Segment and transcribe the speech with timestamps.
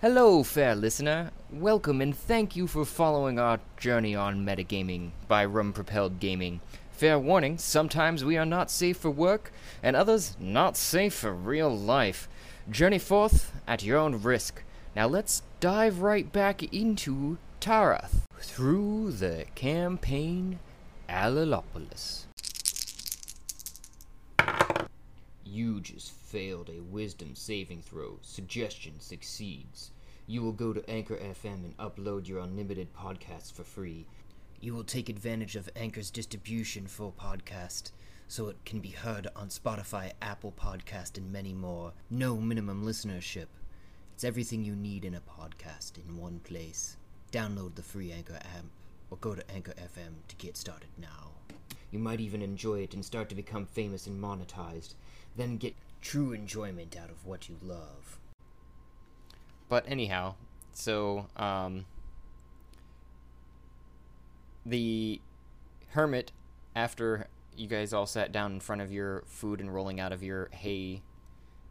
[0.00, 1.32] Hello, fair listener.
[1.50, 6.60] Welcome and thank you for following our journey on metagaming by Rum Propelled Gaming.
[6.92, 9.50] Fair warning, sometimes we are not safe for work,
[9.82, 12.28] and others not safe for real life.
[12.70, 14.62] Journey forth at your own risk.
[14.94, 20.60] Now let's dive right back into Tarath through the campaign
[21.08, 22.26] Alilopolis.
[25.44, 28.18] You just failed a wisdom saving throw.
[28.20, 29.92] Suggestion succeeds.
[30.26, 34.06] You will go to Anchor FM and upload your unlimited podcasts for free.
[34.60, 37.92] You will take advantage of Anchor's distribution for podcast
[38.26, 41.94] so it can be heard on Spotify, Apple Podcast, and many more.
[42.10, 43.46] No minimum listenership.
[44.12, 46.98] It's everything you need in a podcast in one place.
[47.32, 48.66] Download the free Anchor app
[49.10, 51.30] or go to Anchor FM to get started now.
[51.90, 54.94] You might even enjoy it and start to become famous and monetized,
[55.36, 58.18] then get true enjoyment out of what you love.
[59.68, 60.34] But anyhow,
[60.72, 61.84] so um
[64.64, 65.20] the
[65.90, 66.30] hermit
[66.76, 70.22] after you guys all sat down in front of your food and rolling out of
[70.22, 71.02] your hay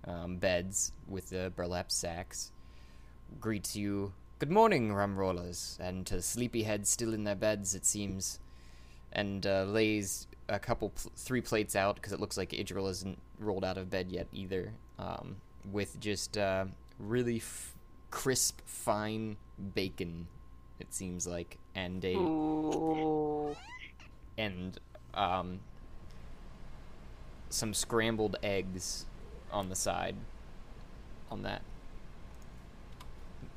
[0.06, 2.52] um, beds with the burlap sacks
[3.40, 8.40] greets you good morning rum rollers and to sleepyheads still in their beds it seems
[9.12, 13.20] and uh, lays a couple pl- three plates out because it looks like Idril isn't
[13.40, 15.36] rolled out of bed yet either um,
[15.72, 16.66] with just uh,
[17.00, 17.74] really f-
[18.12, 19.38] crisp fine
[19.76, 20.28] bacon
[20.80, 23.56] it seems like and a Ooh.
[24.38, 24.80] and
[25.14, 25.60] um,
[27.50, 29.06] some scrambled eggs
[29.52, 30.16] on the side
[31.32, 31.62] on that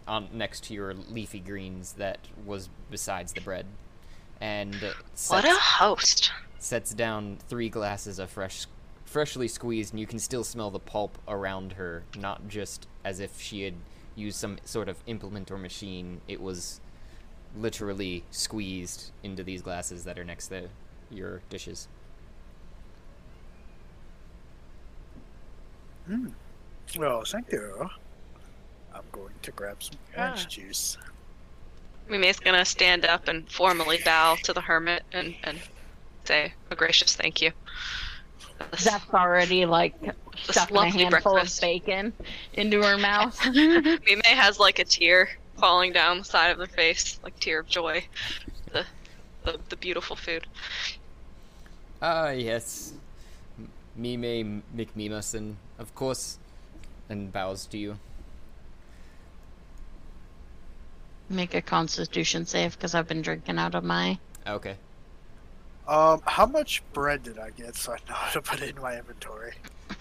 [0.09, 3.67] on next to your leafy greens that was besides the bread
[4.41, 4.93] and uh,
[5.29, 6.33] What a host.
[6.59, 8.67] sets down three glasses of fresh
[9.11, 13.41] freshly squeezed and you can still smell the pulp around her not just as if
[13.41, 13.75] she had
[14.15, 16.81] used some sort of implement or machine it was
[17.57, 20.69] literally squeezed into these glasses that are next to
[21.11, 21.89] your dishes.
[26.97, 27.91] Well, thank you.
[28.95, 30.49] I'm going to grab some orange Ah.
[30.49, 30.97] juice.
[32.09, 35.59] Mime's gonna stand up and formally bow to the hermit and, and
[36.25, 37.53] say a gracious thank you.
[38.71, 39.95] This- Zep's already like
[40.43, 41.59] stuffing a handful breakfast.
[41.59, 42.13] of bacon
[42.55, 43.39] into her mouth.
[43.55, 45.29] Mime has like a tear
[45.59, 48.05] falling down the side of her face, like tear of joy.
[48.73, 48.85] The
[49.45, 50.47] the, the beautiful food.
[52.03, 52.93] Ah, yes.
[53.59, 56.39] M- Mime McMimason, of course,
[57.09, 57.99] and bows to you.
[61.29, 64.19] Make a Constitution save because I've been drinking out of my.
[64.47, 64.77] Okay.
[65.91, 68.81] Um, how much bread did I get so I know how to put it in
[68.81, 69.55] my inventory?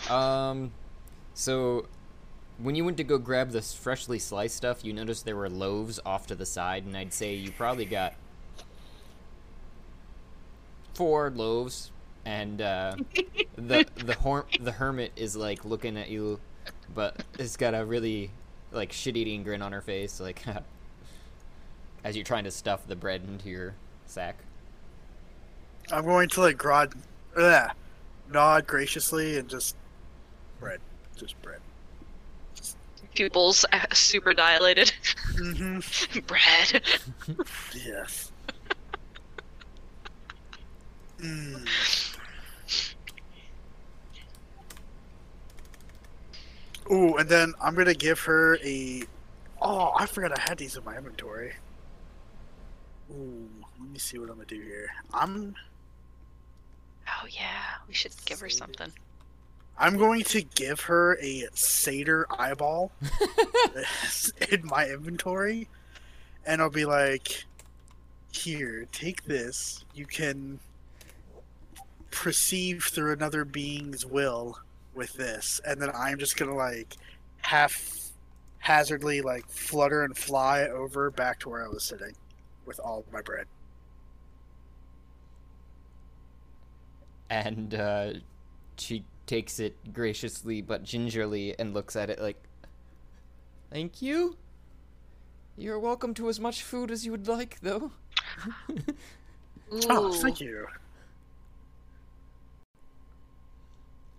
[0.08, 0.72] Um,
[1.34, 1.88] so
[2.60, 6.00] when you went to go grab this freshly sliced stuff, you noticed there were loaves
[6.06, 8.14] off to the side, and I'd say you probably got
[10.94, 11.90] four loaves,
[12.24, 12.96] and uh,
[13.56, 16.40] the the hor- the hermit is like looking at you,
[16.94, 18.30] but it's got a really
[18.72, 20.46] like shit eating grin on her face, like
[22.04, 23.74] as you're trying to stuff the bread into your
[24.06, 24.36] sack.
[25.92, 26.94] I'm going to like grod,
[27.36, 27.72] ugh,
[28.32, 29.76] nod graciously and just
[30.60, 30.80] bread,
[31.16, 31.60] just bread.
[33.14, 34.94] Pupils uh, super dilated.
[35.34, 36.20] Mm-hmm.
[36.28, 36.84] Bread.
[37.86, 38.32] Yes.
[41.20, 41.68] Mm.
[46.92, 49.04] Ooh, and then I'm gonna give her a.
[49.62, 51.54] Oh, I forgot I had these in my inventory.
[53.12, 54.90] Ooh, let me see what I'm gonna do here.
[55.14, 55.56] I'm
[57.10, 58.92] Oh yeah, we should give her something.
[59.78, 62.92] I'm going to give her a satyr eyeball
[64.52, 65.70] in my inventory,
[66.46, 67.46] and I'll be like,
[68.32, 69.86] "Here, take this.
[69.94, 70.60] You can
[72.12, 74.60] perceive through another being's will
[74.94, 76.98] with this." And then I'm just gonna like
[77.42, 78.00] half
[78.60, 82.16] hazardly like flutter and fly over back to where I was sitting
[82.66, 83.48] with all of my bread.
[87.30, 88.14] And uh,
[88.78, 92.42] she takes it graciously but gingerly and looks at it like,
[93.72, 94.38] "Thank you.
[95.58, 97.92] You're welcome to as much food as you would like, though."
[99.72, 100.66] Oh, thank you.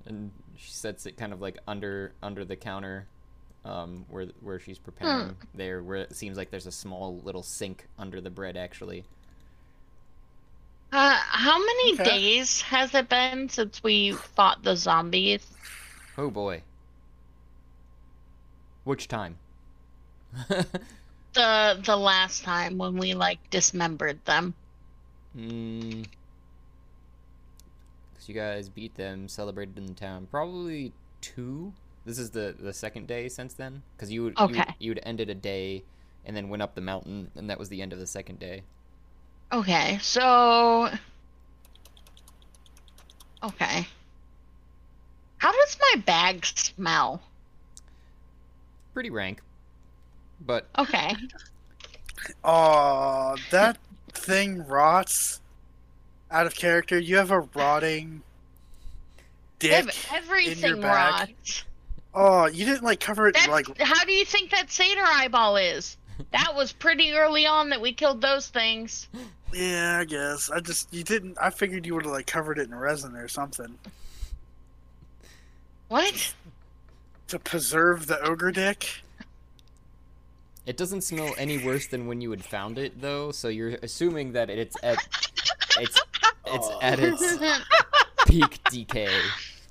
[0.06, 3.06] and she sets it kind of like under under the counter,
[3.64, 7.86] um, where where she's preparing there, where it seems like there's a small little sink
[7.98, 9.04] under the bread actually.
[10.92, 12.04] Uh, how many Okay.
[12.04, 15.44] days has it been since we fought the zombies?
[16.16, 16.62] Oh boy.
[18.84, 19.38] Which time?
[21.32, 24.54] The the last time when we like dismembered them.
[25.34, 26.02] Hmm.
[28.12, 30.26] Because you guys beat them, celebrated in the town.
[30.31, 31.75] Probably two.
[32.04, 33.82] This is the the second day since then.
[33.96, 34.75] Because you would you, Okay.
[34.78, 35.84] you'd ended a day,
[36.25, 38.64] and then went up the mountain, and that was the end of the second day.
[39.52, 40.91] Okay, so
[43.43, 43.87] Okay.
[45.38, 47.23] How does my bag smell?
[48.93, 49.41] Pretty rank.
[50.44, 51.14] But Okay.
[52.44, 53.79] Oh, that
[54.11, 55.41] thing rots.
[56.31, 56.99] Out of character.
[56.99, 58.23] You have a rotting
[59.58, 59.73] dick.
[59.73, 61.31] Ev- everything bag?
[61.31, 61.64] rots.
[62.14, 63.81] Oh, you didn't like cover it That's, like.
[63.81, 65.97] how do you think that satyr eyeball is?
[66.32, 69.08] That was pretty early on that we killed those things.
[69.52, 70.50] Yeah, I guess.
[70.50, 71.37] I just you didn't.
[71.40, 73.76] I figured you would have like covered it in resin or something
[75.88, 76.34] What?
[77.28, 79.02] to preserve the ogre dick.
[80.67, 83.31] it doesn't smell any worse than when you had found it, though.
[83.32, 84.99] So you're assuming that it's at
[85.78, 86.00] it's
[86.46, 86.78] it's Oh.
[86.82, 87.38] at its
[88.26, 89.16] peak decay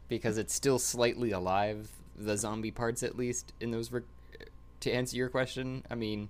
[0.07, 1.89] because it's still slightly alive.
[2.17, 3.91] The zombie parts, at least, in those.
[3.91, 4.03] Rec-
[4.81, 6.29] to answer your question, I mean,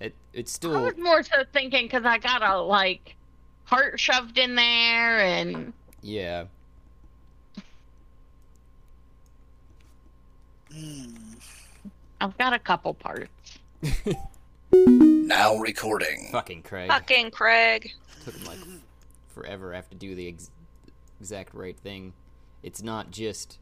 [0.00, 3.16] it it's I still was more so thinking because I got a like
[3.64, 6.44] heart shoved in there and yeah.
[12.20, 13.58] I've got a couple parts.
[14.74, 16.28] Now recording.
[16.32, 16.88] Fucking Craig.
[16.88, 17.92] Fucking Craig.
[18.24, 18.58] Took him like
[19.28, 19.72] forever.
[19.72, 20.50] I have to do the ex-
[21.20, 22.12] exact right thing.
[22.62, 23.58] It's not just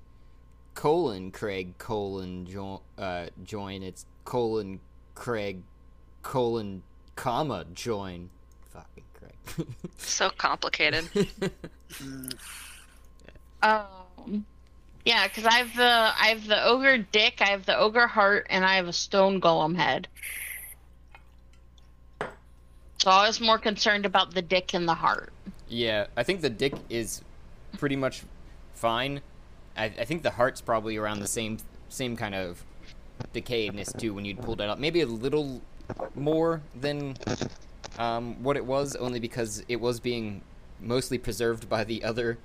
[0.74, 3.82] colon Craig colon jo- uh, join.
[3.82, 4.80] It's colon
[5.14, 5.62] Craig
[6.22, 6.82] colon
[7.16, 8.30] comma join.
[8.70, 9.66] Fucking Craig.
[9.98, 11.08] So complicated.
[13.62, 14.44] Um,
[15.04, 18.46] yeah, because I have the I have the ogre dick, I have the ogre heart,
[18.50, 20.08] and I have a stone golem head.
[22.98, 25.32] So I was more concerned about the dick and the heart.
[25.68, 27.22] yeah, I think the dick is
[27.78, 28.22] pretty much
[28.74, 29.20] fine.
[29.76, 31.58] I, I think the heart's probably around the same
[31.88, 32.64] same kind of
[33.34, 34.80] decayedness too when you pulled it out.
[34.80, 35.62] Maybe a little
[36.14, 37.16] more than
[37.98, 40.42] um, what it was, only because it was being
[40.80, 42.38] mostly preserved by the other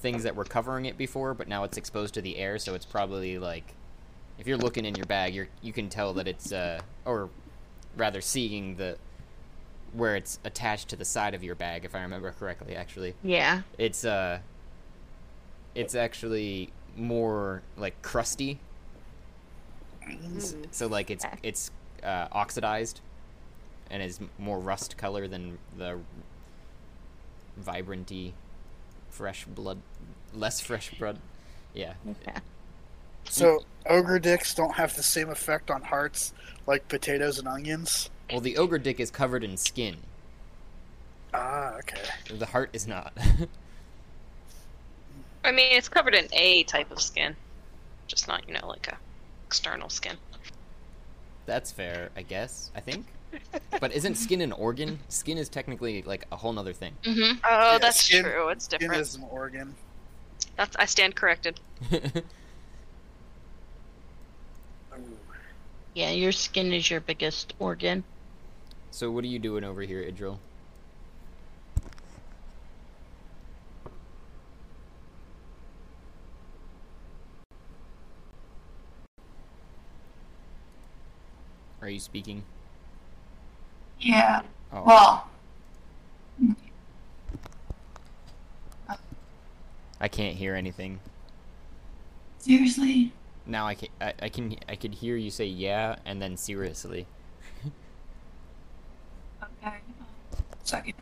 [0.00, 2.84] things that were covering it before, but now it's exposed to the air, so it's
[2.84, 3.74] probably like
[4.38, 7.30] if you're looking in your bag, you're you can tell that it's uh or
[7.96, 8.96] rather seeing the
[9.92, 12.74] where it's attached to the side of your bag, if I remember correctly.
[12.76, 13.62] Actually, Yeah.
[13.78, 14.40] it's uh
[15.74, 18.58] it's actually more like crusty.
[20.36, 21.70] S- So like it's it's
[22.04, 23.00] uh, oxidized
[23.90, 25.98] and is more rust color than the
[27.62, 28.32] vibranty
[29.10, 29.78] fresh blood
[30.32, 31.18] less fresh blood.
[31.72, 31.94] Yeah.
[32.08, 32.38] Okay.
[33.24, 36.32] So ogre dicks don't have the same effect on hearts
[36.66, 38.10] like potatoes and onions.
[38.30, 39.96] Well, the ogre dick is covered in skin.
[41.32, 42.00] Ah, okay.
[42.32, 43.12] The heart is not.
[45.44, 47.36] I mean, it's covered in a type of skin,
[48.06, 48.96] just not, you know, like a
[49.46, 50.16] external skin.
[51.46, 52.70] That's fair, I guess.
[52.74, 53.06] I think.
[53.80, 55.00] But isn't skin an organ?
[55.08, 56.92] Skin is technically like a whole nother thing.
[57.02, 57.38] Mm-hmm.
[57.44, 58.48] Oh, Yeah, that's skin- true.
[58.48, 58.80] It's different.
[58.80, 59.00] Skin different.
[59.08, 59.74] is an organ.
[60.56, 61.58] That's I stand corrected.
[65.94, 68.02] Yeah, your skin is your biggest organ.
[68.90, 70.38] so what are you doing over here, Idril?
[81.84, 82.42] Are you speaking?
[84.00, 84.40] Yeah.
[84.72, 85.28] Oh, Well,
[90.00, 91.00] I can't hear anything.
[92.38, 93.12] seriously.
[93.44, 97.06] Now I can I, I can I could hear you say yeah and then seriously.
[99.42, 99.76] Okay.
[100.62, 100.94] Second.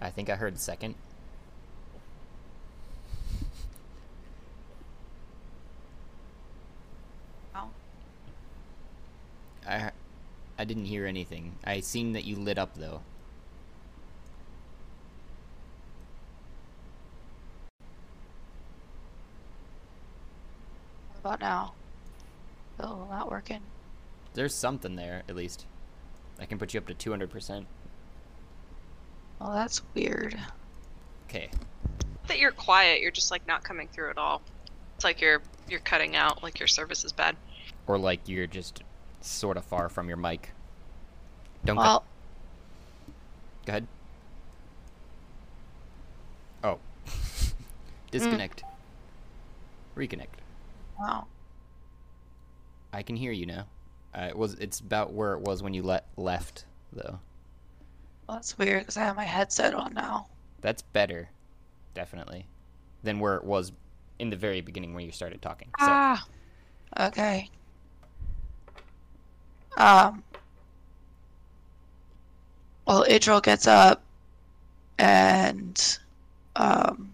[0.00, 0.94] I think I heard second.
[9.66, 9.90] I
[10.58, 11.56] I didn't hear anything.
[11.64, 13.00] I seen that you lit up though.
[21.22, 21.74] What about now?
[22.80, 23.60] Oh, not working.
[24.34, 25.66] There's something there at least.
[26.38, 27.64] I can put you up to 200%.
[29.40, 30.38] Well, that's weird.
[31.28, 31.50] Okay.
[32.26, 33.00] That you're quiet.
[33.00, 34.42] You're just like not coming through at all.
[34.96, 36.42] It's like you're you're cutting out.
[36.42, 37.36] Like your service is bad.
[37.86, 38.82] Or like you're just
[39.24, 40.50] sort of far from your mic.
[41.64, 42.04] Don't Well, go.
[43.66, 43.86] Go ahead.
[46.62, 46.78] Oh.
[48.10, 48.64] Disconnect.
[49.96, 50.26] Reconnect.
[50.98, 51.26] wow.
[52.92, 53.66] I can hear you now.
[54.14, 57.18] Uh, it was it's about where it was when you let left though.
[58.28, 60.28] Well, that's weird because I have my headset on now.
[60.60, 61.28] That's better,
[61.94, 62.46] definitely,
[63.02, 63.72] than where it was
[64.18, 65.68] in the very beginning when you started talking.
[65.80, 66.26] So Ah.
[67.00, 67.50] Okay.
[69.76, 70.22] Um.
[72.86, 74.02] Well, Idril gets up
[74.98, 75.98] and
[76.56, 77.12] um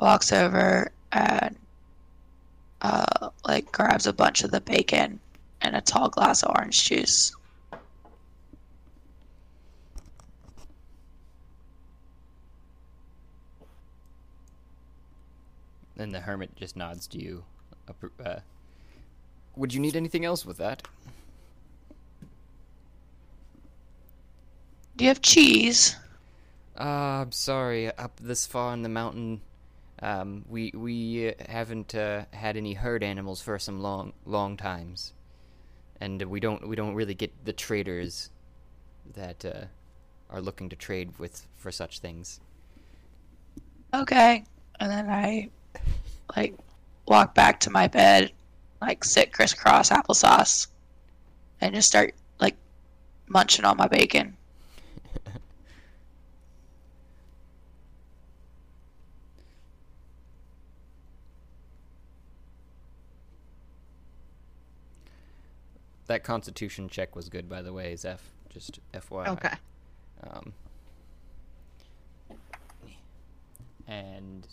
[0.00, 1.56] walks over and
[2.80, 5.20] uh like grabs a bunch of the bacon
[5.60, 7.32] and a tall glass of orange juice.
[16.02, 17.44] then the hermit just nods to you.
[18.24, 18.40] Uh,
[19.56, 20.82] would you need anything else with that?
[24.96, 25.96] Do you have cheese?
[26.78, 27.88] Uh, I'm sorry.
[27.96, 29.40] Up this far in the mountain,
[30.00, 35.12] um, we we haven't uh, had any herd animals for some long long times,
[36.00, 38.30] and we don't we don't really get the traders
[39.14, 39.64] that uh,
[40.30, 42.40] are looking to trade with for such things.
[43.94, 44.44] Okay.
[44.80, 45.50] And then I
[46.34, 46.54] like
[47.06, 48.32] walk back to my bed,
[48.82, 50.66] like sit crisscross applesauce,
[51.60, 52.56] and just start like
[53.28, 54.36] munching on my bacon.
[66.08, 68.32] That Constitution check was good, by the way, Zeph.
[68.50, 69.28] Just FYI.
[69.28, 69.54] Okay.
[70.24, 70.52] Um,
[73.86, 74.46] and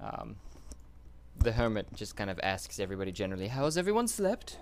[0.00, 0.36] um,
[1.42, 4.58] the hermit just kind of asks everybody generally, "How has everyone slept?"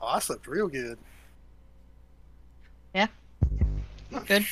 [0.00, 0.98] Oh, I slept real good.
[2.94, 3.06] Yeah.
[4.26, 4.46] Good.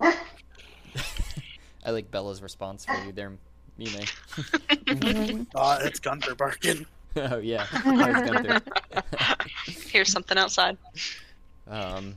[0.00, 3.32] I like Bella's response for you there,
[3.78, 5.46] Mime.
[5.54, 6.86] Uh, it's Gunther barking.
[7.16, 8.60] oh yeah, that Gunther.
[9.66, 10.76] Here's something outside.
[11.66, 12.16] Um,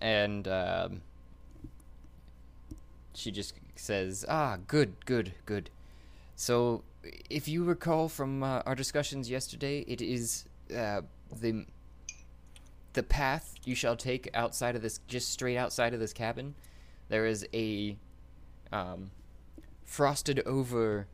[0.00, 1.00] and um,
[3.14, 5.70] she just says, "Ah, good, good, good."
[6.36, 6.82] So,
[7.28, 11.02] if you recall from uh, our discussions yesterday, it is uh,
[11.40, 11.66] the
[12.92, 16.54] the path you shall take outside of this, just straight outside of this cabin.
[17.08, 17.96] There is a
[18.70, 19.10] um,
[19.84, 21.06] frosted over,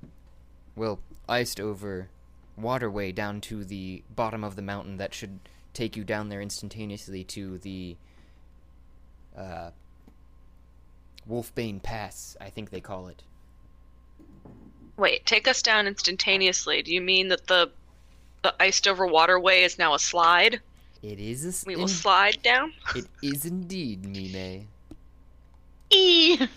[0.77, 2.11] well, iced over
[2.57, 5.39] waterway down to the bottom of the mountain that should
[5.73, 7.97] take you down there instantaneously to the
[9.37, 9.71] uh,
[11.29, 13.23] Wolfbane Pass, I think they call it.
[14.97, 16.83] Wait, take us down instantaneously.
[16.83, 17.71] Do you mean that the
[18.43, 20.61] the iced over waterway is now a slide?
[21.03, 22.73] It is a We will in- slide down?
[22.95, 24.67] It is indeed, Mime.
[25.91, 26.39] E.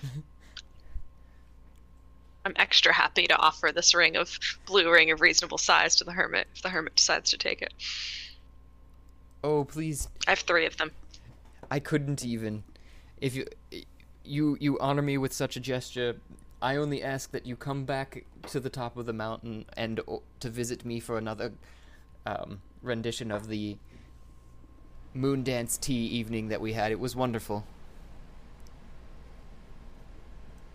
[2.46, 6.12] I'm extra happy to offer this ring of blue ring of reasonable size to the
[6.12, 7.72] hermit if the hermit decides to take it.
[9.44, 10.92] Oh, please, I have three of them.
[11.70, 12.64] I couldn't even.
[13.20, 13.46] If you
[14.24, 16.18] you you honor me with such a gesture,
[16.62, 20.24] I only ask that you come back to the top of the mountain and o-
[20.40, 21.54] to visit me for another
[22.26, 23.78] um, rendition of the
[25.14, 26.92] moon dance tea evening that we had.
[26.92, 27.66] It was wonderful.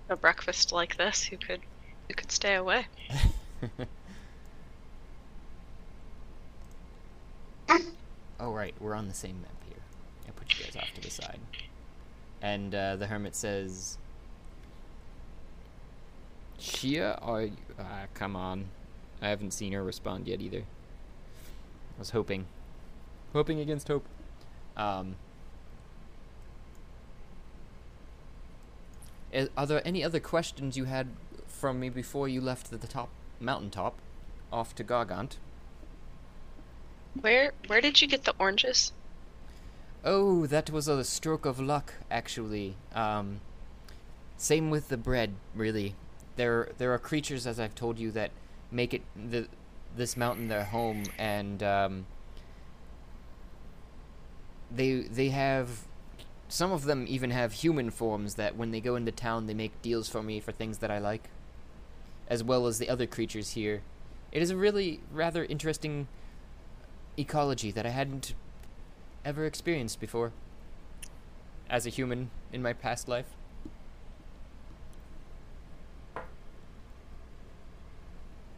[0.08, 1.60] A breakfast like this, you could
[2.08, 2.86] you could stay away.
[8.40, 9.78] oh right, we're on the same map here.
[10.28, 11.38] I put you guys off to the side.
[12.42, 13.98] And uh, the hermit says,
[16.60, 17.56] "Shia, are you...
[17.78, 18.66] ah, come on?
[19.22, 20.60] I haven't seen her respond yet either.
[20.60, 22.46] I was hoping,
[23.32, 24.04] hoping against hope.
[24.76, 25.16] Um,
[29.34, 31.08] i- are there any other questions you had
[31.46, 33.08] from me before you left the, the top
[33.40, 33.98] mountaintop,
[34.52, 35.36] off to Gargant?
[37.18, 38.92] Where where did you get the oranges?
[40.08, 42.76] Oh, that was a stroke of luck, actually.
[42.94, 43.40] Um,
[44.36, 45.96] same with the bread, really.
[46.36, 48.30] There, there are creatures, as I've told you, that
[48.70, 49.48] make it the
[49.96, 52.06] this mountain their home, and um,
[54.70, 55.86] they they have
[56.48, 59.82] some of them even have human forms that when they go into town they make
[59.82, 61.30] deals for me for things that I like,
[62.28, 63.82] as well as the other creatures here.
[64.30, 66.06] It is a really rather interesting
[67.18, 68.34] ecology that I hadn't
[69.26, 70.32] ever experienced before
[71.68, 73.26] as a human in my past life.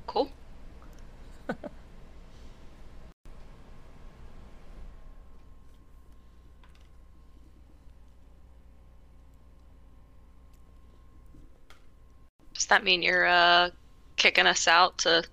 [0.06, 0.30] Cool.
[12.52, 13.70] Does that mean you're uh
[14.16, 15.24] kicking us out to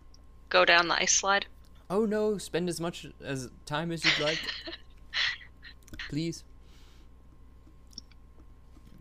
[0.48, 1.46] go down the ice slide?
[1.90, 4.40] Oh no, spend as much as time as you'd like.
[6.16, 6.46] Please.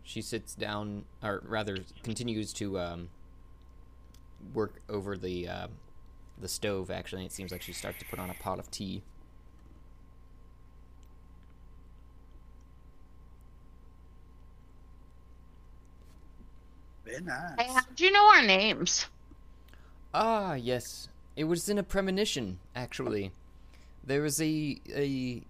[0.03, 3.09] She sits down, or rather, continues to um,
[4.53, 5.69] work over the uh,
[6.41, 6.91] the stove.
[6.91, 9.05] Actually, it seems like she starts to put on a pot of tea.
[17.05, 17.55] Very nice.
[17.61, 19.07] Hey, how'd you know our names?
[20.13, 21.07] Ah, yes.
[21.37, 23.31] It was in a premonition, actually.
[24.03, 25.45] There was a a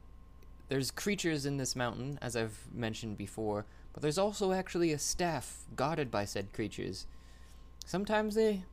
[0.74, 5.58] there's creatures in this mountain, as I've mentioned before, but there's also actually a staff
[5.76, 7.06] guarded by said creatures.
[7.86, 8.64] Sometimes they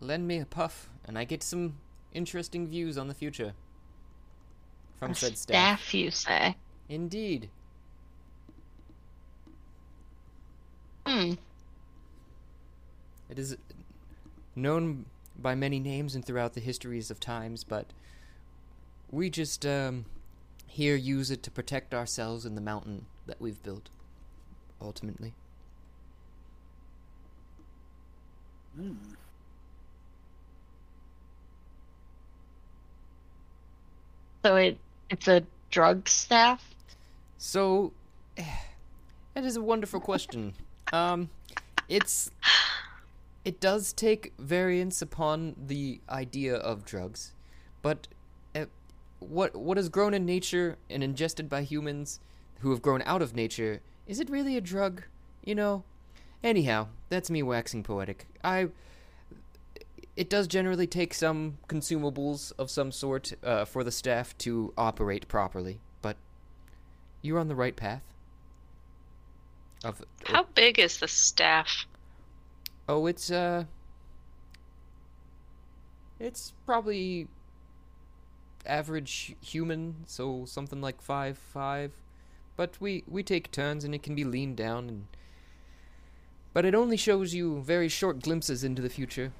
[0.00, 1.76] lend me a puff, and I get some
[2.14, 3.52] interesting views on the future
[4.98, 5.80] from A said staff.
[5.82, 6.56] staff, you say?
[6.88, 7.50] Indeed.
[11.04, 11.34] Hmm.
[13.28, 13.58] It is
[14.54, 15.04] known
[15.38, 17.92] by many names and throughout the histories of times, but
[19.10, 20.06] we just um,
[20.76, 23.88] here use it to protect ourselves in the mountain that we've built.
[24.80, 25.32] Ultimately,
[28.76, 28.92] Hmm.
[34.44, 34.78] So it
[35.08, 36.74] it's a drug staff.
[37.38, 37.92] so
[38.36, 40.54] that is a wonderful question.
[40.92, 41.30] Um,
[41.88, 42.30] it's
[43.44, 47.32] it does take variance upon the idea of drugs,
[47.82, 48.06] but
[49.18, 52.20] what what has grown in nature and ingested by humans
[52.60, 55.02] who have grown out of nature is it really a drug?
[55.44, 55.84] You know.
[56.42, 58.26] Anyhow, that's me waxing poetic.
[58.42, 58.68] I.
[60.14, 65.28] It does generally take some consumables of some sort uh, for the staff to operate
[65.28, 66.16] properly, but
[67.20, 68.02] you're on the right path.
[69.84, 71.84] Of How big is the staff?
[72.88, 73.64] Oh, it's uh
[76.18, 77.28] It's probably
[78.66, 81.92] average human, so something like five five.
[82.56, 85.06] But we we take turns and it can be leaned down and
[86.52, 89.32] but it only shows you very short glimpses into the future.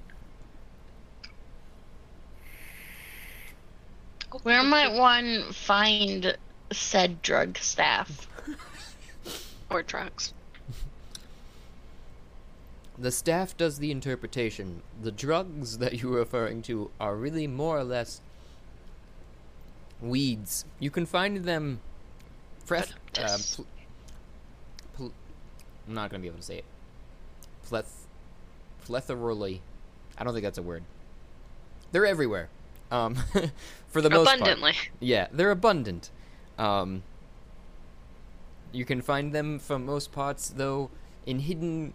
[4.43, 6.37] Where might one find
[6.71, 8.27] said drug staff?
[9.69, 10.33] Or drugs?
[12.97, 14.81] The staff does the interpretation.
[15.01, 18.21] The drugs that you're referring to are really more or less
[20.01, 20.65] weeds.
[20.79, 21.79] You can find them
[22.63, 22.89] fresh.
[23.17, 23.65] Uh, pl-
[24.95, 25.13] pl-
[25.87, 26.65] I'm not gonna be able to say it.
[27.67, 28.05] Pleth,
[28.83, 29.61] plethorally.
[30.17, 30.83] I don't think that's a word.
[31.91, 32.49] They're everywhere.
[32.91, 33.15] Um,
[33.87, 34.39] for the most part.
[34.41, 34.73] Abundantly.
[34.99, 36.09] Yeah, they're abundant.
[36.57, 37.03] Um,
[38.71, 40.89] you can find them for most parts, though,
[41.25, 41.93] in hidden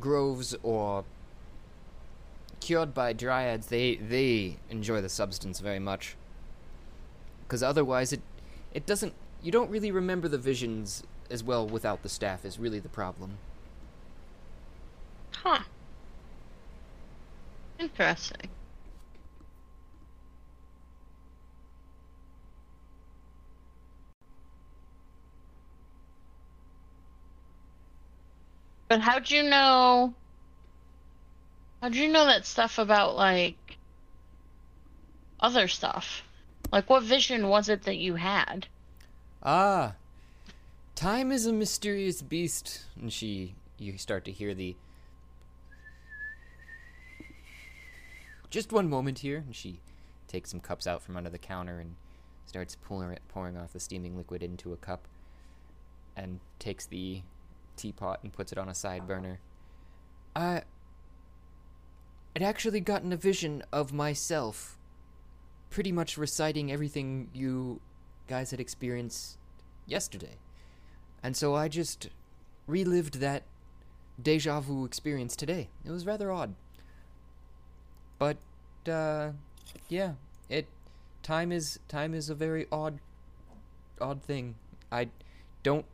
[0.00, 1.04] groves or
[2.60, 3.66] cured by dryads.
[3.66, 6.16] They they enjoy the substance very much.
[7.54, 8.20] Because otherwise, it
[8.72, 9.14] it doesn't.
[9.40, 12.44] You don't really remember the visions as well without the staff.
[12.44, 13.38] Is really the problem.
[15.30, 15.60] Huh.
[17.78, 18.50] Interesting.
[28.88, 30.12] But how'd you know?
[31.80, 33.76] How'd you know that stuff about like
[35.38, 36.23] other stuff?
[36.74, 38.66] Like, what vision was it that you had?
[39.44, 39.94] Ah,
[40.96, 43.54] time is a mysterious beast, and she.
[43.78, 44.74] You start to hear the.
[48.50, 49.78] Just one moment here, and she
[50.26, 51.94] takes some cups out from under the counter and
[52.44, 55.06] starts pouring pouring off the steaming liquid into a cup,
[56.16, 57.22] and takes the
[57.76, 59.38] teapot and puts it on a side burner.
[60.34, 60.62] I.
[62.34, 64.76] I'd actually gotten a vision of myself,
[65.74, 67.80] pretty much reciting everything you
[68.28, 69.36] guys had experienced
[69.86, 70.36] yesterday.
[71.20, 72.10] And so I just
[72.68, 73.42] relived that
[74.22, 75.70] deja vu experience today.
[75.84, 76.54] It was rather odd.
[78.20, 78.36] But
[78.88, 79.32] uh
[79.88, 80.12] yeah,
[80.48, 80.68] it
[81.24, 83.00] time is time is a very odd
[84.00, 84.54] odd thing.
[84.92, 85.08] I
[85.64, 85.86] don't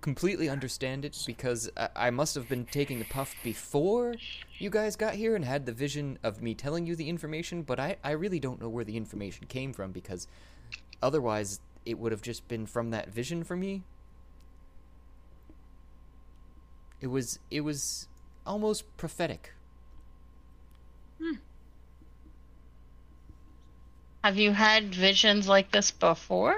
[0.00, 4.14] completely understand it because I, I must have been taking a puff before
[4.58, 7.78] you guys got here and had the vision of me telling you the information, but
[7.78, 10.26] I, I really don't know where the information came from because
[11.02, 13.82] otherwise it would have just been from that vision for me.
[17.00, 18.08] It was it was
[18.46, 19.54] almost prophetic.
[21.20, 21.36] Hmm.
[24.22, 26.56] Have you had visions like this before?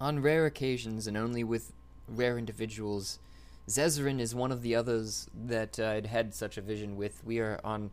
[0.00, 1.72] On rare occasions and only with
[2.08, 3.18] rare individuals,
[3.68, 7.24] Zezerin is one of the others that uh, I'd had such a vision with.
[7.24, 7.90] We are on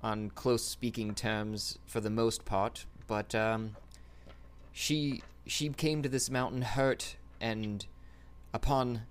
[0.00, 3.76] on close speaking terms for the most part, but um,
[4.72, 7.84] she she came to this mountain hurt, and
[8.54, 9.02] upon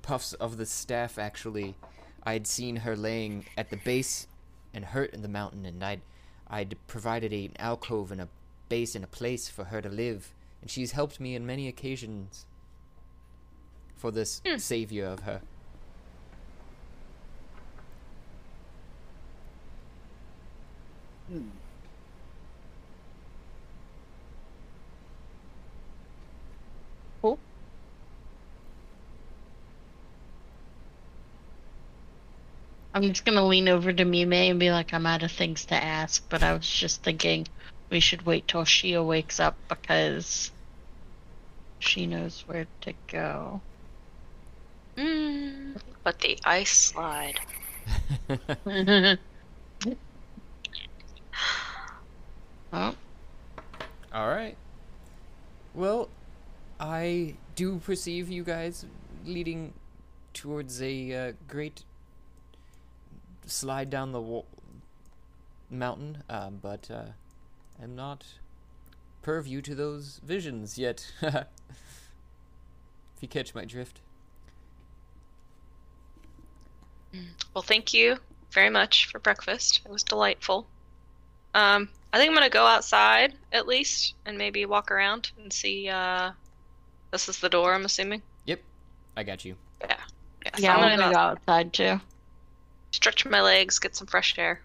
[0.00, 1.74] puffs of the staff, actually,
[2.22, 4.28] I'd seen her laying at the base
[4.72, 6.00] and hurt in the mountain, and I'd
[6.48, 8.28] I'd provided a, an alcove and a
[8.70, 12.46] base and a place for her to live, and she's helped me on many occasions
[13.98, 15.40] for this savior of her.
[21.28, 21.48] Hmm.
[32.98, 35.76] I'm just gonna lean over to Mime and be like, I'm out of things to
[35.76, 37.46] ask, but I was just thinking
[37.90, 40.50] we should wait till Shia wakes up because
[41.78, 43.62] she knows where to go.
[44.98, 47.38] Mm, but the ice slide.
[52.72, 52.94] oh,
[54.12, 54.56] All right.
[55.72, 56.08] Well,
[56.80, 58.86] I do perceive you guys
[59.24, 59.72] leading
[60.34, 61.84] towards a uh, great
[63.46, 64.42] slide down the wa-
[65.70, 67.12] mountain, uh, but uh,
[67.80, 68.24] am not
[69.22, 71.12] purview to those visions yet.
[71.22, 71.46] if
[73.20, 74.00] you catch my drift.
[77.54, 78.16] Well, thank you
[78.52, 79.80] very much for breakfast.
[79.84, 80.66] It was delightful.
[81.54, 85.88] Um, I think I'm gonna go outside at least and maybe walk around and see.
[85.88, 86.32] Uh,
[87.10, 88.22] this is the door, I'm assuming.
[88.46, 88.60] Yep,
[89.16, 89.56] I got you.
[89.80, 89.96] Yeah.
[90.44, 90.50] Yeah.
[90.56, 92.00] so yeah, I'm I'm gonna gonna go go outside too.
[92.92, 94.60] stretch my legs, get some fresh air.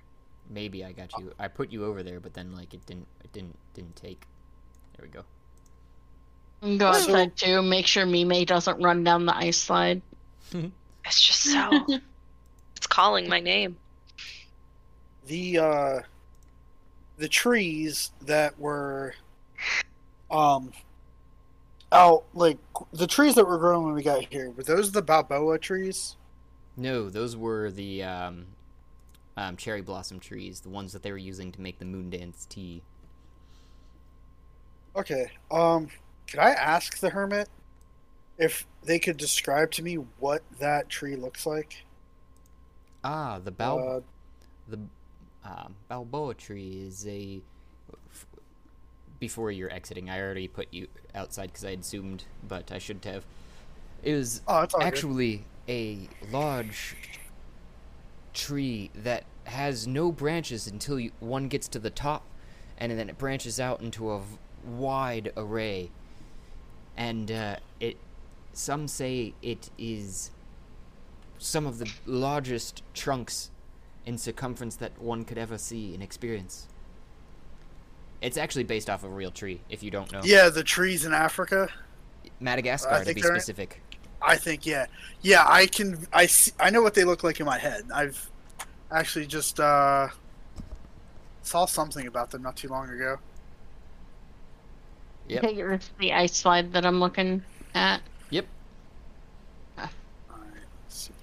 [0.49, 1.31] Maybe I got you.
[1.39, 3.07] I put you over there, but then like it didn't.
[3.23, 3.57] It didn't.
[3.73, 4.25] Didn't take.
[4.97, 5.23] There we go.
[6.61, 7.61] And go So- outside too.
[7.61, 10.01] Make sure Mime doesn't run down the ice slide.
[11.05, 11.85] It's just so.
[12.83, 13.77] it's calling my name.
[15.25, 15.99] the uh
[17.17, 19.15] the trees that were
[20.29, 20.73] um
[21.93, 22.57] out like
[22.91, 26.17] the trees that were growing when we got here were those the balboa trees
[26.75, 28.47] No, those were the um,
[29.37, 32.45] um, cherry blossom trees, the ones that they were using to make the moon dance
[32.49, 32.81] tea.
[34.97, 35.87] okay um
[36.27, 37.47] could i ask the hermit
[38.37, 41.85] if they could describe to me what that tree looks like
[43.03, 44.01] Ah, the bal uh,
[44.67, 44.79] the
[45.43, 47.41] um, Balboa tree is a.
[48.11, 48.25] f-
[49.19, 53.05] Before you're exiting, I already put you outside because I had zoomed, but I shouldn't
[53.05, 53.25] have.
[54.03, 54.83] It was oh it's good.
[54.83, 56.95] actually a large
[58.33, 62.23] tree that has no branches until you, one gets to the top,
[62.77, 65.91] and then it branches out into a v- wide array.
[66.95, 67.97] And uh, it,
[68.53, 70.31] some say it is
[71.43, 73.51] some of the largest trunks
[74.05, 76.67] in circumference that one could ever see and experience.
[78.21, 80.21] It's actually based off of a real tree, if you don't know.
[80.23, 81.67] yeah the trees in africa
[82.39, 83.81] Madagascar, I to think be specific.
[84.21, 84.85] i think yeah
[85.21, 88.29] yeah i can i see, i know what they look like in my head i've
[88.91, 90.07] actually just uh
[91.41, 93.17] saw something about them not too long ago
[95.27, 95.41] Yep.
[95.41, 98.01] Take it with the ice slide that I'm looking at.
[98.29, 98.45] Yep.
[99.77, 99.83] all
[100.31, 100.49] right
[100.83, 101.13] let's see.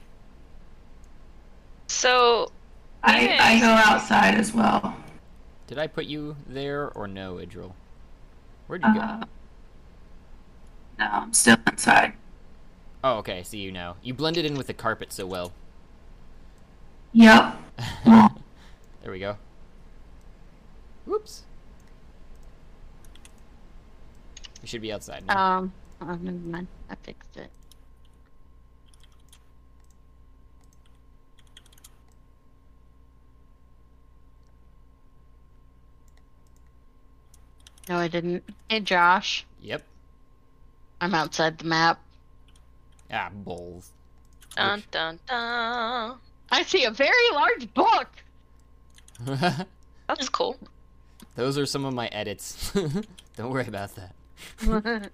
[1.90, 2.52] So
[3.02, 3.40] I, Yes.
[3.42, 4.96] I go outside as well.
[5.66, 7.72] Did I put you there or no, Idril?
[8.68, 9.00] Where'd you go?
[9.00, 9.24] Uh,
[11.00, 12.12] no, I'm still inside.
[13.02, 13.96] Oh, okay, I see you now.
[14.02, 15.52] You blended in with the carpet so well.
[17.12, 17.56] Yep.
[18.04, 18.30] there
[19.10, 19.36] we go.
[21.06, 21.42] Whoops.
[24.62, 25.58] You should be outside now.
[25.58, 26.68] Um, oh, never mind.
[26.88, 27.50] I fixed it.
[37.90, 38.44] No, I didn't.
[38.68, 39.44] Hey, Josh.
[39.60, 39.82] yep.
[41.00, 41.98] I'm outside the map.
[43.12, 43.90] Ah, bulls.
[44.54, 46.16] dun dun dun.
[46.52, 48.06] I see a very large book.
[50.06, 50.56] That's cool.
[51.34, 52.70] Those are some of my edits.
[53.36, 54.14] Don't worry about that.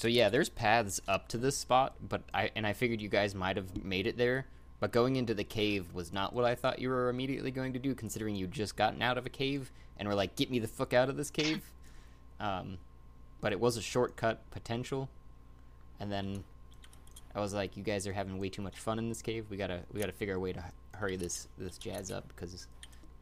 [0.00, 3.34] So yeah, there's paths up to this spot, but I and I figured you guys
[3.34, 4.46] might have made it there.
[4.78, 7.78] But going into the cave was not what I thought you were immediately going to
[7.78, 10.68] do, considering you just gotten out of a cave and were like, "Get me the
[10.68, 11.62] fuck out of this cave."
[12.40, 12.78] Um,
[13.42, 15.10] but it was a shortcut potential,
[16.00, 16.42] and then
[17.34, 19.44] I was like, you guys are having way too much fun in this cave.
[19.50, 22.66] We gotta we gotta figure a way to hurry this this jazz up because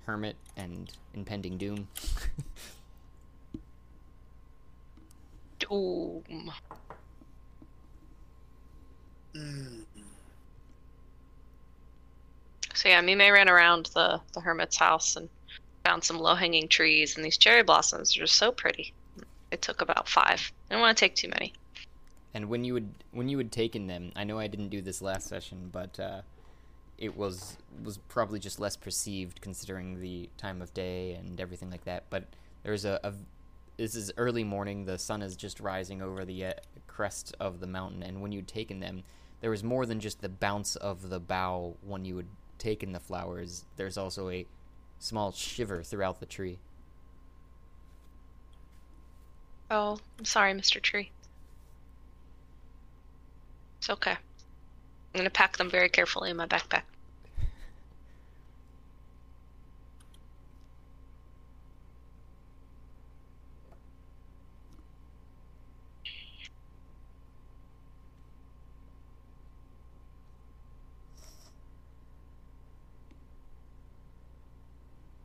[0.07, 1.89] hermit and impending doom.
[5.59, 6.53] Doom.
[9.35, 9.85] Mm.
[12.75, 15.29] So yeah, Mime ran around the the hermit's house and
[15.85, 18.93] found some low hanging trees, and these cherry blossoms are just so pretty.
[19.51, 20.53] It took about five.
[20.71, 21.55] I didn't want to take too many.
[22.35, 25.01] And when you would when you had taken them, I know I didn't do this
[25.01, 26.23] last session, but uh,
[26.99, 31.85] it was was probably just less perceived considering the time of day and everything like
[31.85, 32.05] that.
[32.11, 32.25] But
[32.63, 33.13] there's a, a
[33.79, 34.85] this is early morning.
[34.85, 36.53] The sun is just rising over the uh,
[36.89, 39.05] crest of the mountain, and when you'd taken them,
[39.41, 42.27] there was more than just the bounce of the bough when you had
[42.59, 43.65] taken the flowers.
[43.77, 44.47] There's also a
[44.99, 46.59] small shiver throughout the tree.
[49.71, 50.83] Oh, I'm sorry, Mr.
[50.83, 51.13] Tree.
[53.79, 54.13] It's okay.
[54.13, 56.83] I'm gonna pack them very carefully in my backpack.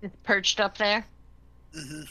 [0.04, 1.06] It's perched up there.
[1.74, 2.02] hmm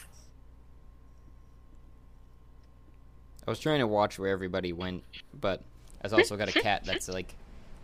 [3.46, 5.02] I was trying to watch where everybody went,
[5.38, 5.60] but
[6.02, 7.34] I've also got a cat that's like,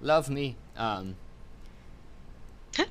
[0.00, 1.16] "Love me." Um,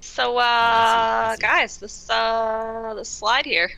[0.00, 1.40] so, I uh, see, I see.
[1.40, 3.70] guys, this uh, this slide here.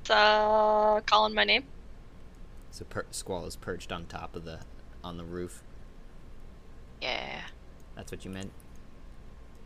[0.00, 1.64] It's uh, calling my name.
[2.70, 4.60] so per- Squall is perched on top of the
[5.04, 5.62] on the roof.
[7.02, 7.42] Yeah.
[7.96, 8.50] That's what you meant.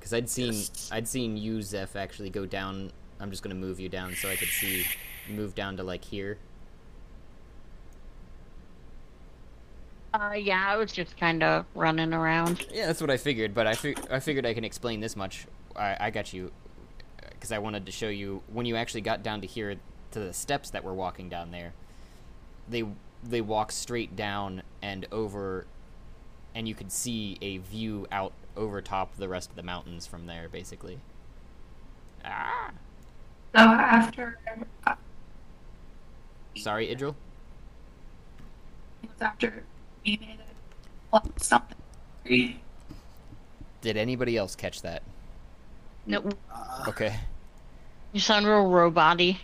[0.00, 0.88] Because I'd seen Yes.
[0.90, 2.90] I'd seen you, Zeph, actually go down.
[3.20, 4.84] I'm just gonna move you down so I could see.
[5.28, 6.38] Move down to like here.
[10.12, 12.66] Uh, yeah, I was just kind of running around.
[12.72, 13.54] Yeah, that's what I figured.
[13.54, 15.46] But I fig- I figured I can explain this much.
[15.76, 16.50] I I got you.
[17.30, 19.76] Because I wanted to show you when you actually got down to here
[20.10, 21.72] to the steps that we're walking down there.
[22.68, 22.84] They
[23.22, 25.66] they walk straight down and over,
[26.54, 30.26] and you could see a view out over top the rest of the mountains from
[30.26, 30.98] there, basically.
[32.24, 32.70] Ah.
[33.54, 34.38] So after
[34.86, 34.94] uh,
[36.56, 37.14] Sorry, Idril.
[39.02, 39.64] it was after
[40.04, 40.38] we made
[41.12, 41.76] it something.
[43.80, 45.02] Did anybody else catch that?
[46.06, 47.18] No, Uh, Okay.
[48.12, 49.40] you sound real robot-y.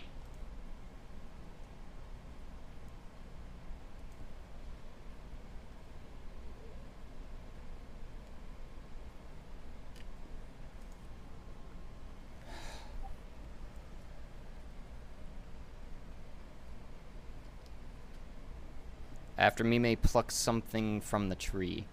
[19.37, 21.85] After Mime plucks something from the tree.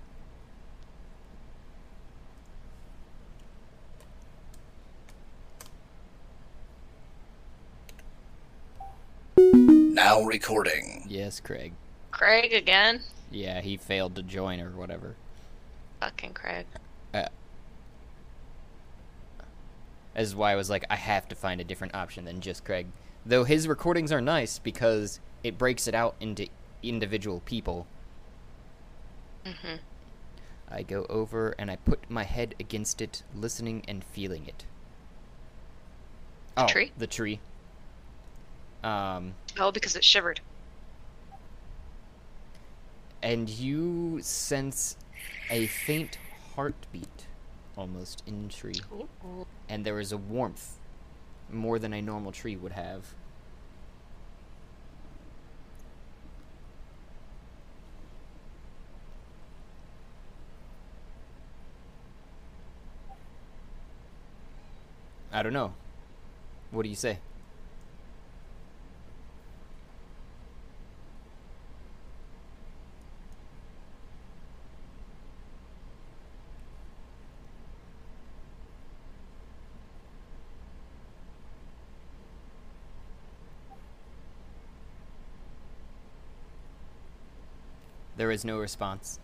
[9.36, 11.04] Now recording.
[11.06, 11.72] Yes, Craig.
[12.10, 13.02] Craig again.
[13.30, 15.16] Yeah, he failed to join or whatever.
[16.00, 16.66] Fucking Craig.
[20.14, 22.64] This is why I was like, I have to find a different option than just
[22.64, 22.86] Craig.
[23.26, 26.46] Though his recordings are nice because it breaks it out into
[26.88, 27.86] individual people.
[29.44, 29.76] hmm
[30.68, 34.64] I go over and I put my head against it, listening and feeling it.
[36.56, 36.92] The oh, tree?
[36.96, 37.40] The tree.
[38.82, 40.40] Um, Oh, because it shivered.
[43.22, 44.96] and you sense
[45.50, 46.18] a faint
[46.54, 47.26] heartbeat
[47.76, 48.74] almost in the tree.
[48.92, 49.46] Ooh.
[49.68, 50.78] And there is a warmth
[51.50, 53.14] more than a normal tree would have.
[65.34, 65.74] I don't know.
[66.70, 67.18] What do you say?
[88.16, 89.18] There is no response.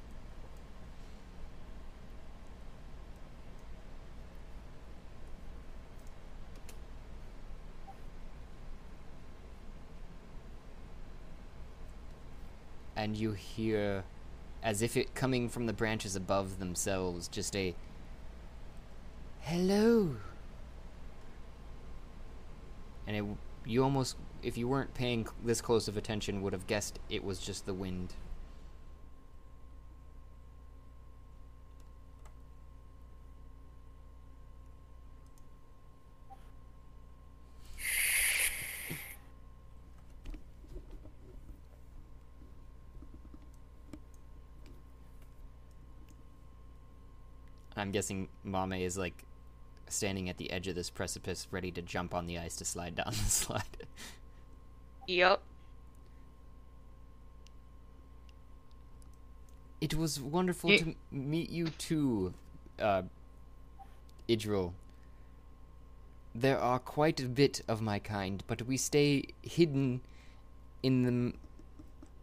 [13.01, 14.05] And you hear,
[14.63, 17.75] as if it coming from the branches above themselves, just a
[19.41, 20.17] hello.
[23.07, 23.25] And it,
[23.65, 27.39] you almost, if you weren't paying this close of attention, would have guessed it was
[27.39, 28.13] just the wind.
[47.81, 49.25] I'm guessing Mame is like
[49.89, 52.95] standing at the edge of this precipice, ready to jump on the ice to slide
[52.95, 53.63] down the slide.
[55.07, 55.41] yep.
[59.81, 62.35] It was wonderful You- to meet you too,
[62.79, 63.03] uh,
[64.29, 64.73] Idril.
[66.35, 70.01] There are quite a bit of my kind, but we stay hidden
[70.83, 71.35] in the m-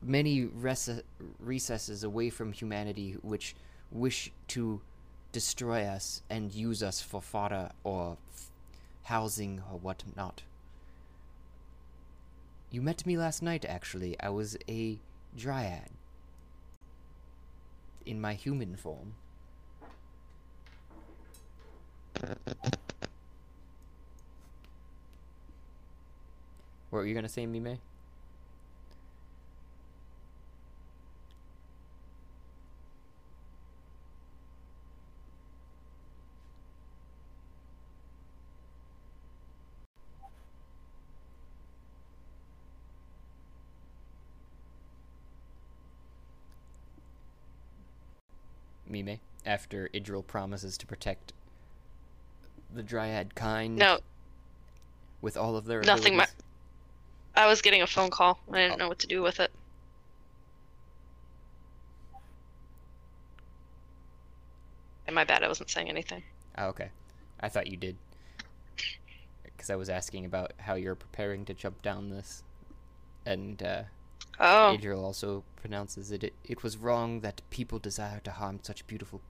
[0.02, 1.04] many rece-
[1.40, 3.54] recesses away from humanity which
[3.92, 4.82] wish to
[5.32, 8.50] destroy us and use us for fodder or f-
[9.04, 10.44] housing or whatnot.
[12.70, 14.18] You met me last night, actually.
[14.22, 15.00] I was a
[15.36, 15.90] dryad
[18.06, 19.14] in my human form.
[26.90, 27.80] What were you gonna say, Mime?
[48.88, 51.34] Mime, after Idril promises to protect
[52.74, 54.00] the Dryad kind No,
[55.22, 56.36] with all of their Nothing abilities.
[57.36, 58.40] I was getting a phone call.
[58.52, 58.76] I didn't Oh.
[58.78, 59.52] know what to do with it.
[65.06, 66.24] And my bad, I wasn't saying anything.
[66.58, 66.90] Oh, okay.
[67.40, 67.96] I thought you did.
[69.44, 72.44] Because I was asking about how you're preparing to jump down this.
[73.26, 73.84] And uh,
[74.40, 78.86] Oh, Adriel also pronounces it, it it was wrong that people desire to harm such
[78.86, 79.22] beautiful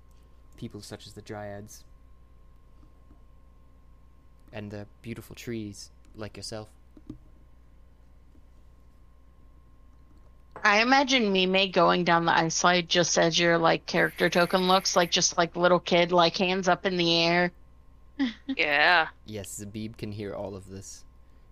[0.57, 1.83] people such as the Dryads.
[4.51, 6.69] And the beautiful trees like yourself.
[10.63, 14.95] I imagine Mime going down the ice slide just as your like character token looks
[14.95, 17.51] like just like little kid, like hands up in the air.
[18.47, 19.07] yeah.
[19.25, 21.05] Yes, Zabib can hear all of this.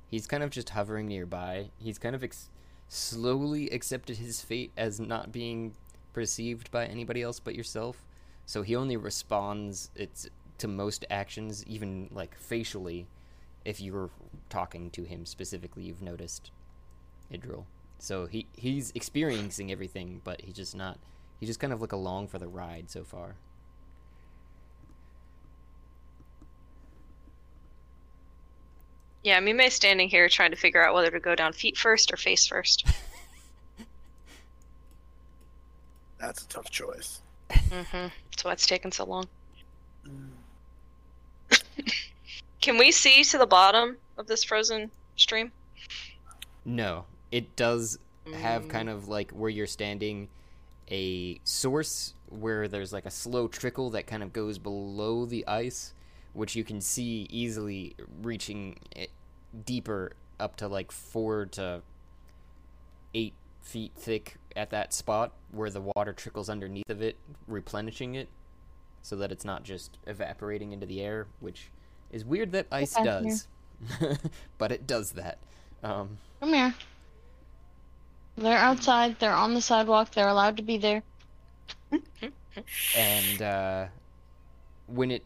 [0.10, 1.70] He's kind of just hovering nearby.
[1.78, 2.50] He's kind of ex-
[2.88, 5.74] slowly accepted his fate as not being
[6.14, 8.04] perceived by anybody else but yourself.
[8.46, 10.30] So he only responds it's
[10.60, 13.08] to most actions, even like facially,
[13.66, 14.10] if you're
[14.50, 15.84] talking to him specifically.
[15.84, 16.52] You've noticed,
[17.32, 17.66] Idril.
[18.00, 21.00] So he he's experiencing everything, but he's just not.
[21.40, 23.36] He's just kind of like along for the ride so far.
[29.24, 32.18] Yeah, Mime's standing here trying to figure out whether to go down feet first or
[32.18, 32.86] face first.
[36.20, 37.22] That's a tough choice.
[37.50, 38.08] Mm-hmm.
[38.32, 39.28] That's why it's taken so long.
[42.62, 45.52] Can we see to the bottom of this frozen stream?
[46.66, 48.00] No, it does
[48.34, 48.70] have Mm.
[48.70, 50.30] kind of like where you're standing
[50.90, 55.94] a source where there's like a slow trickle that kind of goes below the ice,
[56.34, 59.12] which you can see easily reaching it
[59.66, 61.82] deeper up to like four to
[63.14, 68.30] eight feet thick at that spot where the water trickles underneath of it, replenishing it
[69.02, 71.70] so that it's not just evaporating into the air, which
[72.12, 73.48] is weird that ice Okay, does.
[74.58, 75.38] but it does that.
[75.84, 76.74] Um, Come here.
[78.38, 79.20] They're outside.
[79.20, 80.12] They're on the sidewalk.
[80.12, 81.04] They're allowed to be there.
[82.98, 83.86] and uh,
[84.88, 85.24] when it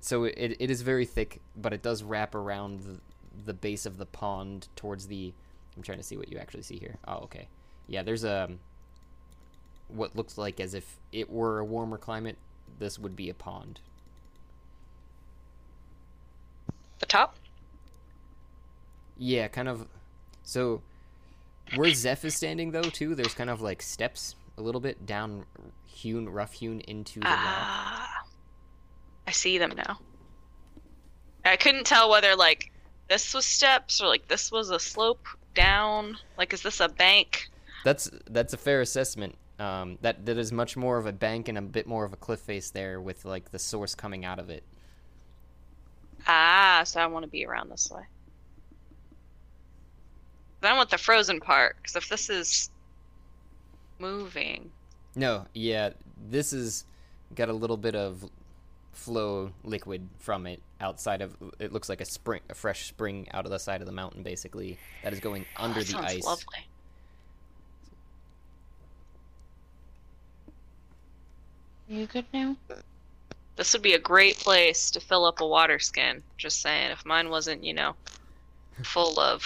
[0.00, 3.00] so it, it is very thick but it does wrap around the,
[3.44, 5.32] the base of the pond towards the
[5.76, 7.48] i'm trying to see what you actually see here oh okay
[7.88, 8.48] yeah there's a
[9.88, 12.36] what looks like as if it were a warmer climate
[12.78, 13.80] this would be a pond
[17.00, 17.34] The top?
[19.16, 19.86] yeah kind of
[20.44, 20.80] so
[21.74, 25.44] where zeph is standing though too there's kind of like steps a little bit down
[25.86, 28.24] hewn rough hewn into the rock Ah,
[29.26, 29.98] I see them now.
[31.44, 32.70] I couldn't tell whether like
[33.08, 36.16] this was steps or like this was a slope down.
[36.38, 37.50] Like, is this a bank?
[37.88, 39.36] That's that's a fair assessment.
[39.58, 42.16] Um, that that is much more of a bank and a bit more of a
[42.16, 44.62] cliff face there, with like the source coming out of it.
[46.26, 48.02] Ah, so I want to be around this way.
[50.60, 52.70] Then I want the frozen part because if this is
[54.00, 54.72] moving,
[55.14, 56.84] No, yeah, this is
[57.34, 58.28] got a little bit of
[58.92, 61.36] flow liquid from it outside of.
[61.58, 64.22] It looks like a spring, a fresh spring out of the side of the mountain,
[64.22, 66.24] basically that is going Oh, under that the ice.
[66.24, 66.67] Lovely.
[71.88, 72.54] You good now?
[73.56, 76.22] This would be a great place to fill up a water skin.
[76.36, 77.96] Just saying, if mine wasn't, you know,
[78.82, 79.42] full of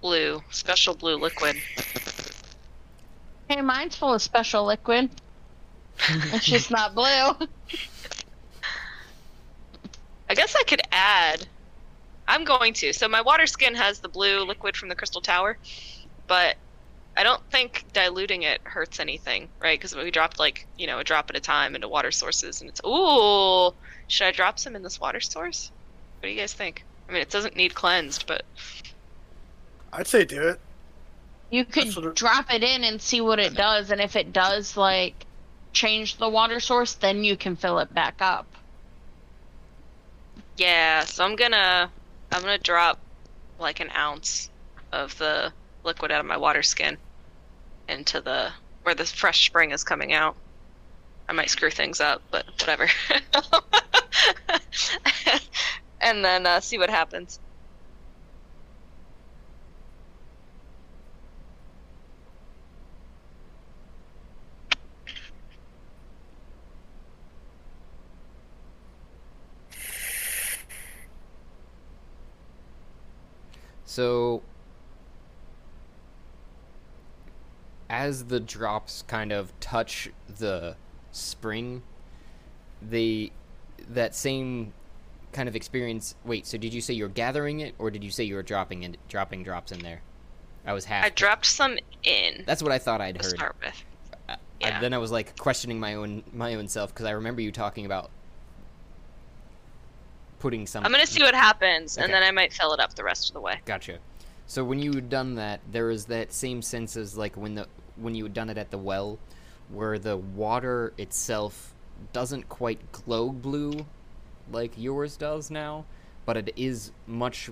[0.00, 1.56] blue, special blue liquid.
[3.48, 5.10] Hey, mine's full of special liquid.
[6.08, 7.04] It's just not blue.
[10.28, 11.46] I guess I could add.
[12.26, 12.94] I'm going to.
[12.94, 15.58] So my water skin has the blue liquid from the crystal tower,
[16.26, 16.56] but
[17.16, 19.78] I don't think diluting it hurts anything, right?
[19.78, 22.70] Because we dropped like you know a drop at a time into water sources, and
[22.70, 23.72] it's ooh.
[24.08, 25.72] Should I drop some in this water source?
[26.20, 26.84] What do you guys think?
[27.08, 28.42] I mean, it doesn't need cleansed, but
[29.92, 30.60] I'd say do it.
[31.50, 34.16] You could That's what it- drop it in and see what it does, and if
[34.16, 35.26] it does like
[35.74, 38.56] change the water source, then you can fill it back up.
[40.56, 41.04] yeah.
[41.04, 41.92] So I'm gonna
[42.30, 43.02] I'm gonna drop
[43.58, 44.50] like an ounce
[44.92, 45.52] of the
[45.84, 46.96] liquid out of my water skin
[47.88, 48.52] into the
[48.82, 50.36] where the fresh spring is coming out.
[51.28, 52.88] I might screw things up, but whatever.
[56.00, 57.38] and then uh, see what happens.
[73.84, 74.42] So,
[77.92, 80.74] as the drops kind of touch the
[81.12, 81.82] spring,
[82.80, 83.30] they
[83.90, 84.72] that same
[85.32, 86.14] kind of experience.
[86.24, 88.82] Wait, so did you say you're gathering it, or did you say you were dropping
[88.82, 90.00] it, dropping drops in there?
[90.64, 91.04] I was half.
[91.04, 93.36] I dropped some in That's what I thought I'd heard.
[93.36, 93.84] start with.
[94.28, 94.80] I- yeah.
[94.80, 97.84] then I was like questioning my own my own self because I remember you talking
[97.84, 98.10] about
[100.38, 100.84] putting some.
[100.84, 103.34] I'm gonna see what happens, and then I might fill it up the rest of
[103.34, 103.60] the way.
[103.66, 103.98] Gotcha.
[104.46, 107.66] So when you had done that, there was that same sense as like when the
[108.02, 109.18] when you had done it at the well,
[109.68, 111.74] where the water itself
[112.12, 113.86] doesn't quite glow blue
[114.50, 115.84] like yours does now,
[116.26, 117.50] but it is much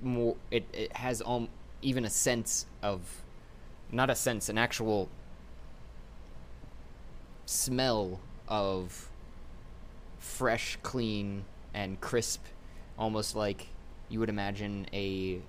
[0.00, 0.36] more.
[0.50, 1.48] It it has um
[1.82, 3.22] even a sense of,
[3.92, 5.08] not a sense, an actual
[7.44, 8.18] smell
[8.48, 9.08] of
[10.18, 12.42] fresh, clean, and crisp,
[12.98, 13.68] almost like
[14.08, 15.40] you would imagine a.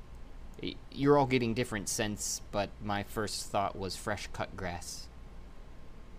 [0.91, 5.07] You're all getting different scents, but my first thought was fresh cut grass.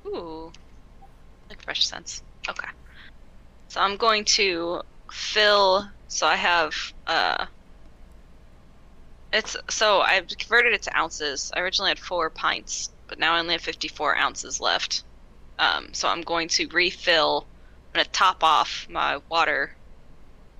[0.07, 0.53] Ooh,
[1.49, 2.23] like fresh scents.
[2.49, 2.69] Okay.
[3.69, 5.89] So I'm going to fill.
[6.09, 6.75] So I have.
[7.07, 7.47] uh
[9.33, 11.53] It's so I've converted it to ounces.
[11.55, 15.05] I originally had four pints, but now I only have 54 ounces left.
[15.59, 17.47] Um, so I'm going to refill.
[17.95, 19.77] I'm to top off my water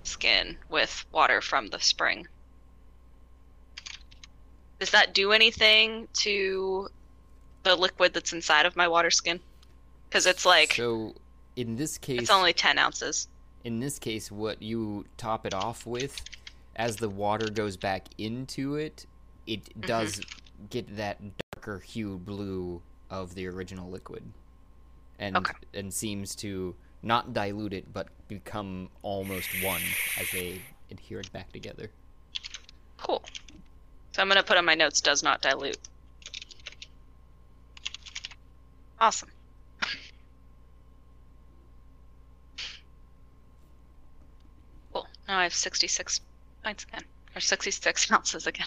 [0.03, 2.27] skin with water from the spring.
[4.79, 6.89] Does that do anything to
[7.65, 9.41] the liquid that's inside of my water skin?
[10.09, 11.15] Because it's like so,
[11.57, 13.29] in this case, it's only 10 ounces.
[13.65, 16.23] in this case, what you top it off with,
[16.77, 19.05] as the water goes back into it,
[19.47, 19.81] it mm-hmm.
[19.83, 20.21] does
[20.71, 21.19] get that
[21.53, 24.23] darker hue blue of the original liquid,
[25.19, 25.53] and Okay.
[25.75, 29.83] and seems to not dilute it, but become almost one
[30.21, 30.61] as they
[30.91, 31.91] adhere it back together.
[32.99, 33.23] Cool.
[34.13, 35.79] So I'm going to put on my notes does not dilute.
[38.99, 39.31] Awesome.
[44.93, 45.07] Cool.
[45.29, 46.21] Now I have 66
[46.65, 47.05] pints again.
[47.35, 48.67] Or 66 ounces again.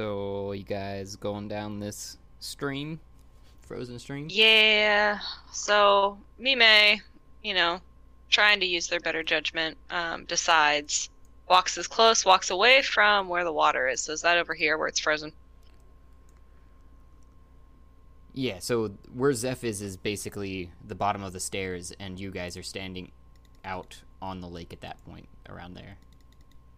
[0.00, 2.98] So you guys going down this stream,
[3.60, 4.28] frozen stream?
[4.30, 5.18] Yeah.
[5.52, 7.02] So Mime,
[7.42, 7.82] you know,
[8.30, 11.10] trying to use their better judgment, um, decides
[11.50, 14.00] walks as close, walks away from where the water is.
[14.00, 15.32] So is that over here where it's frozen?
[18.32, 22.56] Yeah, so where Zeph is is basically the bottom of the stairs, and you guys
[22.56, 23.10] are standing
[23.66, 25.98] out on the lake at that point, around there.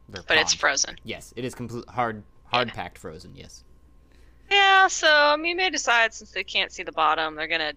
[0.08, 0.96] But it's frozen.
[1.04, 3.32] Yes, it is complete hard, hard packed frozen.
[3.34, 3.64] Yes.
[4.50, 7.72] Yeah, so Mime decide since they can't see the bottom, they're gonna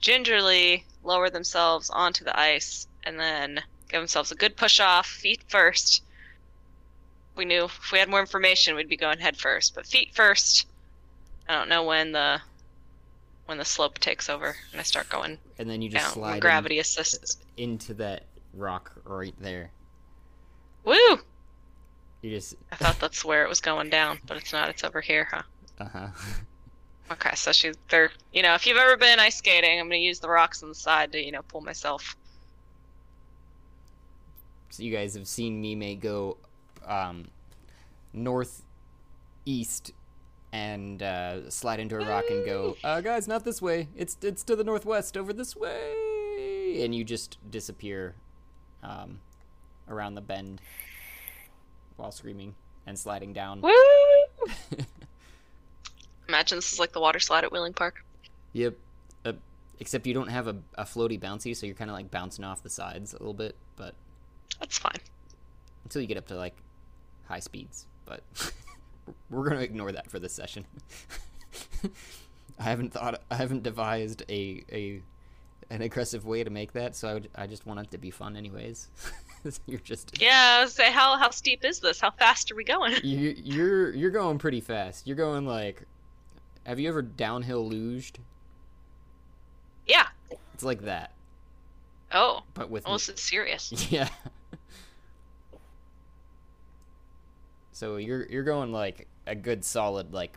[0.00, 5.42] gingerly lower themselves onto the ice and then give themselves a good push off, feet
[5.48, 6.02] first.
[7.36, 10.66] We knew if we had more information, we'd be going head first, but feet first.
[11.48, 12.40] I don't know when the
[13.46, 16.12] when the slope takes over and I start going And then you just down.
[16.12, 17.38] slide When in- gravity assists.
[17.56, 19.70] into that rock right there.
[20.84, 21.18] Woo!
[22.22, 24.68] You just I thought that's where it was going down, but it's not.
[24.68, 25.42] It's over here, huh?
[25.80, 26.08] uh huh.
[27.10, 30.20] Okay, so she's they're you know if you've ever been ice skating, I'm gonna use
[30.20, 32.16] the rocks on the side to you know pull myself.
[34.68, 36.36] so you guys have seen Mime go
[36.86, 37.28] um,
[38.12, 39.92] northeast
[40.52, 43.88] and uh, slide into a rock and go, uh, guys, not this way.
[43.96, 48.16] It's it's to the northwest, over this way, and you just disappear
[48.82, 49.20] um,
[49.88, 50.60] around the bend
[51.98, 52.54] while screaming
[52.86, 53.60] and sliding down.
[53.60, 53.70] Woo!
[56.28, 58.04] Imagine this is like the water slide at Wheeling Park.
[58.52, 58.74] Yep.
[59.24, 59.32] Uh,
[59.80, 62.62] except you don't have a, a floaty bouncy, so you're kind of like bouncing off
[62.62, 63.94] the sides a little bit, but
[64.60, 64.98] That's fine.
[65.84, 66.54] until you get up to like
[67.26, 67.86] high speeds.
[68.04, 68.22] But
[69.30, 70.66] we're gonna ignore that for this session.
[72.58, 75.02] I haven't thought, I haven't devised a a
[75.70, 78.10] an aggressive way to make that, so I, would, I just want it to be
[78.10, 78.88] fun, anyways.
[79.66, 82.00] you're just Yeah, say how how steep is this?
[82.00, 82.94] How fast are we going?
[83.02, 85.06] you, you're you're going pretty fast.
[85.06, 85.82] You're going like,
[86.64, 88.16] have you ever downhill luged?
[89.86, 90.06] Yeah.
[90.54, 91.12] It's like that,
[92.12, 93.72] Oh, but with this is serious.
[93.90, 94.08] Yeah.
[97.72, 100.36] So you're you're going like a good solid like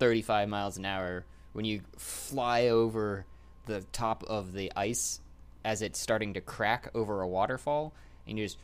[0.00, 3.26] 35 miles an hour when you fly over
[3.66, 5.20] the top of the ice
[5.64, 7.92] as it's starting to crack over a waterfall
[8.26, 8.58] and you just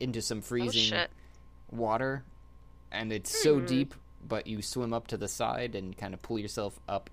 [0.00, 1.10] into some Oh freezing shit.
[1.70, 2.22] water
[2.92, 3.66] and it's so Hmm.
[3.66, 3.94] deep
[4.26, 7.08] but you swim up to the side and kind of pull yourself up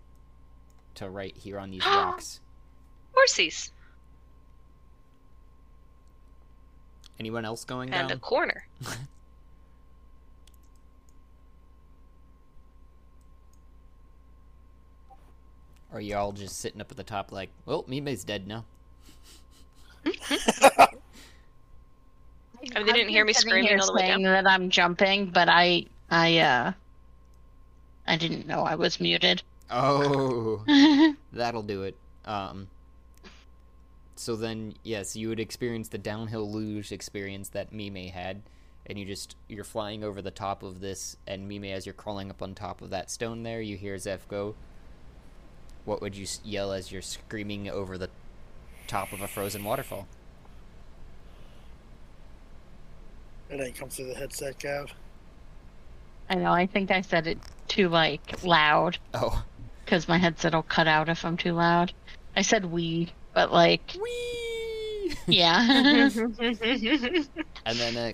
[0.96, 2.40] to right here on these rocks.
[3.16, 3.70] Horsies
[7.20, 8.18] Anyone else going and down?
[8.18, 8.68] a corner.
[15.94, 18.66] Or are you all just sitting up at the top like, well, Mime's dead now?
[22.76, 24.44] I mean, they didn't hear me screaming here all the way saying down.
[24.44, 26.72] that I'm jumping, but I, I, uh,
[28.08, 29.44] I didn't know I was muted.
[29.70, 30.64] Oh,
[31.34, 31.96] that'll do it.
[32.26, 32.70] Um,
[34.16, 38.42] so then, yes, you would experience the downhill luge experience that Mime had,
[38.88, 42.32] and you just you're flying over the top of this, and Mime, as you're crawling
[42.32, 44.56] up on top of that stone there, you hear Zeph go.
[45.86, 48.10] What would you yell as you're screaming over the
[48.88, 50.08] top of a frozen waterfall?
[53.50, 54.92] It ain't come through the headset, Gav.
[56.30, 56.52] I know.
[56.54, 59.44] I think I said it too like loud Oh,
[59.84, 61.94] because my headset will cut out if I'm too loud.
[62.36, 65.14] I said we, but like, wee!
[65.28, 66.10] yeah.
[67.66, 68.12] and then uh,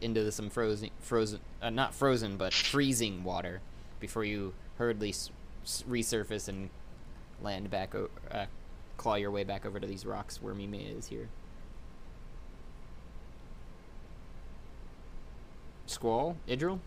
[0.00, 3.60] into the, some frozen, frozen, uh, not frozen, but freezing water
[4.00, 5.30] before you hurriedly s- s-
[5.64, 6.70] resurface and
[7.42, 8.46] land back, o- uh,
[8.96, 11.28] claw your way back over to these rocks where Mime is here.
[15.86, 16.78] Squall, Idril,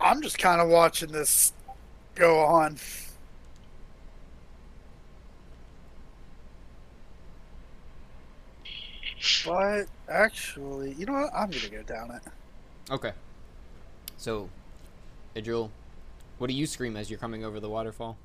[0.00, 1.52] I'm just kind of watching this
[2.14, 2.76] go on.
[9.46, 11.30] But actually, you know what?
[11.34, 12.22] I'm gonna go down it.
[12.90, 13.12] Okay.
[14.16, 14.48] So,
[15.34, 15.70] Idril,
[16.38, 18.16] what do you scream as you're coming over the waterfall?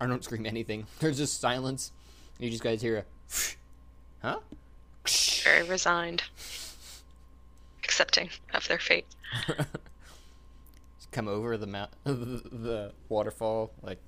[0.00, 0.86] I don't scream anything.
[1.00, 1.92] There's just silence.
[2.38, 3.04] You just guys hear a,
[4.26, 4.38] huh?
[5.44, 6.22] Very resigned,
[7.84, 9.06] accepting of their fate.
[11.12, 13.98] Come over the mount, the waterfall, like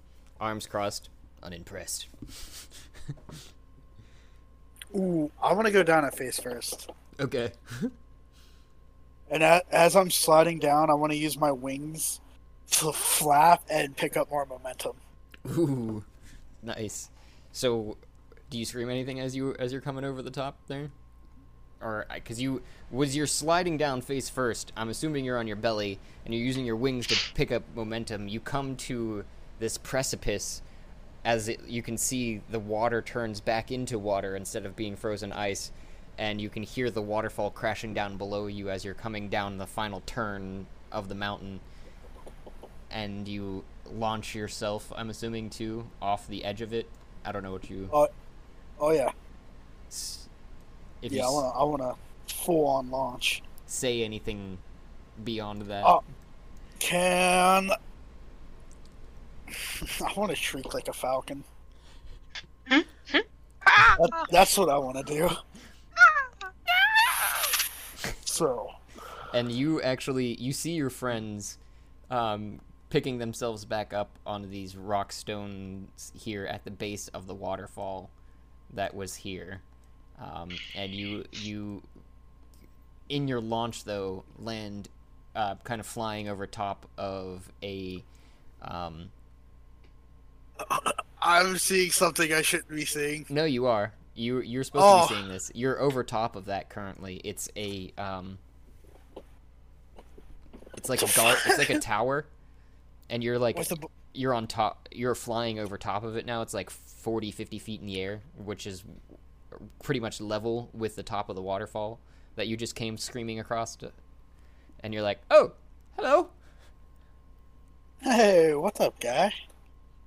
[0.40, 1.08] arms crossed,
[1.42, 2.06] unimpressed.
[4.94, 6.90] Ooh, I want to go down at face first.
[7.18, 7.52] Okay.
[9.30, 12.20] And as I'm sliding down, I want to use my wings
[12.72, 14.96] to flap and pick up more momentum.
[15.56, 16.04] Ooh,
[16.62, 17.10] nice.
[17.52, 17.96] So,
[18.50, 20.90] do you scream anything as you as you're coming over the top there,
[21.80, 24.72] or because you was you're sliding down face first?
[24.76, 28.28] I'm assuming you're on your belly and you're using your wings to pick up momentum.
[28.28, 29.24] You come to
[29.58, 30.60] this precipice,
[31.24, 35.32] as it, you can see the water turns back into water instead of being frozen
[35.32, 35.70] ice,
[36.18, 39.66] and you can hear the waterfall crashing down below you as you're coming down the
[39.66, 41.60] final turn of the mountain
[42.90, 46.86] and you launch yourself, I'm assuming, too, off the edge of it.
[47.24, 47.88] I don't know what you.
[47.92, 48.08] Oh,
[48.78, 49.10] oh yeah,
[49.88, 51.26] If yeah.
[51.26, 51.58] I want to.
[51.58, 51.82] I want
[52.28, 53.42] to full on launch.
[53.66, 54.58] say anything
[55.24, 55.84] beyond that.
[55.86, 56.02] Oh.
[56.78, 57.70] Can
[60.00, 61.44] I want to shriek like a falcon?
[62.68, 65.30] That, that's what I want to do.
[68.24, 68.70] So,
[69.34, 71.58] and you actually you see your friends
[72.10, 77.34] um, picking themselves back up onto these rock stones here at the base of the
[77.34, 78.10] waterfall
[78.72, 79.60] that was here
[80.20, 81.82] um, and you you
[83.08, 84.88] in your launch though land
[85.34, 88.02] uh, kind of flying over top of a
[88.62, 89.10] um,
[91.20, 93.26] I'm seeing something I shouldn't be seeing.
[93.28, 93.92] No, you are.
[94.14, 95.06] You you're supposed Oh.
[95.06, 95.50] to be seeing this.
[95.54, 97.20] You're over top of that currently.
[97.24, 98.38] It's a um.
[100.76, 101.38] It's like a guard.
[101.46, 102.26] It's like a tower,
[103.08, 103.76] and you're like the,
[104.14, 104.88] you're on top.
[104.90, 106.42] You're flying over top of it now.
[106.42, 108.82] It's like 40, 50 feet in the air, which is
[109.82, 112.00] pretty much level with the top of the waterfall
[112.36, 113.76] that you just came screaming across.
[113.76, 113.92] To,
[114.80, 115.52] and you're like, oh,
[115.96, 116.30] hello.
[118.02, 119.32] hey, what's up, guy?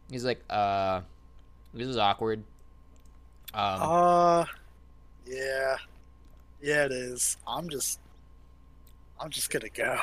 [0.10, 1.02] He's like, uh,
[1.74, 2.44] this is awkward.
[3.54, 4.46] Um, Uh,
[5.26, 5.78] yeah,
[6.62, 7.38] yeah, it is.
[7.48, 8.00] I'm just,
[9.20, 9.98] I'm just gonna go.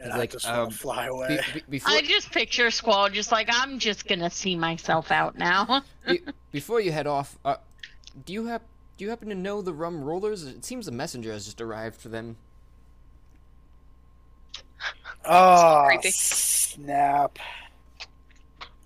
[0.00, 1.40] And He's I like, just um, want to fly away.
[1.54, 5.82] be- before, I just picture Squall just like I'm just gonna see myself out now.
[6.06, 6.20] be-
[6.52, 7.56] before you head off, uh,
[8.26, 8.62] do you have
[8.96, 10.44] do you happen to know the rum rollers?
[10.44, 12.36] It seems a messenger has just arrived for them.
[15.24, 17.38] Oh, snap.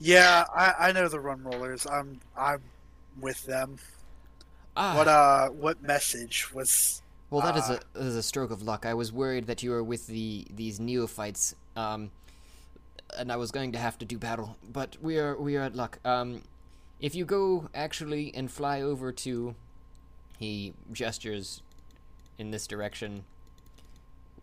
[0.03, 1.87] Yeah, I, I know the rum rollers.
[1.87, 2.61] I'm I'm
[3.21, 3.79] with them.
[4.77, 7.79] Ah, What uh what message was well, that is ah.
[7.95, 8.85] a is a stroke of luck.
[8.85, 12.11] I was worried that you were with the these neophytes, um,
[13.17, 14.57] and I was going to have to do battle.
[14.71, 16.01] But we are we are at luck.
[16.05, 16.43] Um,
[17.01, 19.55] if you go actually and fly over to,
[20.37, 21.63] he gestures
[22.39, 23.25] in this direction,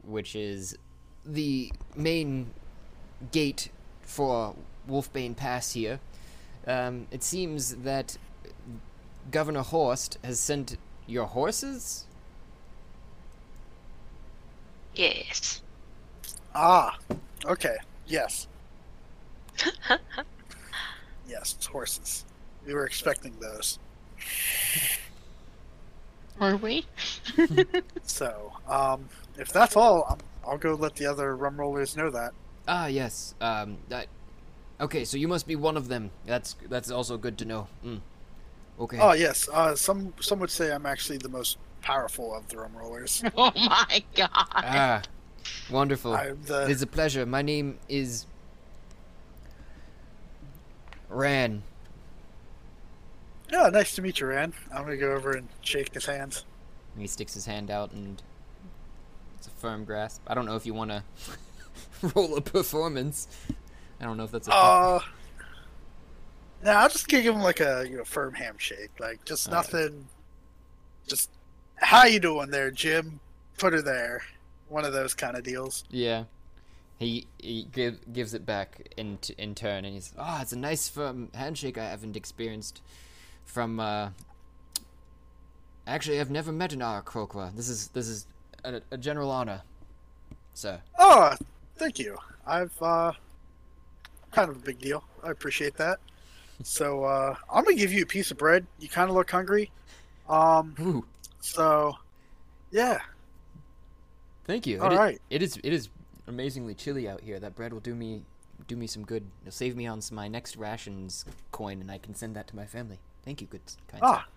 [0.03, 0.77] which is
[1.25, 2.51] the main
[3.33, 4.55] gate for
[4.89, 5.99] Wolfbane Pass here.
[6.67, 8.17] Um, it seems that
[9.31, 10.77] Governor Horst has sent
[11.07, 12.05] your horses.
[14.95, 15.61] Yes.
[16.53, 16.97] Ah,
[17.45, 17.77] okay.
[18.07, 18.47] Yes.
[21.27, 22.25] yes, horses.
[22.65, 23.79] We were expecting those.
[26.39, 26.85] Were we?
[28.03, 32.33] So, um, if that's all, I'm, I'll go let the other rum rollers know that.
[32.67, 33.35] Ah, yes.
[33.39, 34.07] Um, that.
[34.81, 36.11] Okay, so you must be one of them.
[36.25, 37.67] That's that's also good to know.
[37.85, 37.99] Mm.
[38.79, 38.97] Okay.
[38.99, 42.71] Oh yes, uh, some some would say I'm actually the most powerful of the rum
[42.75, 43.21] rollers.
[43.35, 44.29] Oh my god.
[44.33, 45.01] Ah,
[45.69, 46.13] wonderful.
[46.45, 47.25] The It is a pleasure.
[47.25, 48.25] My name is
[51.09, 51.63] Ran.
[53.51, 53.67] yeah.
[53.69, 54.53] Nice to meet you, Ran.
[54.73, 56.45] I'm gonna go over and shake his hands.
[56.93, 58.21] And he sticks his hand out, and
[59.37, 60.21] it's a firm grasp.
[60.27, 61.03] I don't know if you want to
[62.15, 63.27] roll a performance.
[63.99, 64.53] I don't know if that's a.
[64.53, 64.99] Uh,
[66.63, 69.73] no, I'll just give him like a you know firm handshake, like just Alright.
[69.73, 70.07] nothing.
[71.07, 71.29] Just
[71.75, 73.19] how you doing there, Jim?
[73.57, 74.21] Put her there.
[74.67, 75.83] One of those kind of deals.
[75.89, 76.25] Yeah.
[76.97, 80.57] He he give, gives it back in t- in turn, and he's ah, it's a
[80.57, 82.81] nice firm handshake I haven't experienced
[83.45, 83.79] from.
[83.79, 84.09] uh...
[85.87, 87.55] Actually, I've never met an Aarakocra.
[87.55, 88.27] This is this is
[88.65, 89.61] a, a general honor,
[90.53, 90.81] sir.
[90.99, 91.33] Oh,
[91.77, 92.17] thank you.
[92.45, 93.13] I've uh,
[94.31, 95.03] kind of a big deal.
[95.23, 95.99] I appreciate that.
[96.63, 98.65] So uh, I'm gonna give you a piece of bread.
[98.79, 99.71] You kind of look hungry.
[100.27, 101.05] Um, Ooh,
[101.39, 101.95] so
[102.71, 102.99] yeah.
[104.45, 104.81] thank you.
[104.81, 105.21] All It right.
[105.29, 105.89] it is it is
[106.27, 107.39] amazingly chilly out here.
[107.39, 108.23] That bread will do me
[108.67, 109.23] do me some good.
[109.41, 112.65] It'll save me on my next rations coin, and I can send that to my
[112.65, 112.99] family.
[113.23, 114.27] Thank you, good kind Ah,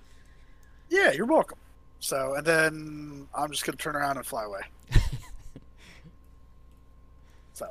[0.91, 1.13] yeah.
[1.13, 1.59] You're welcome.
[1.99, 4.61] So and then I'm just gonna turn around and fly away.
[7.55, 7.69] So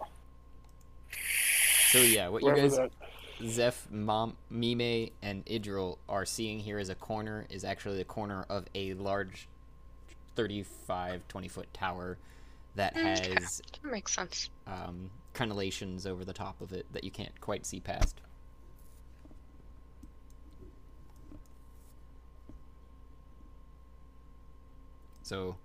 [1.91, 2.79] So yeah, what you guys
[3.45, 8.45] Zeph, Mom, Mime, and Idril are seeing here as a corner is actually the corner
[8.49, 9.49] of a large
[10.37, 12.17] 35, 20 foot tower
[12.75, 13.09] that Okay.
[13.09, 14.49] has That makes sense.
[14.67, 18.21] um, crenellations over the top of it that you can't quite see past.
[25.23, 25.57] So,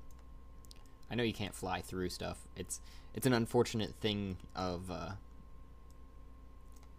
[1.08, 2.38] I know you can't fly through stuff.
[2.56, 2.80] It's
[3.14, 5.10] it's an unfortunate thing of uh,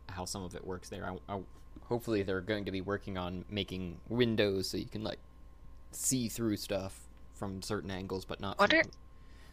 [0.09, 1.05] how some of it works there.
[1.05, 1.39] I, I,
[1.85, 5.19] hopefully, they're going to be working on making windows so you can like
[5.91, 6.99] see through stuff
[7.33, 8.59] from certain angles, but not.
[8.59, 8.83] What from- are-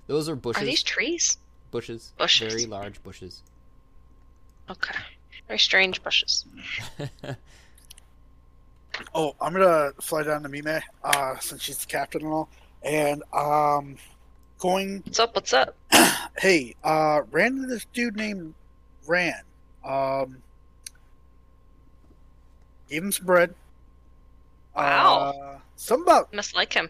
[0.07, 0.63] those are bushes?
[0.63, 1.39] Are these trees?
[1.71, 2.13] bushes?
[2.19, 2.53] Bushes.
[2.53, 3.43] Very large bushes.
[4.71, 4.95] Okay.
[5.49, 6.45] Very strange bushes.
[9.13, 12.49] Oh, I'm gonna fly down to Mime, uh, since she's the captain and all,
[12.83, 13.97] and um,
[14.59, 15.03] going.
[15.05, 15.35] What's up?
[15.35, 15.77] What's up?
[16.39, 18.55] Hey, uh, ran into this dude named
[19.07, 19.41] Ran.
[19.85, 20.39] Um,
[22.89, 23.55] gave him some bread.
[24.77, 25.35] Wow.
[25.37, 26.89] Uh, something about Must like him.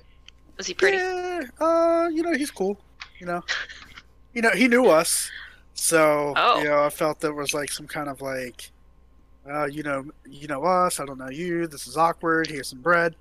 [0.57, 0.97] Was he pretty?
[0.99, 2.79] Yeah, uh, you know, he's cool.
[3.19, 3.43] You know,
[4.33, 5.31] you know, he knew us,
[5.75, 6.59] so Oh.
[6.59, 8.71] you know, I felt there was like some kind of like,
[9.51, 11.01] uh, you know, you know us.
[11.01, 11.67] I don't know you.
[11.67, 12.47] This is awkward.
[12.47, 13.17] Here's some bread.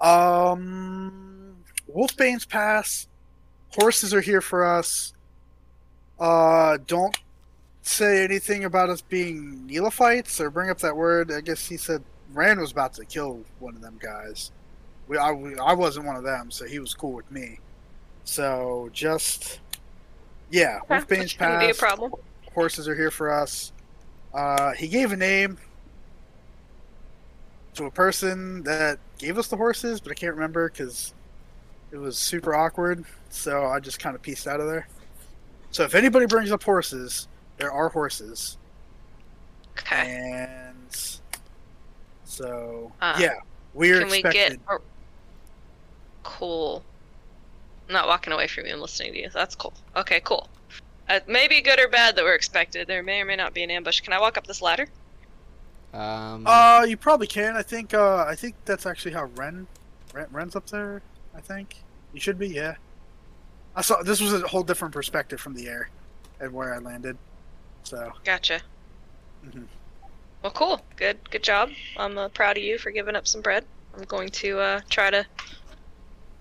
[0.00, 1.56] Um,
[1.94, 3.06] Wolfbane's pass.
[3.76, 5.12] Horses are here for us.
[6.18, 7.16] Uh, don't
[7.84, 11.30] say anything about us being neophytes or bring up that word.
[11.30, 14.50] I guess he said Rand was about to kill one of them guys.
[15.06, 17.60] We, I, we, I wasn't one of them, so he was cool with me.
[18.24, 19.60] So just,
[20.50, 22.12] yeah, Wolfbane's Which shouldn't be a problem.
[22.54, 23.72] Horses are here for us.
[24.32, 25.58] Uh, he gave a name
[27.74, 31.12] to a person that gave us the horses, but I can't remember because
[31.92, 33.04] it was super awkward.
[33.28, 34.88] So I just kind of pieced out of there.
[35.70, 38.56] So if anybody brings up horses, there are horses,
[39.78, 40.16] Okay.
[40.48, 41.20] and
[42.24, 43.34] so Uh, yeah,
[43.74, 44.60] we're Can we expected.
[44.68, 44.76] get?
[44.76, 44.78] a-
[46.22, 46.82] Cool.
[47.88, 48.72] I'm not walking away from you.
[48.72, 49.30] I'm listening to you.
[49.30, 49.74] That's cool.
[49.94, 50.48] Okay, cool.
[51.08, 52.86] Uh, maybe good or bad that we're expected.
[52.88, 54.00] There may or may not be an ambush.
[54.00, 54.88] Can I walk up this ladder?
[55.92, 57.56] Um, Uh, you probably can.
[57.56, 57.92] I think.
[57.92, 59.66] Uh, I think that's actually how Ren,
[60.14, 61.02] Ren, Ren's up there.
[61.36, 61.76] I think
[62.14, 62.48] you should be.
[62.48, 62.76] Yeah.
[63.76, 65.90] I saw this was a whole different perspective from the air,
[66.40, 67.18] and where I landed.
[67.84, 68.60] So Gotcha.
[69.44, 69.66] Mhm.
[70.42, 70.80] Well, cool.
[70.96, 71.30] Good.
[71.30, 71.70] Good job.
[71.96, 73.64] I'm uh, proud of you for giving up some bread.
[73.96, 75.24] I'm going to uh, try to.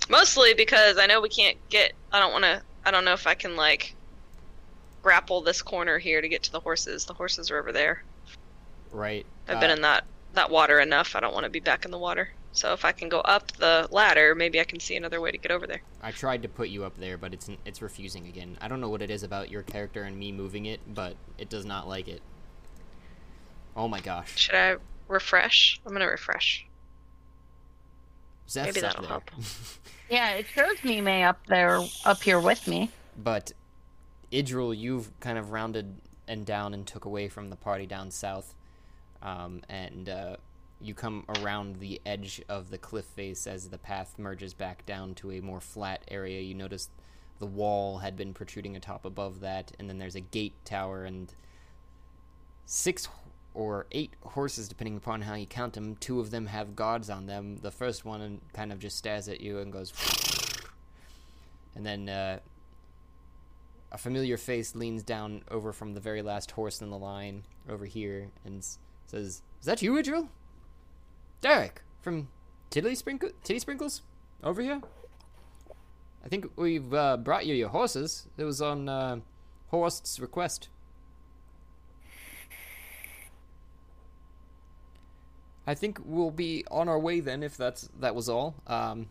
[0.09, 1.93] Mostly because I know we can't get.
[2.11, 2.61] I don't want to.
[2.85, 3.95] I don't know if I can like
[5.01, 7.05] grapple this corner here to get to the horses.
[7.05, 8.03] The horses are over there.
[8.91, 9.25] right.
[9.47, 11.15] I've uh, been in that that water enough.
[11.15, 12.29] I don't want to be back in the water.
[12.53, 15.37] So if I can go up the ladder, maybe I can see another way to
[15.39, 15.81] get over there.
[16.03, 18.57] I tried to put you up there, but it's it's refusing again.
[18.61, 21.49] I don't know what it is about your character and me moving it, but it
[21.49, 22.21] does not like it.
[23.75, 24.37] Oh my gosh.
[24.37, 24.75] Should I
[25.07, 25.81] refresh?
[25.85, 26.65] I'm gonna refresh.
[28.47, 29.09] Zeph's Maybe that'll there.
[29.09, 29.31] help.
[30.09, 32.91] Yeah, it shows me May up there, up here with me.
[33.17, 33.51] but
[34.31, 35.95] Idril, you've kind of rounded
[36.27, 38.53] and down and took away from the party down south,
[39.23, 40.35] um, and uh,
[40.83, 45.15] you come around the edge of the cliff face as the path merges back down
[45.15, 46.41] to a more flat area.
[46.41, 46.89] You notice
[47.39, 51.33] the wall had been protruding atop above that, and then there's a gate tower and
[52.65, 53.07] six
[53.53, 55.95] or eight horses, depending upon how you count them.
[55.95, 57.57] Two of them have guards on them.
[57.61, 59.93] The first one kind of just stares at you and goes,
[61.75, 62.39] and then uh,
[63.91, 67.85] a familiar face leans down over from the very last horse in the line over
[67.85, 68.65] here and
[69.05, 70.27] says, "Is that you, Idril?
[71.43, 72.29] Derek from
[72.69, 74.01] Tiddly Sprinkle Titty Sprinkles
[74.41, 74.81] over here?
[76.23, 78.27] I think we've uh, brought you your horses.
[78.37, 79.17] It was on uh,
[79.69, 80.69] Horst's request."
[85.67, 88.55] I think we'll be on our way then, if that's that was all.
[88.65, 89.09] Um,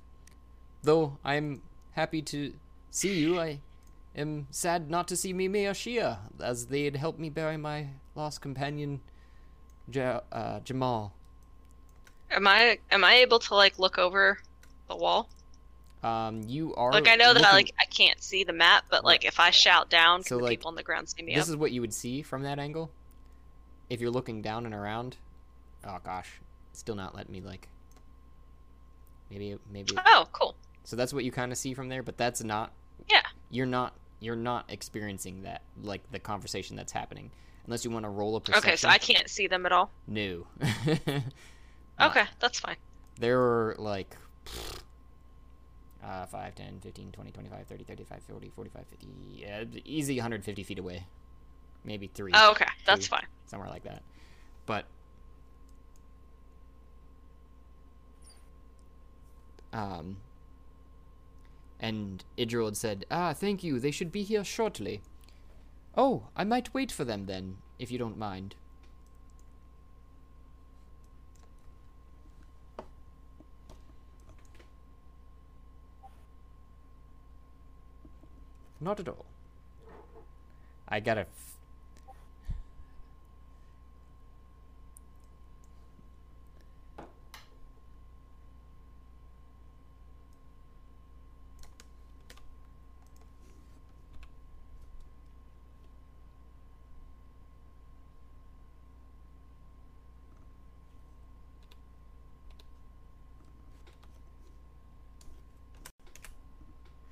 [0.83, 1.61] though I'm
[1.93, 2.55] happy to
[2.91, 3.61] see you, I
[4.17, 7.89] am sad not to see Mimi or Shia, as they had helped me bury my
[8.15, 9.03] lost companion,
[9.95, 11.13] uh, Jamal.
[12.33, 14.39] Am I am I able to like look over
[14.89, 15.29] the wall?
[16.03, 19.05] Um, you are Like I know that I like I can't see the map, but
[19.05, 21.45] like if I shout down, So, the like, people on the ground see me This
[21.45, 21.51] up?
[21.51, 22.91] is what you would see from that angle.
[23.89, 25.17] If you're looking down and around.
[25.85, 26.41] Oh gosh,
[26.73, 27.69] still not letting me like.
[29.31, 29.97] Maybe maybe.
[30.07, 30.55] Oh, cool.
[30.85, 32.73] So that's what you kind of see from there, but that's not.
[33.09, 33.23] Yeah.
[33.51, 33.95] You're not.
[34.21, 37.31] You're not experiencing that like the conversation that's happening,
[37.67, 38.69] unless you want to roll a perception.
[38.71, 39.91] Okay, so I can't see them at all.
[40.07, 40.47] No.
[42.01, 42.77] Okay, that's fine.
[43.19, 44.17] There were like
[46.05, 49.07] uh, 5, 10, 15, 20, 25, 30, 35, 40, 45, 50.
[49.35, 51.07] Yeah, easy 150 feet away.
[51.85, 52.33] Maybe 3.
[52.35, 53.27] Oh, okay, that's fine.
[53.47, 54.03] Somewhere like that.
[54.67, 54.87] But.
[59.73, 60.19] Um.
[61.81, 65.03] And Idril had said, Ah, thank you, they should be here shortly.
[65.97, 68.55] Oh, I might wait for them then, if you don't mind.
[78.83, 79.25] Not at all.
[80.89, 81.21] I gotta.
[81.21, 81.29] F-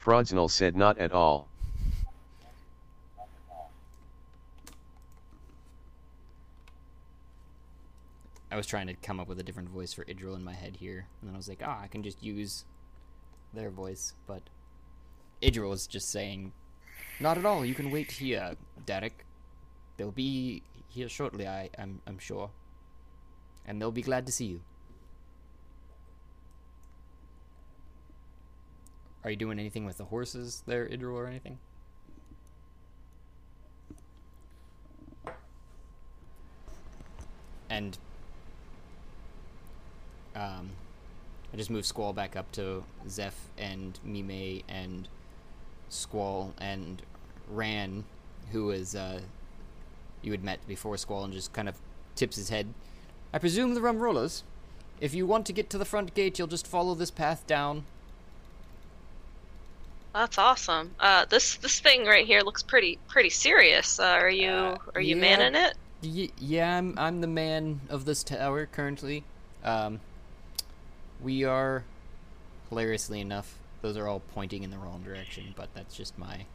[0.04, 1.49] Fraudsnell said not at all.
[8.50, 10.76] I was trying to come up with a different voice for Idril in my head
[10.76, 12.64] here, and then I was like, ah, I can just use
[13.54, 14.14] their voice.
[14.26, 14.42] But
[15.42, 16.52] Idril is just saying,
[17.20, 17.64] not at all.
[17.64, 19.24] You can wait here, Derek.
[19.96, 21.46] They'll be here shortly.
[21.46, 22.50] I, I'm, I'm sure,
[23.66, 24.60] and they'll be glad to see you.
[29.22, 31.58] Are you doing anything with the horses there, Idril, or anything?
[37.70, 37.96] and
[40.36, 40.70] um,
[41.52, 45.08] I just moved Squall back up to Zeph and Mime and
[45.88, 47.02] Squall and
[47.50, 48.04] Ran,
[48.52, 49.20] who was uh,
[50.22, 51.76] you had met before Squall, and just kind of
[52.14, 52.72] tips his head.
[53.32, 54.42] I presume the rum rollers.
[55.00, 57.84] If you want to get to the front gate, you'll just follow this path down.
[60.12, 60.94] That's awesome.
[60.98, 63.98] Uh, this this thing right here looks pretty pretty serious.
[64.00, 65.20] Uh, are you Uh, are you yeah.
[65.20, 65.74] manning it?
[66.02, 69.24] Y- yeah, I'm I'm the man of this tower currently.
[69.62, 70.00] Um,
[71.22, 71.84] we are,
[72.68, 76.46] hilariously enough, those are all pointing in the wrong direction, but that's just my.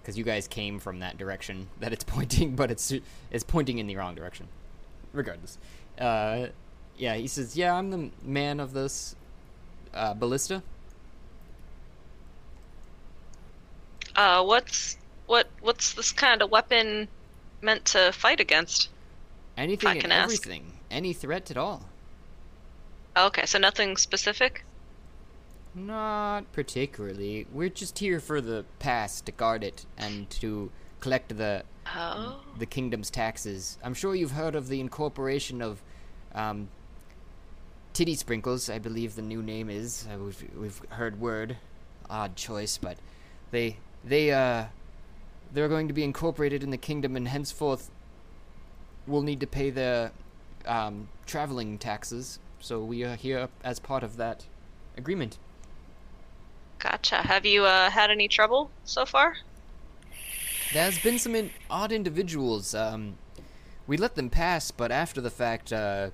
[0.00, 2.92] Because you guys came from that direction that it's pointing, but it's
[3.30, 4.48] it's pointing in the wrong direction.
[5.12, 5.58] Regardless,
[5.98, 6.48] uh,
[6.96, 9.16] yeah, he says, "Yeah, I'm the man of this
[9.94, 10.62] uh, ballista."
[14.14, 17.08] Uh, what's what what's this kind of weapon
[17.60, 18.88] meant to fight against?
[19.56, 20.34] Anything and can ask.
[20.34, 21.88] everything, any threat at all.
[23.16, 24.64] Okay, so nothing specific.
[25.74, 27.46] Not particularly.
[27.52, 31.64] We're just here for the pass to guard it and to collect the
[31.94, 33.78] Oh, the kingdom's taxes.
[33.82, 35.82] I'm sure you've heard of the incorporation of
[36.34, 36.68] um,
[37.92, 38.68] titty sprinkles.
[38.68, 40.06] I believe the new name is.
[40.12, 41.56] Uh, we've we've heard word.
[42.10, 42.98] Odd choice, but
[43.50, 44.66] they they uh
[45.52, 47.90] they're going to be incorporated in the kingdom, and henceforth
[49.06, 50.10] we'll need to pay their
[50.66, 52.40] um, traveling taxes.
[52.66, 54.44] So we are here as part of that
[54.96, 55.38] agreement.
[56.80, 57.18] gotcha.
[57.18, 59.36] Have you uh, had any trouble so far?
[60.72, 62.74] There's been some in- odd individuals.
[62.74, 63.18] Um,
[63.86, 66.10] we let them pass, but after the fact, uh,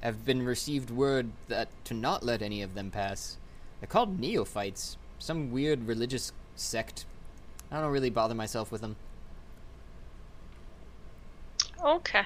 [0.00, 3.36] have been received word that to not let any of them pass.
[3.78, 7.06] They're called neophytes, some weird religious sect.
[7.70, 8.96] I don't really bother myself with them.
[11.84, 12.24] Okay.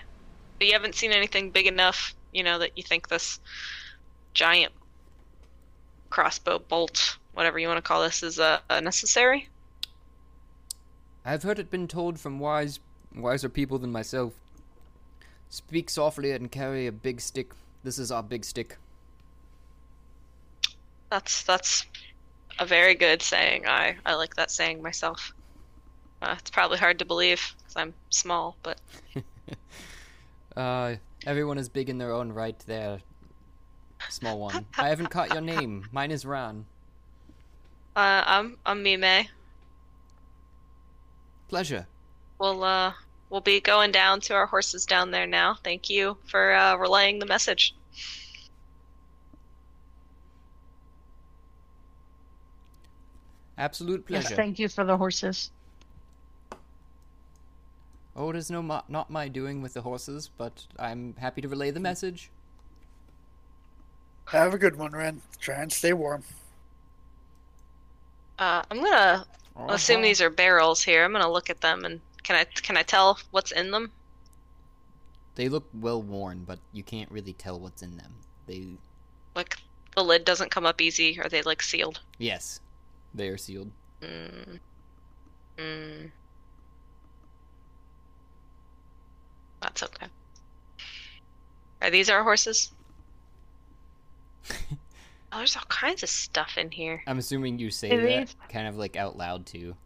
[0.59, 3.41] But you haven't seen anything big enough, you know, that you think this
[4.33, 4.73] giant
[6.09, 9.49] crossbow bolt, whatever you want to call this, is uh, uh, necessary?
[11.25, 12.79] I've heard it been told from wise,
[13.15, 14.33] wiser people than myself.
[15.51, 17.53] Speak softly and carry a big stick.
[17.83, 18.79] This is our big stick.
[21.11, 21.87] That's that's
[22.59, 23.67] a very good saying.
[23.67, 25.33] I I like that saying myself.
[26.23, 28.79] Uh, it's probably hard to believe because I'm small, but
[30.59, 30.97] Uh,
[31.29, 32.99] everyone is big in their own right there.
[34.09, 34.65] Small one.
[34.79, 35.87] I haven't caught your name.
[35.93, 36.65] Mine is Ron.
[37.95, 39.27] uh, I'm I'm Mime.
[41.49, 41.87] Pleasure.
[42.39, 42.95] We'll uh
[43.29, 45.57] we'll be going down to our horses down there now.
[45.63, 47.75] Thank you for uh, relaying the message.
[53.57, 54.37] Absolute Yes, pleasure.
[54.37, 55.51] thank you for the horses.
[58.19, 61.49] Oh, it is no mo- not my doing with the horses, but I'm happy to
[61.49, 62.31] relay the message.
[64.27, 65.23] Have a good one, Ren.
[65.39, 66.25] Try and stay warm.
[68.41, 69.25] Uh, I'm gonna
[69.57, 69.73] Uh-huh.
[69.73, 71.05] assume these are barrels here.
[71.05, 73.93] I'm gonna look at them and can I can I tell what's in them?
[75.37, 78.13] They look well worn, but you can't really tell what's in them.
[78.47, 78.79] They
[79.37, 79.59] Like
[79.95, 81.21] the lid doesn't come up easy.
[81.21, 82.01] Are they like sealed?
[82.19, 82.61] yes,
[83.15, 83.71] they are sealed.
[84.03, 84.59] Mm.
[85.57, 86.11] Mm.
[89.69, 90.07] That's okay.
[91.83, 92.73] Are these our horses?
[94.51, 94.55] oh,
[95.37, 97.03] there's all kinds of stuff in here.
[97.07, 99.77] I'm assuming you say Are that these- kind of like out loud too.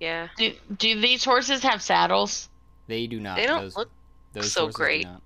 [0.00, 0.28] Yeah.
[0.38, 2.48] Do do these horses have saddles?
[2.88, 3.36] They do not.
[3.36, 3.90] They don't those, look
[4.32, 5.04] those so horses do great.
[5.04, 5.22] not.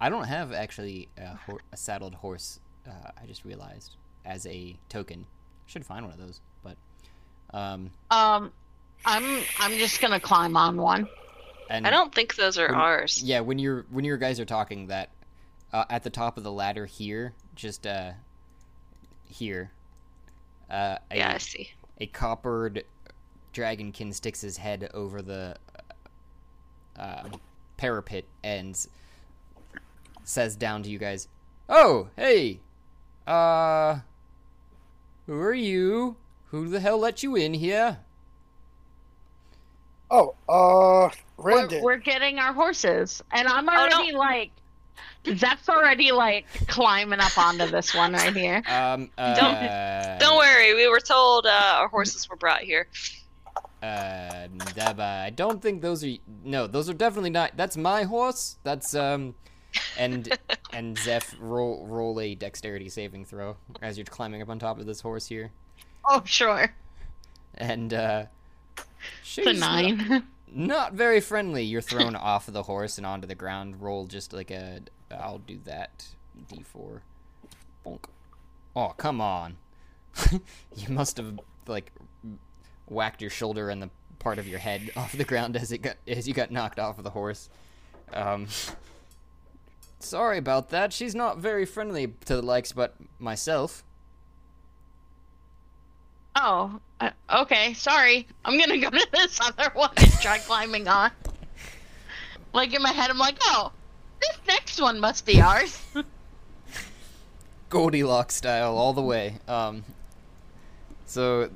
[0.00, 2.58] I don't have actually a, hor- a saddled horse.
[2.86, 2.90] Uh,
[3.22, 5.24] I just realized as a token.
[5.66, 6.76] Should find one of those, but
[7.56, 8.52] um, Um,
[9.04, 11.08] I'm I'm just gonna climb on one.
[11.70, 13.22] And I don't think those are When- ours.
[13.22, 15.10] Yeah, when you're when your guys are talking that
[15.72, 18.12] uh, at the top of the ladder here, just uh
[19.26, 19.70] here,
[20.70, 21.70] uh, a, Yeah, I see.
[21.98, 22.84] a coppered
[23.54, 25.56] dragonkin sticks his head over the
[26.98, 27.28] uh,
[27.76, 28.76] parapet and
[30.24, 31.28] says down to you guys,
[31.68, 32.60] "Oh, hey,
[33.26, 34.00] uh,
[35.26, 36.16] who are you?
[36.46, 37.98] Who the hell let you in here?"
[40.10, 43.78] Oh, uh, We're, we're getting our horses, and I'm Oh, no.
[43.96, 44.50] already like,
[45.36, 48.62] Zeph's already like climbing up onto this one right here.
[48.68, 52.88] Um, uh, Don't worry, we were told uh, our horses were brought here.
[53.82, 56.10] Uh, Daba, I don't think those are.
[56.44, 57.52] No, those are definitely not.
[57.56, 58.56] That's my horse.
[58.62, 59.34] That's um,
[59.96, 60.36] and
[60.74, 64.84] and Zeph roll roll a dexterity saving throw as you're climbing up on top of
[64.86, 65.50] this horse here,
[66.04, 66.74] Oh sure,
[67.54, 68.24] and uh,
[69.38, 70.24] a nine.
[70.52, 71.64] not very friendly.
[71.64, 73.80] You're thrown off of the horse and onto the ground.
[73.80, 74.80] Roll just like a.
[75.10, 76.06] I'll do that.
[76.48, 77.00] D4.
[77.84, 78.04] Bonk.
[78.76, 79.56] Oh, come on.
[80.30, 81.92] you must have like
[82.86, 85.96] whacked your shoulder and the part of your head off the ground as it got
[86.06, 87.48] as you got knocked off of the horse.
[88.12, 88.48] Um,
[89.98, 90.92] sorry about that.
[90.92, 93.84] She's not very friendly to the likes, but myself.
[96.36, 97.74] Oh, uh, okay.
[97.74, 98.26] Sorry.
[98.44, 101.10] I'm gonna go to this other one and try climbing on.
[102.52, 103.72] Like in my head, I'm like, oh,
[104.20, 105.80] this next one must be ours.
[107.68, 109.38] Goldilocks style all the way.
[109.46, 109.84] Um,
[111.06, 111.50] so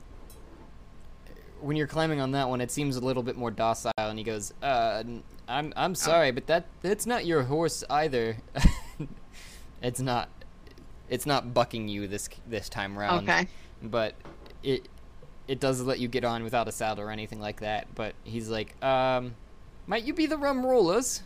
[1.60, 4.24] when you're climbing on that one, it seems a little bit more docile, and he
[4.24, 5.02] goes, uh,
[5.48, 8.36] "I'm I'm sorry, but that that's not your horse either.
[9.82, 10.28] it's not
[11.08, 13.28] it's not bucking you this this time round.
[13.28, 13.48] Okay.
[13.82, 14.14] but
[14.64, 14.88] it
[15.46, 17.94] it does let you get on without a saddle or anything like that.
[17.94, 19.34] But he's like, um,
[19.86, 21.22] might you be the rum rollers?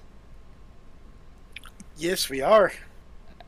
[1.96, 2.72] Yes, we are.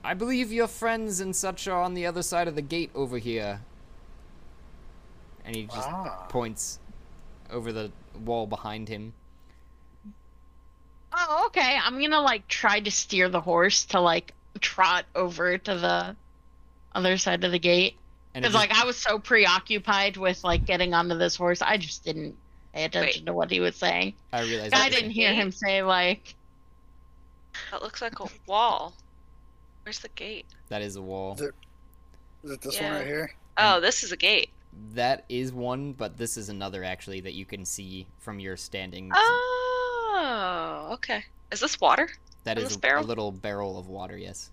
[0.03, 3.19] I believe your friends and such are on the other side of the gate over
[3.19, 3.61] here.
[5.45, 6.27] And he just Ah.
[6.29, 6.79] points
[7.51, 7.91] over the
[8.25, 9.13] wall behind him.
[11.13, 11.79] Oh, okay.
[11.83, 16.17] I'm gonna like try to steer the horse to like trot over to the
[16.95, 17.97] other side of the gate.
[18.35, 21.77] And it Because like I was so preoccupied with like getting onto this horse, I
[21.77, 22.37] just didn't
[22.75, 24.15] pay attention to what he was saying.
[24.33, 24.75] I realized.
[24.75, 26.35] I didn't hear him say like,
[27.71, 28.95] That looks like a wall.
[29.85, 30.47] Where's the gate?
[30.69, 31.35] that is a wall.
[31.35, 31.53] The-
[32.45, 33.35] Is it this one right here?
[33.59, 34.51] Oh, this is a gate.
[34.95, 39.11] That is one, but this is another actually that you can see from your standing.
[39.13, 41.25] Oh, okay.
[41.51, 42.09] Is this water?
[42.45, 44.17] that in is this a, a little barrel of water.
[44.17, 44.51] Yes.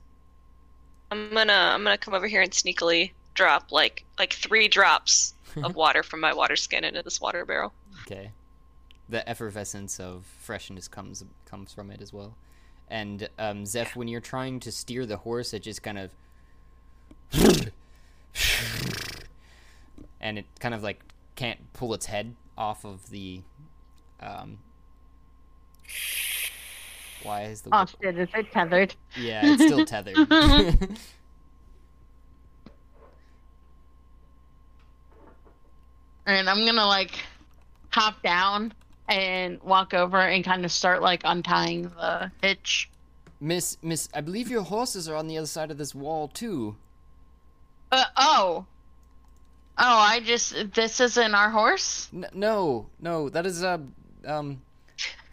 [1.12, 5.34] I'm gonna I'm gonna come over here and sneakily drop like like three drops
[5.64, 7.72] of water from my water skin into this water barrel.
[8.02, 8.32] Okay.
[9.08, 12.36] The effervescence of freshness comes comes from it as well.
[12.90, 16.12] And um, Zeph, when you're trying to steer the horse, it just kind of
[20.20, 21.02] and it kind of like
[21.36, 23.42] can't pull its head off of the
[24.20, 24.58] um
[27.24, 30.16] why is the "Oh shit, is it tethered?" yeah it's still tethered
[36.28, 37.12] And I'm gonna like
[37.90, 38.74] hop down
[39.10, 42.90] and walk over and kind of start like untying the hitch.
[43.40, 46.76] miss miss i believe your horses are on the other side of this wall too
[47.92, 48.66] Uh oh.
[49.80, 52.10] Oh, I just this isn't our horse.
[52.14, 53.78] N- no, no, that is uh,
[54.26, 54.60] um,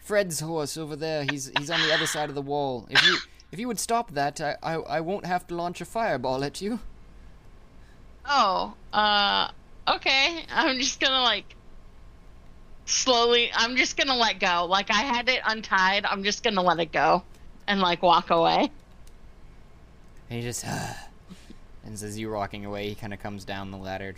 [0.05, 1.24] Fred's horse over there.
[1.28, 2.86] He's he's on the other side of the wall.
[2.90, 3.16] If you
[3.53, 6.61] if you would stop that, I I, I won't have to launch a fireball at
[6.61, 6.78] you.
[8.26, 9.49] Oh, uh,
[9.89, 10.45] okay.
[10.51, 11.55] I'm just gonna like
[12.87, 13.51] slowly.
[13.55, 14.66] I'm just gonna let go.
[14.68, 16.05] Like I had it untied.
[16.05, 17.22] I'm just gonna let it go
[17.66, 18.70] and like walk away.
[20.30, 20.64] And he just
[21.85, 24.14] and as you walking away, he kind of comes down the ladder.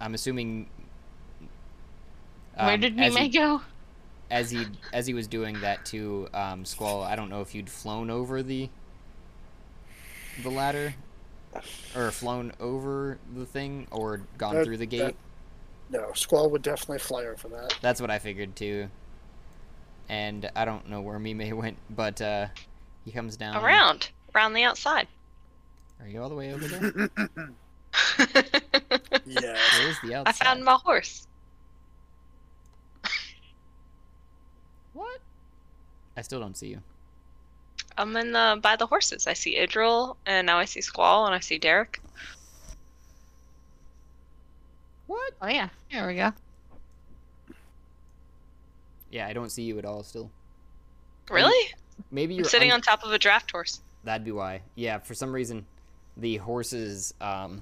[0.00, 0.68] I'm assuming.
[2.56, 3.62] Where um, did as Mime he- go?
[4.32, 7.68] as he as he was doing that to um, Squall, I don't know if you'd
[7.68, 8.70] flown over the
[10.42, 10.94] the ladder
[11.94, 15.00] or flown over the thing or gone That- through the gate.
[15.00, 15.14] that-
[15.90, 17.76] No, Squall would definitely fly over that.
[17.80, 18.88] That's what I figured too.
[20.08, 22.46] And I don't know where Mime went, but uh,
[23.04, 23.56] he comes down.
[23.62, 24.10] Around.
[24.34, 25.06] Around the outside.
[26.00, 27.10] Are you all the way over there?
[29.26, 29.58] yeah.
[29.78, 30.26] Where's the outside?
[30.26, 31.26] I found my horse.
[34.94, 35.20] What?
[36.16, 36.82] I still don't see you.
[37.98, 39.26] I'm in the by the horses.
[39.26, 42.00] I see Idril, and now I see Squall, and I see Derek.
[45.06, 45.32] What?
[45.42, 46.32] Oh yeah, there we go.
[49.10, 50.02] Yeah, I don't see you at all.
[50.02, 50.30] Still,
[51.30, 51.70] Really?
[52.10, 53.80] maybe I'm you're sitting un- on top of a draft horse.
[54.04, 54.62] That'd be why.
[54.74, 55.66] Yeah, for some reason,
[56.16, 57.60] the horses, um,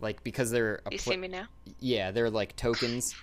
[0.00, 1.46] like because they're a You pla- see me now?
[1.80, 3.14] yeah, they're like tokens.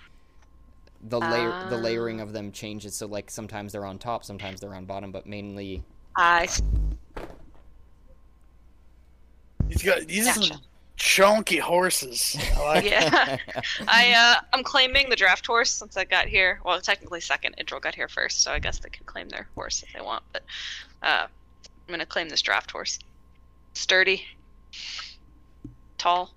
[1.06, 2.24] The layer, the layering Ah.
[2.24, 2.96] of them changes.
[2.96, 5.82] So like sometimes they're on top, sometimes they're on bottom, but mainly
[6.16, 6.62] I s-
[9.68, 10.46] He's got these are Gotcha.
[10.54, 10.60] some
[10.96, 12.36] chunky horses.
[12.56, 13.36] I like yeah.
[13.88, 16.60] I uh I'm claiming the draft horse since I got here.
[16.64, 17.56] Well, technically second.
[17.58, 20.22] Idril got here first, so I guess they can claim their horse if they want.
[20.32, 20.42] But
[21.02, 22.98] uh, I'm gonna claim this draft horse.
[23.74, 24.24] Sturdy,
[25.98, 26.32] tall.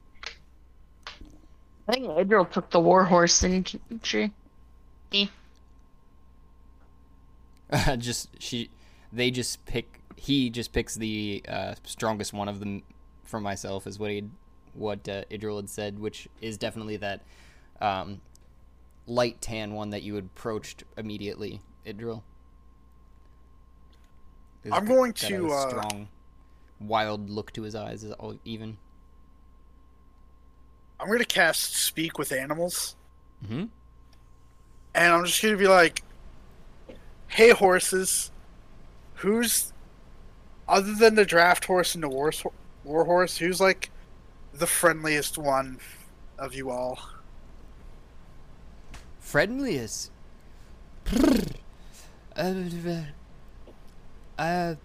[1.87, 4.31] I think Adriel took the war horse, didn't she?
[7.97, 8.69] Just she,
[9.11, 10.01] they just pick.
[10.15, 12.81] He just picks the uh, strongest one of them
[13.23, 14.23] for myself, is what he,
[14.73, 17.21] what uh, Idril had said, which is definitely that.
[17.79, 18.21] Um,
[19.05, 22.23] light tan one that you approached immediately, Idril.
[24.63, 26.07] He's I'm got- going got a to, uh, strong,
[26.79, 28.03] wild look to his eyes.
[28.03, 28.77] Is all even.
[30.99, 32.95] I'm gonna cast Speak with Animals,
[33.45, 33.65] Mm-hmm.
[34.97, 36.03] And I'm just gonna be like,
[37.27, 38.31] "Hey, horses,
[39.15, 39.71] who's
[40.67, 42.33] other than the draft horse and the war
[42.83, 43.37] war horse?
[43.37, 43.91] Who's like
[44.53, 45.79] the friendliest one
[46.37, 46.99] of you all?"
[49.19, 50.11] Friendliest.
[52.35, 52.53] uh,
[54.39, 54.75] uh,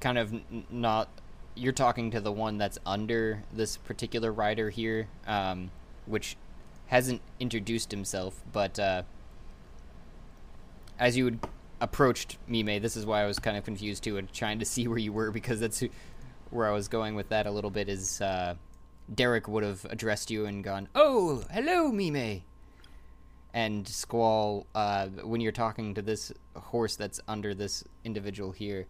[0.00, 0.34] kind of
[0.70, 1.08] not.
[1.54, 5.70] You're talking to the one that's under this particular rider here, um,
[6.10, 6.36] which
[6.88, 9.02] hasn't introduced himself, but uh,
[10.98, 11.38] as you
[11.80, 14.86] approached Mime, this is why I was kind of confused too, and trying to see
[14.88, 15.88] where you were because that's who,
[16.50, 17.88] where I was going with that a little bit.
[17.88, 18.54] Is uh,
[19.12, 22.42] Derek would have addressed you and gone, "Oh, hello, Mime."
[23.52, 28.86] And Squall, uh, when you're talking to this horse that's under this individual here,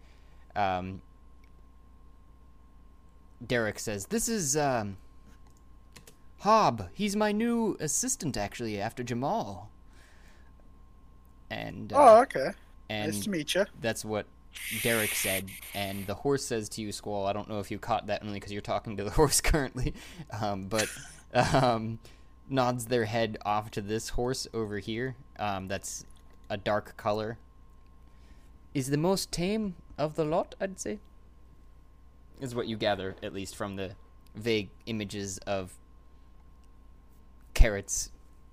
[0.55, 1.01] um,
[3.47, 4.97] Derek says, "This is um,
[6.41, 6.88] Hob.
[6.93, 9.70] He's my new assistant, actually, after Jamal."
[11.51, 12.51] And uh, oh, okay.
[12.88, 13.64] and nice to meet you.
[13.80, 14.26] that's what
[14.82, 17.26] Derek said, and the horse says to you, Squall.
[17.26, 19.95] I don't know if you caught that only because you're talking to the horse currently,
[20.41, 20.88] um, but
[21.34, 21.99] um,
[22.49, 25.16] nods their head off to this horse over here.
[25.38, 26.05] Um, that's
[26.49, 27.38] a dark color.
[28.74, 30.99] Is the most tame of the lot, I'd say.
[32.41, 33.93] Is what you gather, at least from the
[34.34, 35.74] vague images of
[37.61, 38.11] carrots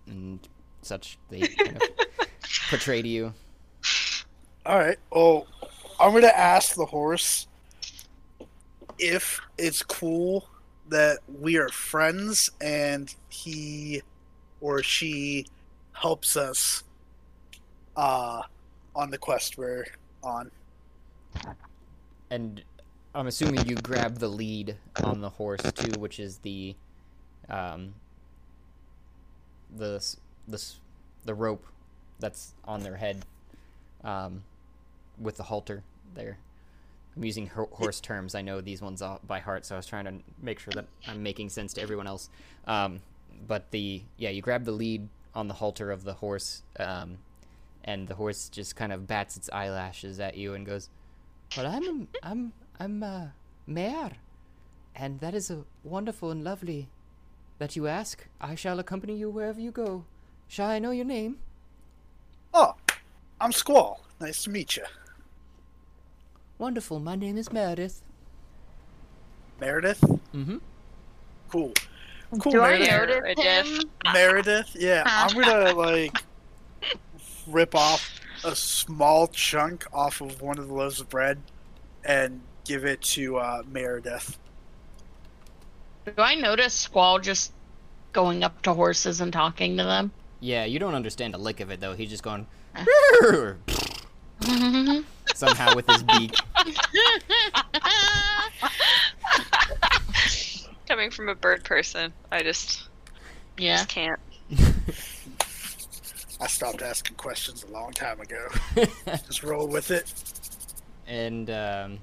[0.07, 0.39] and
[0.81, 1.81] such they kind of
[2.69, 3.33] portray to you.
[4.65, 4.97] All right.
[5.11, 5.47] Well,
[5.99, 7.47] I'm gonna ask the horse
[8.99, 10.47] if it's cool
[10.89, 14.01] that we are friends and he
[14.61, 15.45] or she
[15.93, 16.83] helps us
[17.95, 18.41] uh
[18.95, 19.85] on the quest we're
[20.23, 20.51] on.
[22.29, 22.61] And
[23.15, 26.75] I'm assuming you grab the lead on the horse too, which is the,
[27.49, 27.93] um,
[29.75, 30.03] the
[30.47, 30.63] the
[31.25, 31.65] the rope
[32.19, 33.25] that's on their head,
[34.03, 34.43] um,
[35.19, 35.83] with the halter
[36.15, 36.37] there.
[37.15, 38.35] I'm using ho- horse terms.
[38.35, 41.23] I know these ones by heart, so I was trying to make sure that I'm
[41.23, 42.29] making sense to everyone else.
[42.65, 43.01] Um,
[43.47, 47.17] but the yeah, you grab the lead on the halter of the horse, um,
[47.83, 50.89] and the horse just kind of bats its eyelashes at you and goes,
[51.55, 53.27] "Well, I'm I'm I'm uh,
[53.65, 54.11] mare,
[54.95, 56.87] and that is a wonderful and lovely
[57.59, 58.25] that you ask.
[58.39, 60.05] I shall accompany you wherever you go.
[60.47, 61.37] Shall I know your name?"
[62.53, 62.75] Oh,
[63.41, 64.01] I'm Squall.
[64.19, 64.83] Nice to meet you.
[66.57, 66.99] Wonderful.
[66.99, 68.01] My name is Meredith.
[69.59, 70.01] Meredith.
[70.33, 70.57] Mm-hmm.
[71.49, 71.73] Cool.
[72.39, 72.89] Cool, Do I Meredith.
[72.89, 73.65] notice Meredith.
[73.83, 73.89] him?
[74.13, 74.75] Meredith.
[74.79, 76.17] Yeah, I'm gonna like
[77.47, 81.41] rip off a small chunk off of one of the loaves of bread
[82.03, 84.37] and give it to uh, Meredith.
[86.05, 87.51] Do I notice Squall just
[88.17, 90.11] going up to horses and talking to them?
[90.39, 91.93] Yeah, you don't understand a lick of it though.
[91.93, 93.53] He's just going Uh.
[95.35, 96.33] somehow with his beak.
[100.87, 102.87] Coming from a bird person, I just,
[103.57, 103.77] yeah.
[103.77, 104.19] just can't.
[106.41, 108.47] I stopped asking questions a long time ago.
[109.25, 110.13] Just roll with it.
[111.07, 111.97] and um,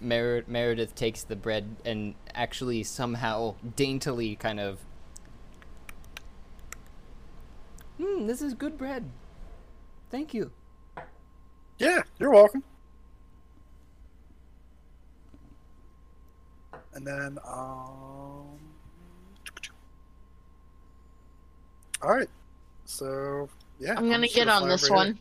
[0.00, 4.80] Mer- Meredith takes the bread and actually somehow daintily kind of.
[7.98, 9.10] Hmm, this is good bread.
[10.10, 10.50] Thank you.
[11.78, 12.62] Yeah, you're welcome.
[16.92, 18.58] And then, um,
[22.02, 22.28] all right.
[22.84, 23.48] So
[23.78, 25.18] yeah, I'm gonna get on this one.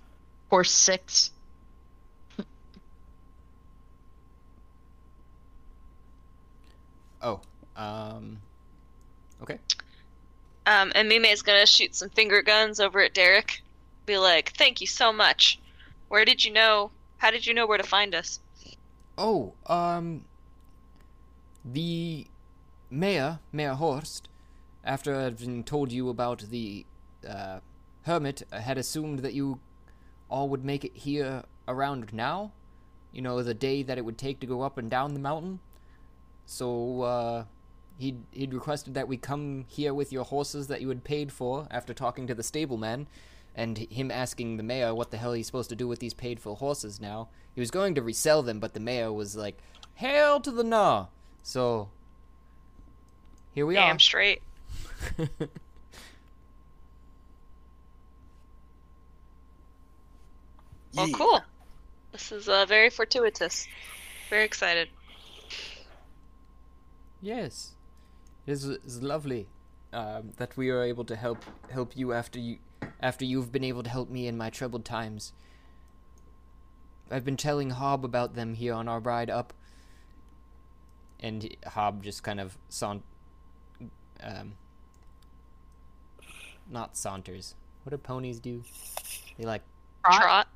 [0.49, 1.31] Horse six.
[7.21, 7.41] Oh,
[7.75, 8.39] um,
[9.41, 9.59] okay.
[10.65, 13.61] Um, and Mime is gonna shoot some finger guns over at Derek.
[14.05, 15.59] Be like, "Thank you so much.
[16.07, 16.91] Where did you know?
[17.17, 18.39] How did you know where to find us?"
[19.17, 20.25] Oh, um,
[21.65, 22.27] the
[22.89, 24.29] mayor, Mayor Horst,
[24.83, 26.85] after having told you about the
[27.27, 27.59] uh,
[28.03, 29.59] hermit, had assumed that you
[30.29, 32.51] all would make it here around now.
[33.11, 35.59] You know, the day that it would take to go up and down the mountain.
[36.51, 37.43] So, uh,
[37.99, 41.67] he'd, he'd requested that we come here with your horses that you had paid for
[41.69, 43.05] after talking to the stableman,
[43.53, 46.39] and him asking the mayor what the hell he's supposed to do with these paid
[46.39, 47.29] for horses now.
[47.53, 49.59] He was going to resell them, but the mayor was like,
[49.93, 51.09] Hail to the no!
[51.43, 51.89] So,
[53.53, 53.89] here we Damn are.
[53.91, 54.41] Damn straight.
[60.95, 61.13] Well, Yeah.
[61.15, 61.41] cool.
[62.11, 63.67] This is uh, very fortuitous.
[64.31, 64.89] Very excited.
[67.21, 67.75] Yes,
[68.45, 69.47] it is, is lovely
[69.93, 72.57] um, that we are able to help help you after you
[73.01, 75.33] after you've been able to help me in my troubled times.
[77.11, 79.53] I've been telling Hob about them here on our ride up,
[81.19, 83.03] and Hob just kind of saunt,
[84.21, 84.53] um,
[86.69, 87.55] not saunters.
[87.83, 88.63] What do ponies do?
[89.37, 89.63] They like
[90.05, 90.21] Trot?
[90.21, 90.47] Trot.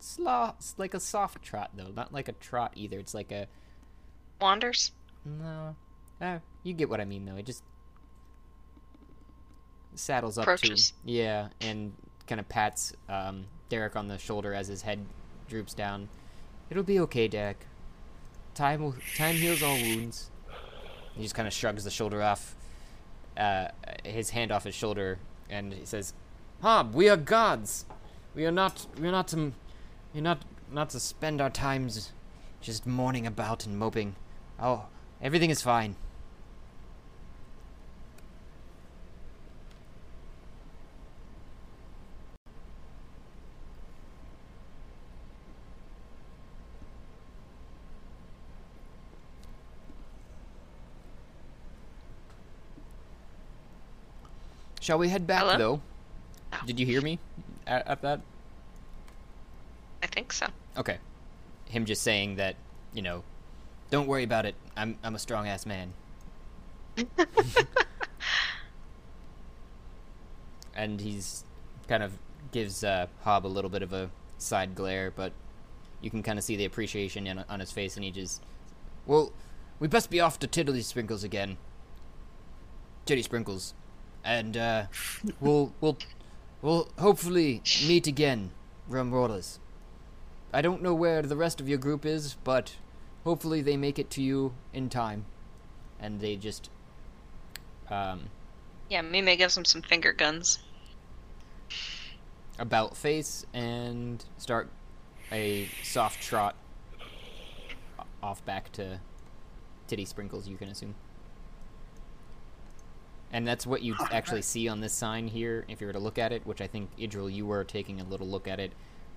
[0.00, 2.98] Slow, it's like a soft trot though, not like a trot either.
[2.98, 3.46] It's like a
[4.40, 4.92] Wanders.
[5.24, 5.76] no.
[6.22, 7.34] Uh, you get what I mean though.
[7.34, 7.64] It just
[9.94, 10.90] saddles up Approaches.
[11.04, 11.92] to yeah, and
[12.26, 15.04] kind of pats um, Derek on the shoulder as his head
[15.48, 16.08] droops down.
[16.70, 17.66] It'll be okay, Derek.
[18.54, 20.30] Time will time heals all wounds.
[21.16, 22.54] He just kind of shrugs the shoulder off,
[23.36, 23.68] uh,
[24.04, 25.18] his hand off his shoulder,
[25.50, 26.14] and he says,
[26.62, 27.84] "Hob, we are gods.
[28.34, 28.86] We are not.
[28.98, 29.52] We are not to.
[30.14, 32.12] We're not not to spend our times
[32.60, 34.14] just mourning about and moping.
[34.60, 34.86] Oh,
[35.20, 35.96] everything is fine.
[54.82, 55.56] Shall we head back Hello?
[55.56, 55.80] though?
[56.50, 56.58] No.
[56.66, 57.20] Did you hear me
[57.68, 58.20] at, at that?
[60.02, 60.46] I think so.
[60.76, 60.98] Okay.
[61.66, 62.56] Him just saying that,
[62.92, 63.22] you know,
[63.90, 64.56] don't worry about it.
[64.76, 65.92] I'm I'm a strong ass man.
[70.74, 71.44] and he's
[71.86, 72.18] kind of
[72.50, 75.32] gives uh, Hob a little bit of a side glare, but
[76.00, 78.42] you can kind of see the appreciation in, on his face, and he just,
[79.06, 79.32] well,
[79.78, 81.56] we best be off to Tiddly Sprinkles again.
[83.06, 83.74] Titty Sprinkles,
[84.24, 84.84] and uh,
[85.40, 85.98] we'll we'll
[86.60, 88.50] we'll hopefully meet again,
[88.88, 89.58] rum rollers.
[90.52, 92.76] I don't know where the rest of your group is, but
[93.24, 95.24] hopefully they make it to you in time.
[95.98, 96.68] And they just
[97.90, 98.28] um
[98.90, 100.58] Yeah, Mime gives him some finger guns.
[102.58, 104.68] about face and start
[105.30, 106.54] a soft trot
[108.22, 109.00] off back to
[109.88, 110.94] Titty Sprinkles, you can assume.
[113.32, 116.18] And that's what you actually see on this sign here, if you were to look
[116.18, 118.72] at it, which I think, Idril, you were taking a little look at it.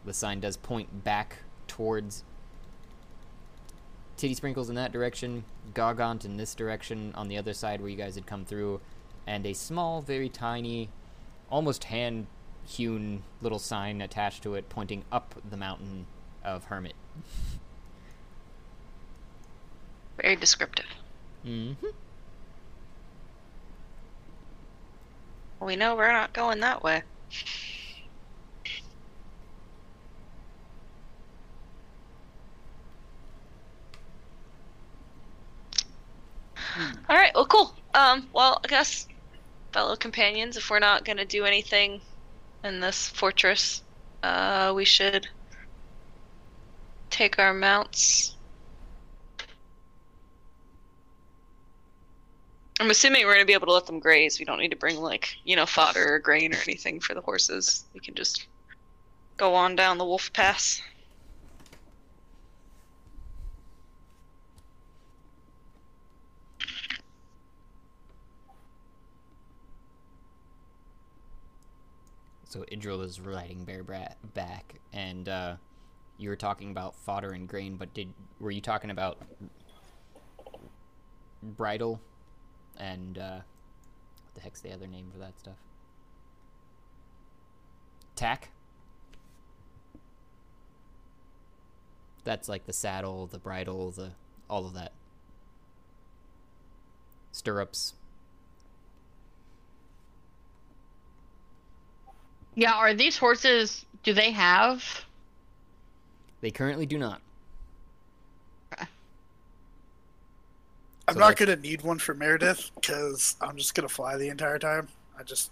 [0.06, 1.38] The sign does point back
[1.68, 2.24] towards
[4.18, 5.44] Titty Sprinkles in that direction,
[5.74, 8.80] Gargant in this direction on the other side where you guys had come through,
[9.28, 10.90] and a small, very tiny,
[11.50, 12.28] almost hand
[12.66, 16.08] hewn little sign attached to it pointing up the mountain
[16.44, 16.96] of Hermit.
[20.18, 20.86] Very descriptive.
[21.46, 21.88] Mm-hmm.
[25.60, 27.04] We know we're not going that way.
[37.10, 37.32] All right.
[37.36, 37.74] Well, cool.
[37.94, 38.30] Um.
[38.34, 39.06] Well, I guess,
[39.74, 42.02] fellow companions, if we're not gonna do anything
[42.64, 43.84] in this fortress,
[44.24, 45.28] uh, we should
[47.10, 48.35] take our mounts.
[52.80, 54.38] I'm assuming we're gonna be able to let them graze.
[54.38, 57.22] We don't need to bring like you know fodder or grain or anything for the
[57.22, 57.86] horses.
[57.94, 58.48] We can just
[59.38, 60.82] go on down the wolf pass.
[72.44, 75.56] So Idril is riding bareback back, and uh,
[76.18, 79.18] you were talking about fodder and grain, but did were you talking about
[81.42, 82.02] bridle
[82.78, 85.58] and uh, what the heck's the other name for that stuff?
[88.16, 88.50] Tack.
[92.24, 94.12] That's like the saddle, the bridle, the
[94.50, 94.92] all of that.
[97.32, 97.94] Stirrups.
[102.56, 103.86] Yeah, are these horses?
[104.04, 105.06] Do they have?
[106.42, 107.22] They currently do not.
[111.08, 114.30] I'm so not that's- gonna need one for Meredith because I'm just gonna fly the
[114.30, 114.88] entire time.
[115.18, 115.52] I just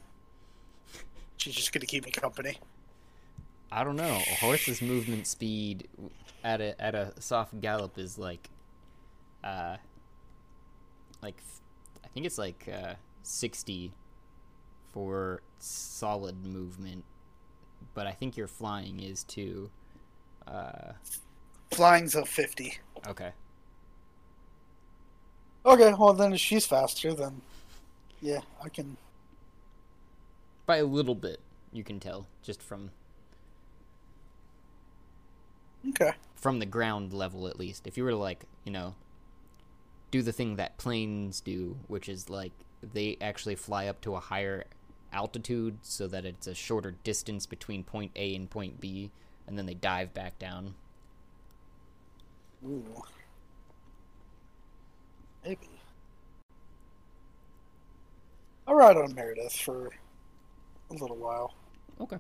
[1.38, 2.58] she's just gonna keep me company.
[3.72, 4.04] I don't know.
[4.32, 5.88] A horse's movement speed
[6.44, 8.50] at a at a soft gallop is like,
[9.44, 9.78] uh,
[11.22, 11.38] like
[12.04, 12.94] I think it's like uh,
[13.24, 13.94] sixty
[14.92, 17.04] for solid movement,
[17.94, 19.70] but I think your flying is too.
[20.48, 20.92] Uh,
[21.72, 22.78] Flying's a fifty.
[23.08, 23.32] okay.
[25.66, 27.42] Okay, well then if she's faster, then
[28.22, 28.98] Yeah, I can.
[30.66, 31.42] By a little bit,
[31.72, 32.92] you can tell just from
[35.88, 36.14] Okay.
[36.36, 37.88] from the ground level at least.
[37.88, 38.96] If you were to like, you know,
[40.12, 44.20] do the thing that planes do, which is like they actually fly up to a
[44.20, 44.66] higher
[45.12, 49.12] altitude so that it's a shorter distance between point A and point B
[49.48, 50.76] and then they dive back down.
[52.66, 53.04] Ooh.
[55.44, 55.70] Maybe.
[58.66, 59.92] I'll ride on Meredith for
[60.90, 61.54] a little while.
[62.00, 62.18] Okay.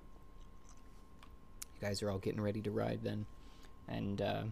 [1.76, 3.26] You guys are all getting ready to ride then.
[3.88, 4.44] And uh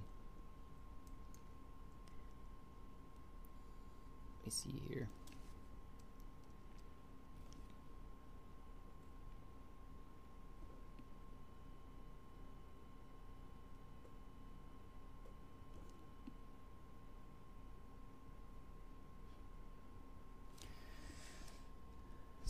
[4.37, 5.09] let me see here.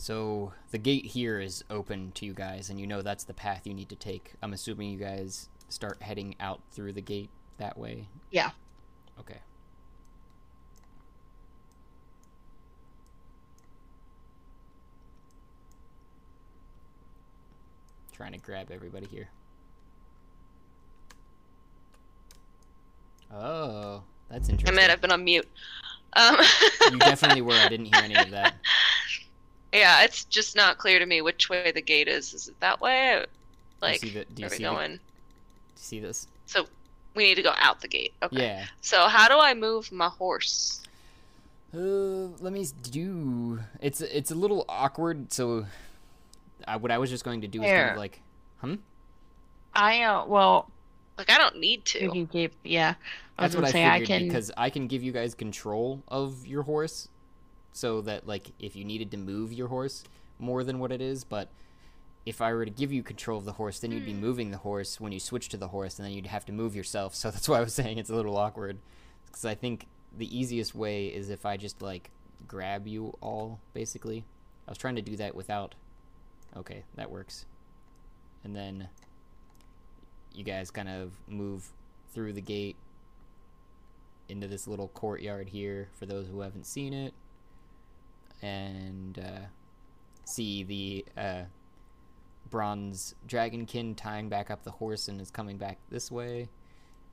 [0.02, 3.68] So the gate here is open to you guys, and you know that's the path
[3.68, 4.32] you need to take.
[4.42, 8.08] I'm assuming you guys start heading out through the gate that way.
[8.32, 8.50] Yeah.
[9.20, 9.38] Okay.
[18.10, 19.28] Trying to grab everybody here.
[23.32, 24.68] Oh, that's I interesting.
[24.68, 25.48] admit I've been on mute.
[26.14, 26.38] Um,
[26.90, 27.54] You definitely were.
[27.54, 28.56] I didn't hear any of that.
[29.72, 32.34] Yeah, it's just not clear to me which way the gate is.
[32.34, 33.24] Is it that way?
[33.80, 34.90] Like, see the- do you are we see the- going?
[34.90, 35.00] Do you
[35.76, 36.26] see this?
[36.46, 36.66] So
[37.14, 38.12] we need to go out the gate.
[38.22, 38.42] Okay.
[38.42, 38.64] Yeah.
[38.80, 40.80] So how do I move my horse?
[41.74, 43.60] Uh, let me do.
[43.80, 45.32] It's it's a little awkward.
[45.32, 45.64] So,
[46.68, 48.20] I, what I was just going to do is kind of like,
[48.60, 48.74] hmm.
[49.74, 50.70] I uh well
[51.16, 52.08] Like I don't need you to.
[52.10, 52.94] can keep yeah.
[53.38, 56.02] I That's what I say I figured can because I can give you guys control
[56.08, 57.08] of your horse,
[57.72, 60.04] so that like if you needed to move your horse
[60.38, 61.48] more than what it is, but
[62.24, 64.20] if I were to give you control of the horse, then you'd be hmm.
[64.20, 66.76] moving the horse when you switch to the horse, and then you'd have to move
[66.76, 67.14] yourself.
[67.22, 68.78] So that's why I was saying it's a little awkward,
[69.26, 69.86] because I think
[70.16, 72.10] the easiest way is if I just like
[72.46, 74.24] grab you all, basically.
[74.66, 75.74] I was trying to do that without.
[76.56, 77.46] Okay, that works.
[78.44, 78.88] And then
[80.34, 81.68] you guys kind of move
[82.12, 82.76] through the gate
[84.28, 87.14] into this little courtyard here for those who haven't seen it
[88.42, 89.46] and uh,
[90.24, 91.42] see the uh,
[92.50, 96.48] bronze dragonkin tying back up the horse and is coming back this way.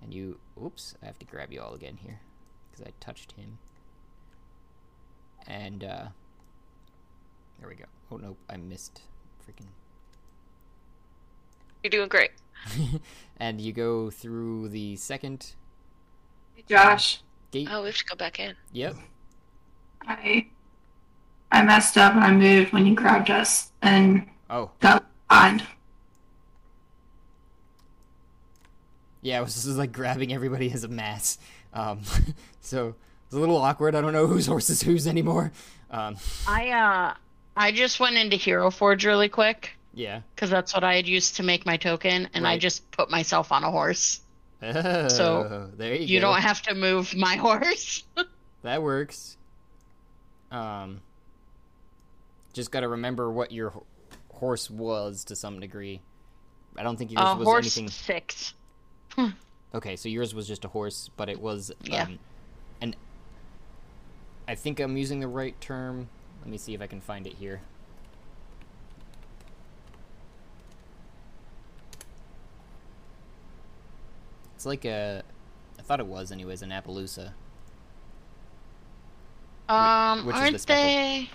[0.01, 2.19] And you oops i have to grab you all again here
[2.71, 3.57] because i touched him.
[5.47, 6.05] And uh,
[7.59, 7.85] there we go.
[8.11, 9.01] Oh nope i missed
[9.45, 9.67] freaking
[11.83, 12.31] You're doing great.
[13.37, 15.53] and you go through the second
[16.67, 17.69] Josh, gate.
[17.71, 18.53] Oh, we have to go back in.
[18.73, 18.95] yep.
[20.01, 20.47] I
[21.51, 25.63] I messed up and I moved when you grabbed us and oh got behind.
[29.21, 31.37] Yeah, it was just like grabbing everybody as a mass.
[31.73, 32.01] Um,
[32.61, 32.95] so
[33.25, 33.95] it's a little awkward.
[33.95, 35.51] I don't know whose horse is whose anymore.
[35.91, 36.17] Um,
[36.47, 37.13] I uh
[37.57, 40.21] I just went into Hero Forge really quick yeah.
[40.33, 43.51] because that's what I had used to make my token, and I just put myself
[43.51, 44.21] on a horse.
[44.61, 46.03] Oh, there you, go.
[46.05, 46.27] You go.
[46.27, 48.03] don't have to move my horse.
[48.63, 49.37] That works.
[50.51, 50.99] Um,
[52.53, 53.73] just got to remember what your
[54.31, 56.01] horse was to some degree.
[56.77, 57.89] I don't think yours uh, was horse anything.
[57.89, 58.53] six.
[59.75, 62.03] Okay, so yours was just a horse, but it was Yeah.
[62.05, 62.17] um,
[62.81, 62.95] an.
[64.47, 66.09] I think I'm using the right term.
[66.41, 67.61] Let me see if I can find it here.
[74.55, 75.23] It's like a.
[75.77, 77.31] I thought it was, anyways, an Appaloosa.
[79.69, 80.85] Um, which is the aren't speckled?
[80.87, 81.29] they?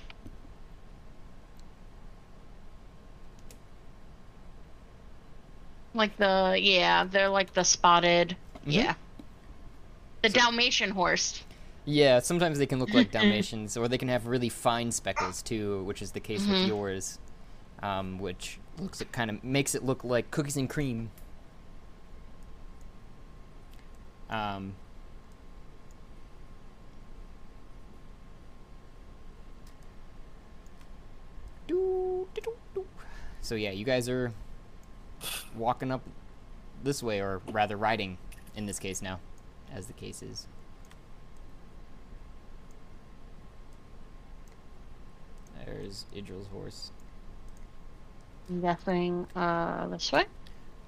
[5.95, 8.37] Like the yeah, they're like the spotted.
[8.67, 8.73] Mhm.
[8.73, 8.95] Yeah.
[10.23, 11.43] The Dalmatian horse.
[11.85, 15.85] Yeah, sometimes they can look like Dalmatians, or they can have really fine speckles too,
[15.85, 16.69] which is the case with Mhm.
[16.69, 17.19] yours,
[17.83, 21.11] um, which looks it kind of makes it look like cookies and cream.
[24.31, 24.75] Um,
[33.41, 34.33] so yeah, you guys are
[35.57, 36.03] walking up
[36.83, 38.19] this way, or rather riding
[38.57, 39.21] in this case now,
[39.73, 40.47] as the case is.
[45.65, 46.91] There's Idril's horse.
[48.49, 50.27] I'm guessing uh this way.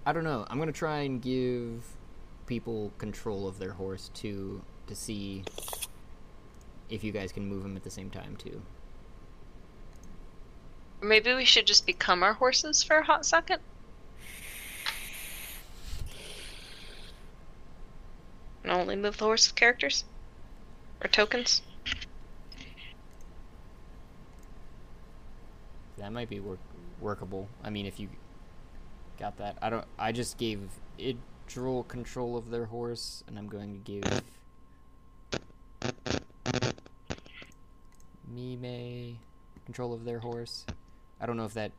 [0.05, 0.47] I don't know.
[0.51, 1.85] I'm gonna try and give
[2.47, 5.45] people control of their horse too, to see
[6.89, 8.63] if you guys can move them at the same time too.
[11.03, 13.61] Maybe we should just become our horses for a hot second.
[18.67, 20.03] And only move the horse characters
[21.01, 21.63] or tokens.
[25.99, 26.59] That might be work-
[27.01, 27.49] workable.
[27.63, 28.09] I mean, if you
[29.21, 29.85] got that, I don't.
[30.01, 30.69] I just gave
[30.99, 34.23] Idril control of their horse, and I'm going to give
[38.29, 39.17] Mime
[39.65, 40.67] control of their horse.
[41.21, 41.71] I don't know if that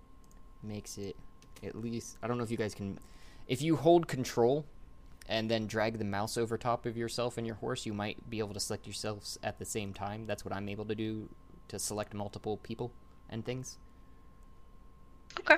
[0.63, 1.17] makes it
[1.61, 2.17] at least.
[2.23, 2.97] I don't know if you guys can.
[3.49, 4.65] If you hold control
[5.27, 8.39] and then drag the mouse over top of yourself and your horse, you might be
[8.39, 10.25] able to select yourselves at the same time.
[10.25, 11.29] That's what I'm able to do
[11.67, 12.91] to select multiple people
[13.29, 13.77] and things.
[15.39, 15.57] Okay.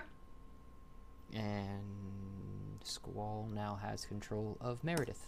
[1.33, 5.27] And Squall now has control of Meredith.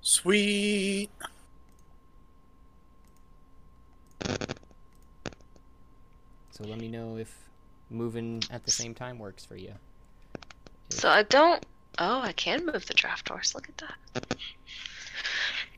[0.00, 1.10] Sweet.
[6.50, 7.32] So let me know if
[7.88, 9.72] moving at the same time works for you.
[10.90, 11.64] So I don't.
[11.98, 13.54] Oh, I can move the draft horse.
[13.54, 14.36] Look at that.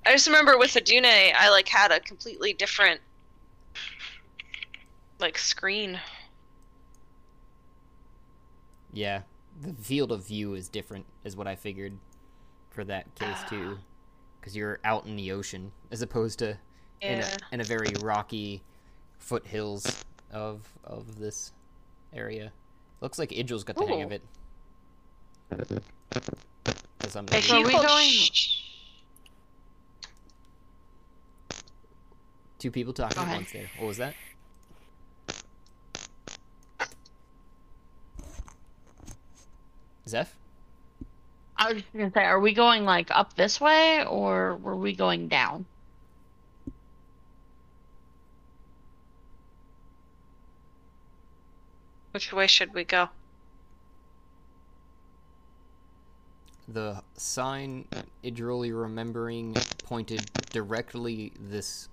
[0.06, 3.00] I just remember with the Dune, I like had a completely different
[5.18, 5.98] like screen.
[8.92, 9.22] Yeah,
[9.60, 11.96] the field of view is different, is what I figured
[12.70, 13.78] for that case too,
[14.40, 16.56] because you're out in the ocean as opposed to
[17.00, 18.62] in, a, in a very rocky
[19.18, 21.52] foothills of of this
[22.12, 22.52] area.
[23.00, 24.22] Looks like Idril's got the hang of it.
[27.00, 27.58] For some If reason.
[27.60, 28.30] you we going-
[32.58, 33.68] Two people talking at once there.
[33.78, 34.14] What was that?
[40.08, 40.36] Zeph?
[41.56, 44.94] I was just gonna say, are we going like up this way or were we
[44.94, 45.66] going down?
[52.12, 53.08] Which way should we go?
[56.68, 57.86] The sign,
[58.22, 59.54] you're remembering,
[59.84, 61.88] pointed directly this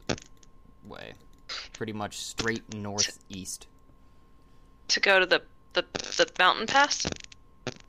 [0.88, 1.14] way.
[1.74, 3.68] Pretty much straight northeast.
[4.88, 5.42] To go to the
[5.74, 7.06] the, the mountain pass?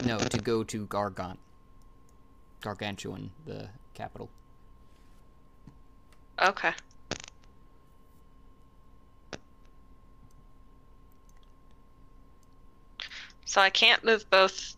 [0.04, 1.38] No, to go to Gargant.
[2.60, 4.30] Gargantuan, the capital.
[6.40, 6.72] Okay.
[13.44, 14.76] So I can't move both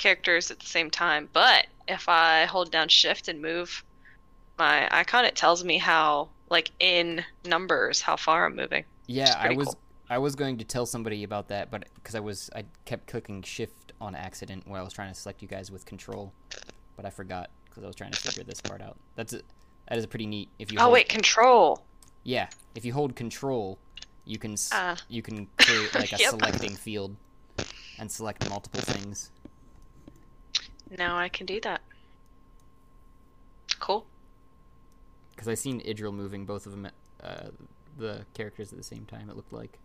[0.00, 3.84] characters at the same time, but if I hold down shift and move
[4.58, 8.84] my icon, it tells me how, like in numbers, how far I'm moving.
[9.06, 9.78] Yeah, I was cool.
[10.08, 13.42] I was going to tell somebody about that, but because I was I kept clicking
[13.42, 16.32] shift on accident while I was trying to select you guys with control,
[16.96, 18.96] but I forgot because I was trying to figure this part out.
[19.14, 19.42] That's a,
[19.88, 20.48] that is a pretty neat.
[20.58, 21.84] If you Oh hold, wait, control.
[22.24, 23.78] yeah, if you hold control,
[24.24, 24.96] you can s Ah.
[25.08, 26.30] you can create like a Yep.
[26.30, 27.14] selecting field
[27.98, 29.30] and select multiple things.
[30.98, 31.80] Now I can do that.
[33.78, 34.06] Cool.
[35.30, 36.88] Because I seen Idril moving both of them,
[37.22, 37.48] uh,
[37.98, 39.30] the characters at the same time.
[39.30, 39.78] It looked like.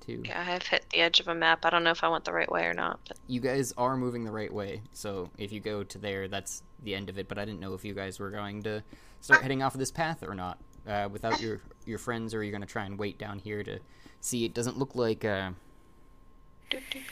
[0.00, 0.22] Too.
[0.24, 1.64] Yeah, I have hit the edge of a map.
[1.64, 3.96] I don't know if I went the right way or not, but you guys are
[3.96, 4.80] moving the right way.
[4.94, 7.28] So if you go to there, that's the end of it.
[7.28, 8.82] But I didn't know if you guys were going to
[9.20, 10.58] start heading off of this path or not,
[10.88, 13.62] uh, without your your friends, or are you're going to try and wait down here
[13.62, 13.78] to
[14.20, 14.44] see.
[14.44, 15.24] It doesn't look like.
[15.24, 15.50] Uh,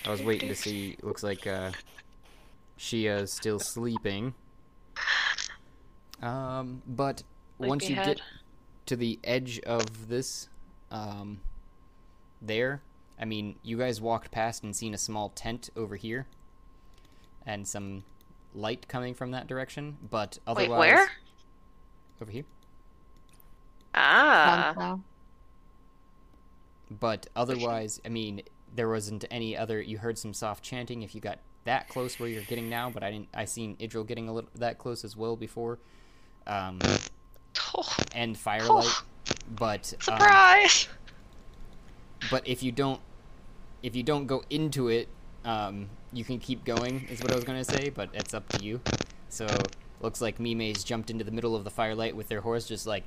[0.05, 0.97] I was waiting to see.
[0.98, 1.70] It looks like uh,
[2.81, 4.32] Shia's still sleeping.
[6.23, 7.23] Um, but
[7.59, 8.23] once you get
[8.86, 10.48] to the edge of this,
[10.90, 11.43] um,
[12.40, 12.81] there,
[13.19, 16.27] I mean, you guys walked past and seen a small tent over here,
[17.44, 18.05] and some
[18.55, 19.98] light coming from that direction.
[20.11, 21.11] But otherwise, Wait, where?
[22.23, 22.44] Over here.
[23.94, 24.98] Ah,
[26.90, 28.40] But otherwise, I mean,
[28.74, 29.82] there wasn't any other.
[29.82, 31.02] You heard some soft chanting.
[31.02, 33.28] If you got that close where you're getting now, but I didn't.
[33.35, 35.78] I seen Idril getting a little that close as well before,
[36.47, 36.78] um,
[37.74, 38.87] Oh, and firelight.
[39.55, 40.89] But um, surprise!
[42.31, 43.01] but if you don't,
[43.82, 45.09] if you don't go into it,
[45.45, 47.07] um, you can keep going.
[47.11, 48.81] Is what I was gonna say, but it's up to you.
[49.28, 49.47] So
[50.01, 53.05] looks like Mime's jumped into the middle of the firelight with their horse, just like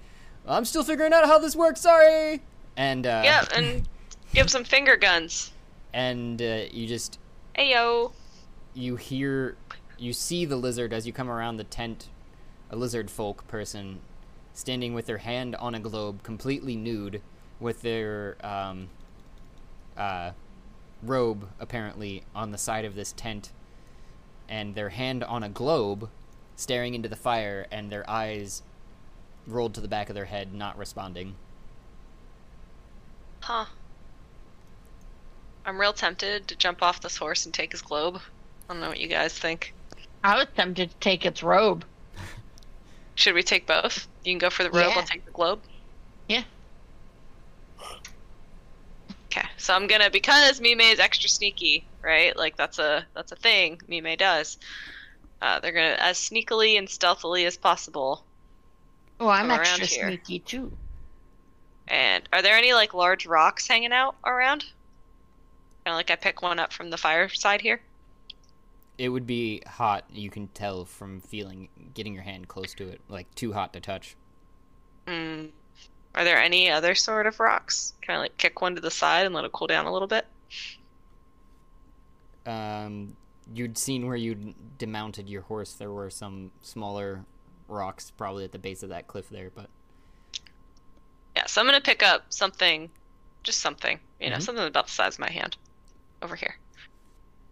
[0.48, 1.82] I'm still figuring out how this works.
[1.82, 2.42] Sorry.
[2.78, 3.88] And uh, yeah, and
[4.34, 5.52] give some finger guns.
[5.94, 7.20] and uh, you just
[7.58, 8.14] Ayo.
[8.74, 9.56] You hear
[9.98, 12.10] you see the lizard as you come around the tent
[12.70, 14.00] a lizard folk person
[14.54, 17.22] standing with their hand on a globe completely nude
[17.60, 18.90] with their um,
[19.98, 20.32] uh,
[21.02, 23.52] robe apparently on the side of this tent
[24.50, 26.10] and their hand on a globe
[26.56, 28.64] staring into the fire and their eyes
[29.48, 31.36] rolled to the back of their head not responding
[33.44, 33.66] Huh.
[35.66, 38.22] I'm real tempted to jump off this horse and take his globe.
[38.74, 39.72] I don't know what you guys think.
[40.24, 41.86] I was tempted to take its robe.
[43.14, 44.08] Should we take both?
[44.26, 44.88] You can go for the robe.
[44.90, 44.94] Yeah.
[44.98, 45.62] I'll take the globe.
[46.28, 46.41] Yeah.
[49.32, 52.36] Okay, so I'm gonna because Mime is extra sneaky, right?
[52.36, 54.58] Like that's a that's a thing Mime does.
[55.40, 58.24] Uh, they're gonna as sneakily and stealthily as possible.
[59.20, 60.72] Oh, I'm extra sneaky too.
[61.88, 64.62] And are there any like large rocks hanging out around?
[65.86, 67.80] Kind of like I pick one up from the fireside here.
[68.98, 70.06] It would be hot.
[70.11, 73.80] You can tell from feeling, getting your hand close to it, like too hot to
[73.80, 74.15] touch.
[75.07, 75.52] Mm.
[76.15, 77.94] Are there any other sort of rocks?
[78.02, 80.07] Can I like kick one to the side and let it cool down a little
[80.07, 80.28] bit?
[82.45, 83.15] Um,
[83.52, 85.74] you'd seen where you demounted your horse.
[85.74, 87.26] There were some smaller
[87.68, 89.49] rocks, probably at the base of that cliff there.
[89.49, 89.70] But
[91.36, 92.91] Yeah, so I'm gonna pick up something,
[93.44, 94.41] just something, you know, Mhm.
[94.44, 95.57] something about the size of my hand,
[96.22, 96.60] over here.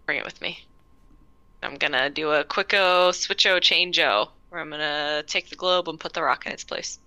[0.06, 0.68] Bring it with me.
[1.64, 6.14] I'm gonna do a quicko switcho changeo, where I'm gonna take the globe and put
[6.14, 7.00] the rock in its place.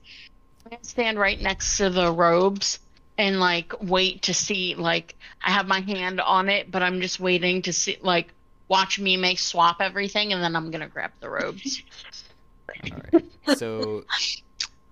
[0.65, 2.79] I'm gonna stand right next to the robes
[3.19, 7.21] and like wait to see like I have my hand on it, but I'm just
[7.21, 8.33] waiting to see like
[8.69, 11.83] watch me make swap everything and then I'm gonna grab the robes.
[12.93, 13.25] all right.
[13.57, 14.05] So,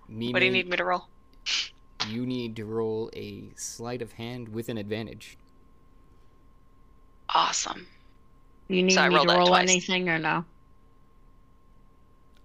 [0.07, 1.07] Mimi, What do you need me to roll?
[2.09, 5.37] you need to roll a sleight of hand with an advantage.
[7.29, 7.87] Awesome.
[8.73, 9.69] You need So me to roll twice.
[9.69, 10.45] anything or no?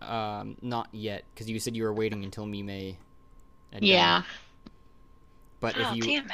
[0.00, 2.96] Um, not yet, because you said you were waiting until Mime.
[3.72, 3.98] had done.
[3.98, 4.22] Yeah.
[5.60, 6.32] But oh if you damn it!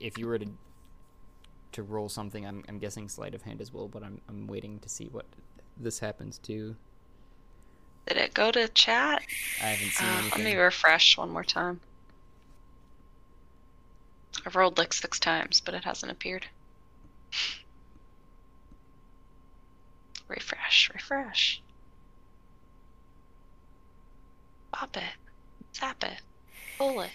[0.00, 0.46] if you were to
[1.72, 3.88] to roll something, I'm I'm guessing sleight of hand as well.
[3.88, 5.26] But I'm I'm waiting to see what
[5.76, 6.76] this happens to.
[8.06, 9.22] Did it go to chat?
[9.60, 11.80] I haven't seen Uh, let me refresh one more time.
[14.46, 16.46] I've rolled like six times, but it hasn't appeared.
[20.28, 21.62] Refresh, refresh.
[24.72, 25.02] Pop it.
[25.76, 26.20] Zap it.
[26.78, 27.10] Pull it.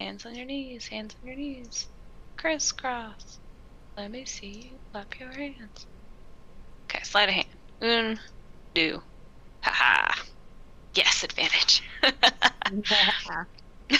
[0.00, 1.88] Hands on your knees, hands on your knees.
[2.36, 3.38] Crisscross.
[3.96, 5.86] Let me see you clap your hands.
[6.84, 7.48] Okay, slide a hand.
[7.82, 8.20] Un,
[8.74, 9.02] do.
[9.62, 10.12] Haha.
[10.12, 10.26] -Ha.
[10.94, 11.82] Yes, advantage.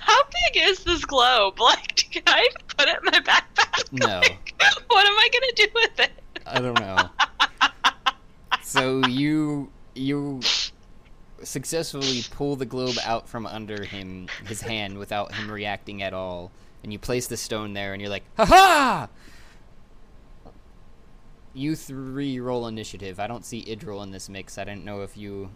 [0.00, 1.58] How big is this globe?
[1.60, 3.42] Like, can I put it in my backpack?
[3.92, 4.20] No.
[4.20, 4.54] Like,
[4.88, 6.10] what am I gonna do with it?
[6.46, 7.10] I don't know.
[8.62, 10.40] so you you
[11.42, 16.50] successfully pull the globe out from under him, his hand, without him reacting at all,
[16.82, 19.08] and you place the stone there, and you're like, "Ha ha!"
[21.54, 23.20] You three roll initiative.
[23.20, 24.58] I don't see Idril in this mix.
[24.58, 25.50] I didn't know if you.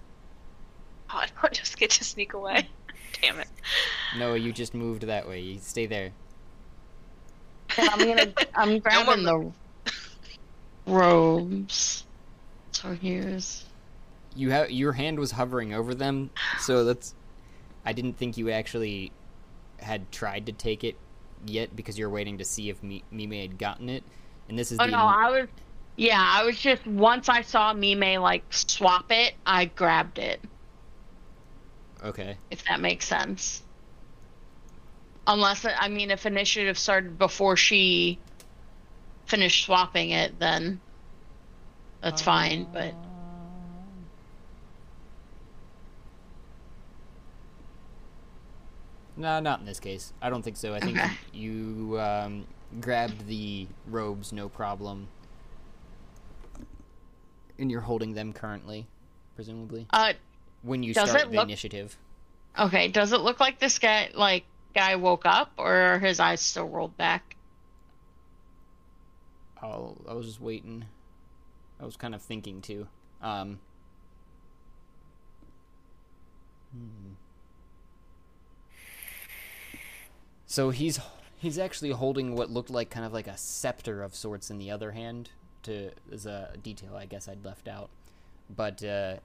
[1.13, 2.69] Oh, I don't just get to sneak away.
[3.23, 3.49] Damn it.
[4.19, 5.41] No, you just moved that way.
[5.41, 6.11] You stay there.
[7.79, 9.53] I'm gonna I'm grabbing the
[10.87, 12.05] robes.
[12.73, 13.65] So here's
[14.35, 16.31] You have your hand was hovering over them,
[16.61, 17.15] so that's.
[17.85, 19.11] I didn't think you actually
[19.79, 20.97] had tried to take it
[21.47, 24.05] yet because you're waiting to see if Mi- Mime had gotten it,
[24.49, 24.93] and this is Oh the.
[24.93, 25.49] no, I was
[25.97, 30.41] yeah, I was just once I saw Mime like swap it, I grabbed it,
[32.05, 32.37] okay.
[32.51, 33.63] if that makes sense.
[35.27, 38.19] Unless I mean if initiative started before she
[39.27, 40.81] finished swapping it, then
[42.01, 42.95] that's fine, but
[49.17, 50.13] No, not in this case.
[50.23, 50.75] I don't think so.
[50.75, 51.11] I think Okay.
[51.33, 52.47] you um,
[52.81, 55.09] grabbed the robes, no problem.
[57.59, 58.87] And you're holding them currently,
[59.37, 60.15] presumably, uh
[60.63, 61.97] when you Does start the look- initiative.
[62.59, 66.41] okay, does it look like this guy like guy woke up or are his eyes
[66.41, 67.37] still rolled back?
[69.63, 70.85] I'll, I was just waiting.
[71.81, 72.87] I was kind of thinking too.
[73.23, 73.59] Um,
[76.73, 77.13] hmm.
[80.47, 80.99] So he's
[81.39, 84.71] he's actually holding what looked like kind of like a scepter of sorts in the
[84.71, 85.31] other hand.
[85.65, 87.91] To as a detail, I guess I'd left out,
[88.55, 89.17] but uh,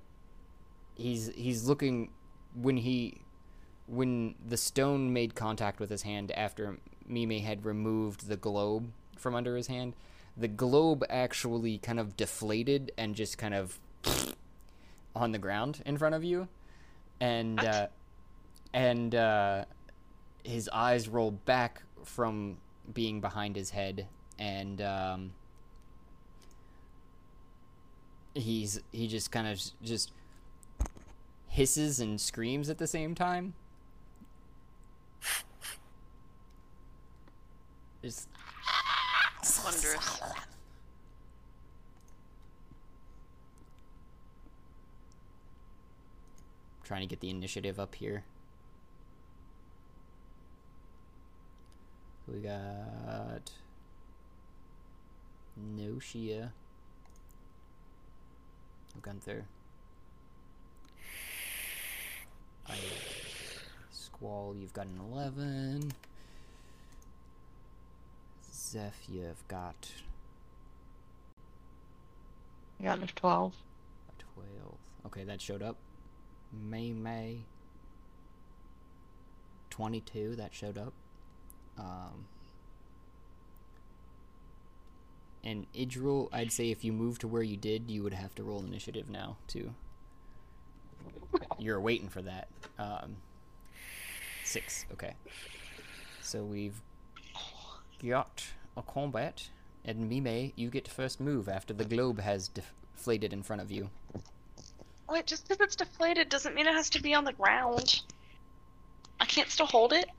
[0.96, 2.10] he's he's looking
[2.54, 3.22] when he
[3.88, 6.78] when the stone made contact with his hand after
[7.08, 9.94] Mimi had removed the globe from under his hand,
[10.36, 13.80] the globe actually kind of deflated and just kind of
[15.16, 16.48] on the ground in front of you,
[17.20, 17.88] and uh,
[18.74, 19.66] and uh,
[20.44, 22.58] his eyes rolled back from
[22.94, 24.08] being behind his head,
[24.40, 25.32] and um,
[28.34, 30.12] he's he just kind of just
[31.56, 33.54] hisses and screams at the same time.
[38.04, 38.28] Just
[39.64, 40.22] Wondrous.
[46.84, 48.26] trying to get the initiative up here.
[52.28, 53.52] We got
[55.58, 56.52] Noshia.
[59.02, 59.46] Gunther.
[62.68, 62.76] I
[63.92, 65.92] Squall, you've got an 11.
[68.54, 69.92] Zeph, you've got
[72.80, 73.54] I got a 12.
[74.10, 74.78] a 12.
[75.08, 75.78] Okay, that showed up.
[76.52, 77.40] May May
[79.70, 80.94] 22, that showed up.
[81.78, 82.26] Um,
[85.44, 88.44] and Idril, I'd say if you move to where you did, you would have to
[88.44, 89.74] roll initiative now, too.
[91.60, 92.48] You're waiting for that.
[92.78, 93.18] Um,
[94.44, 95.14] six, okay.
[96.22, 96.82] So we've
[98.06, 98.46] got
[98.78, 99.50] a combat,
[99.84, 103.72] and Mime, you get to first move after the globe has deflated in front of
[103.72, 103.90] you.
[105.10, 108.02] Wait, just because it's deflated doesn't mean it has to be on the ground.
[109.20, 110.10] I can't still hold it.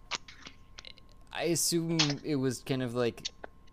[1.32, 3.28] I assume it was kind of like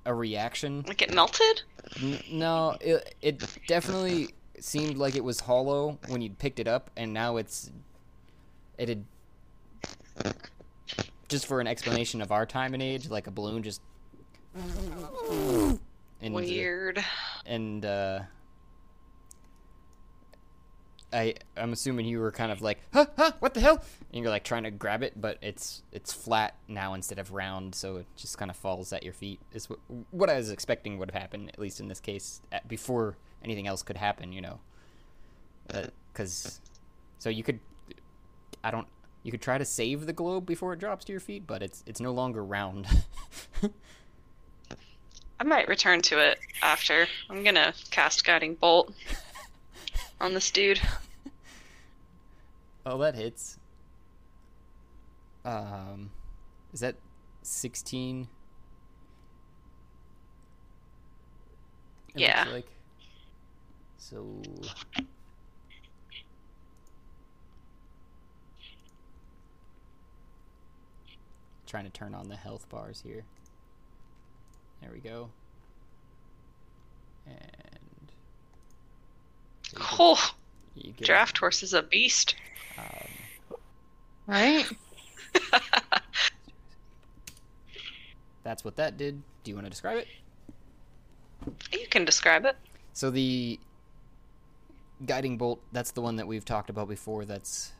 [0.06, 0.84] a reaction.
[0.88, 1.61] Like it melted.
[2.02, 4.30] N- no, it it definitely
[4.64, 7.69] seemed like it was hollow when you picked it up, and now it's
[8.77, 9.03] it had
[11.27, 13.81] just for an explanation of our time and age, like a balloon just
[16.22, 17.03] and Weird.
[17.45, 18.22] and uh
[21.11, 23.84] I I'm assuming you were kind of like, huh, huh, what the hell?
[24.14, 27.76] And you're like trying to grab it, but it's it's flat now instead of round,
[27.76, 29.40] so it just kind of falls at your feet.
[29.52, 29.80] Is what,
[30.11, 33.84] what I was expecting would happen, at least in this case, at, before anything else
[33.84, 34.32] could happen.
[34.32, 34.60] You know,
[36.11, 36.60] because
[37.20, 37.60] so you could,
[38.64, 38.88] I don't,
[39.24, 41.84] you could try to save the globe before it drops to your feet, but it's
[41.86, 42.88] it's no longer round.
[45.40, 47.07] I might return to it after.
[47.30, 48.94] I'm gonna cast Guiding Bolt
[50.22, 50.80] on this dude.
[52.86, 53.57] Oh, that hits.
[55.45, 56.11] Um,
[56.74, 56.95] is that
[57.41, 58.28] sixteen?
[62.15, 62.45] Yeah.
[62.52, 62.68] Like
[64.09, 64.25] so.
[71.67, 73.23] Trying to turn on the health bars here.
[74.81, 75.30] There we go.
[77.25, 78.11] And
[79.63, 80.31] so you get- Oh,
[80.75, 82.35] you get, draft horse is a beast.
[82.77, 83.07] Um,
[84.25, 84.65] Right?
[88.43, 89.21] that's what that did.
[89.43, 90.07] Do you want to describe it?
[91.73, 92.55] You can describe it.
[92.93, 93.59] So the
[95.05, 97.25] guiding bolt, that's the one that we've talked about before.
[97.25, 97.73] That's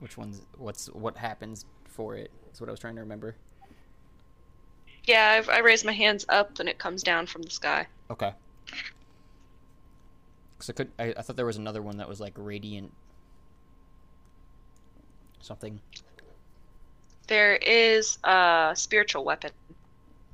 [0.00, 3.34] which one's what's what happens for it is what I was trying to remember.
[5.04, 7.86] Yeah, I've, I raise my hands up and it comes down from the sky.
[8.10, 8.32] Okay.
[10.58, 12.92] Cause I could I, I thought there was another one that was like radiant
[15.40, 15.80] something.
[17.28, 19.50] There is a spiritual weapon.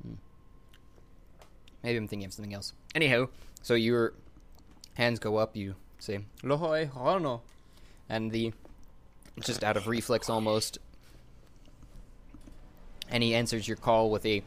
[0.01, 0.13] Hmm.
[1.83, 2.73] Maybe I'm thinking of something else.
[2.95, 3.27] Anyhow,
[3.61, 4.13] so your
[4.95, 7.41] hands go up, you say Lohoi Hono
[8.09, 8.53] and the
[9.39, 10.77] just out of reflex almost
[13.09, 14.43] and he answers your call with a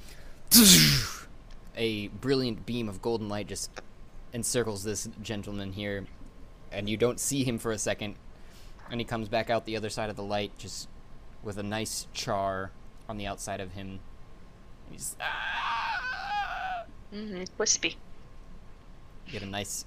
[1.76, 3.70] a brilliant beam of golden light just
[4.34, 6.04] encircles this gentleman here
[6.70, 8.14] and you don't see him for a second
[8.90, 10.88] and he comes back out the other side of the light just
[11.42, 12.70] with a nice char
[13.08, 13.98] on the outside of him
[14.90, 16.84] he's ah!
[17.14, 17.44] Mm-hmm.
[17.56, 17.96] Wispy.
[19.30, 19.84] get a nice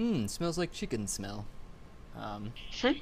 [0.00, 1.44] Mmm, smells like chicken smell.
[2.16, 2.54] Um,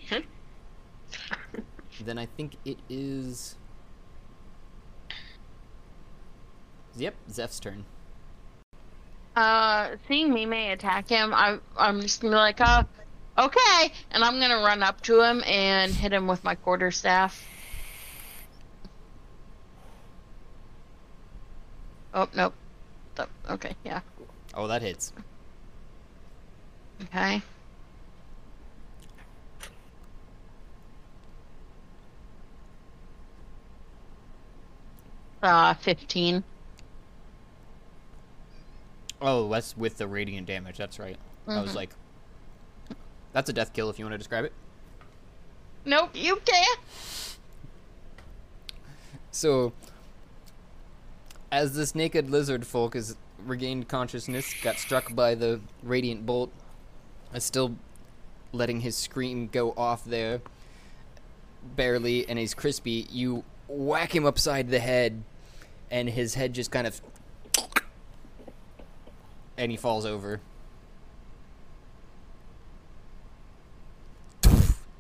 [2.04, 3.54] then I think it is.
[6.96, 7.84] Yep, Zeph's turn.
[9.36, 12.82] Uh, seeing Mime attack him, I, I'm just gonna be like, uh,
[13.38, 17.46] okay, and I'm gonna run up to him and hit him with my quarter staff.
[22.12, 22.54] Oh nope.
[23.48, 24.00] Okay, yeah.
[24.54, 25.12] Oh, that hits.
[27.02, 27.42] Okay.
[35.42, 36.42] Uh, fifteen.
[39.20, 40.76] Oh, that's with the radiant damage.
[40.78, 41.16] That's right.
[41.46, 41.76] I was Mhm.
[41.76, 41.90] like,
[43.32, 44.52] that's a death kill if you want to describe it.
[45.84, 46.80] Nope, you can't.
[49.30, 49.72] So,
[51.50, 56.52] as this naked lizard folk is regained consciousness, got struck by the radiant bolt,
[57.36, 57.76] still
[58.52, 60.40] letting his scream go off there,
[61.76, 63.06] barely, and he's crispy.
[63.10, 65.22] You whack him upside the head,
[65.90, 67.00] and his head just kind of.
[69.56, 70.40] And he falls over.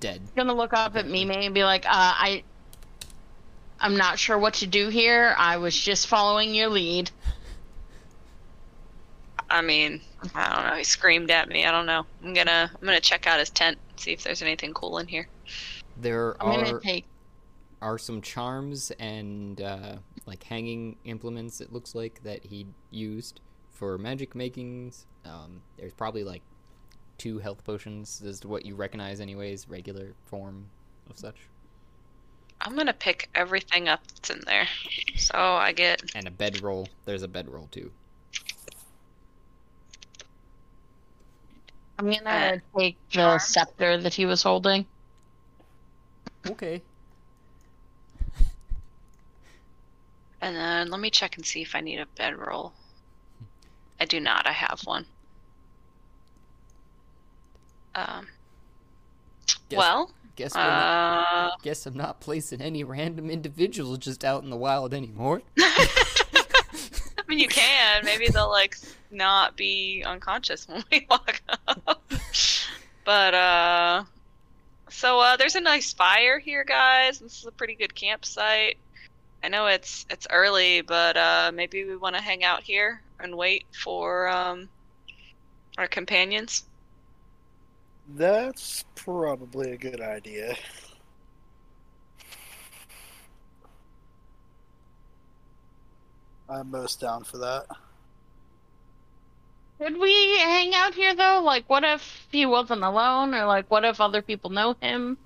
[0.00, 0.20] Dead.
[0.36, 2.44] gonna look up at Mime and be like, uh, I,
[3.80, 5.34] I'm not sure what to do here.
[5.36, 7.10] I was just following your lead.
[9.50, 10.00] I mean,
[10.34, 10.76] I don't know.
[10.76, 11.64] He screamed at me.
[11.64, 12.04] I don't know.
[12.22, 15.28] I'm gonna I'm gonna check out his tent, see if there's anything cool in here.
[16.00, 17.06] There I'm are take.
[17.80, 19.96] are some charms and uh,
[20.26, 21.60] like hanging implements.
[21.60, 25.06] It looks like that he used for magic makings.
[25.24, 26.42] Um, there's probably like
[27.16, 29.68] two health potions, is what you recognize, anyways.
[29.68, 30.66] Regular form
[31.10, 31.36] of such,
[32.60, 34.68] I'm gonna pick everything up that's in there.
[35.16, 36.88] So I get and a bedroll.
[37.06, 37.90] There's a bedroll too.
[41.98, 43.38] I'm gonna Uh, take the charm.
[43.40, 44.86] scepter that he was holding.
[46.46, 46.80] Okay.
[50.40, 52.72] and then let me check and see if I need a bedroll.
[54.00, 54.46] I do not.
[54.46, 55.04] I have one.
[57.94, 58.28] Um.
[59.68, 64.42] Guess, well, guess we're not, uh, guess I'm not placing any random individuals just out
[64.44, 65.42] in the wild anymore.
[65.58, 68.04] I mean, you can.
[68.04, 68.76] Maybe they'll like
[69.10, 72.02] not be unconscious when we walk up.
[73.04, 74.04] but uh,
[74.90, 77.18] so uh, there's a nice fire here, guys.
[77.18, 78.78] This is a pretty good campsite.
[79.42, 83.36] I know it's it's early, but uh, maybe we want to hang out here and
[83.36, 84.68] wait for um
[85.76, 86.64] our companions.
[88.16, 90.56] That's probably a good idea.
[96.48, 97.66] I'm most down for that.
[99.78, 101.40] Could we hang out here though?
[101.44, 105.16] Like, what if he wasn't alone, or like, what if other people know him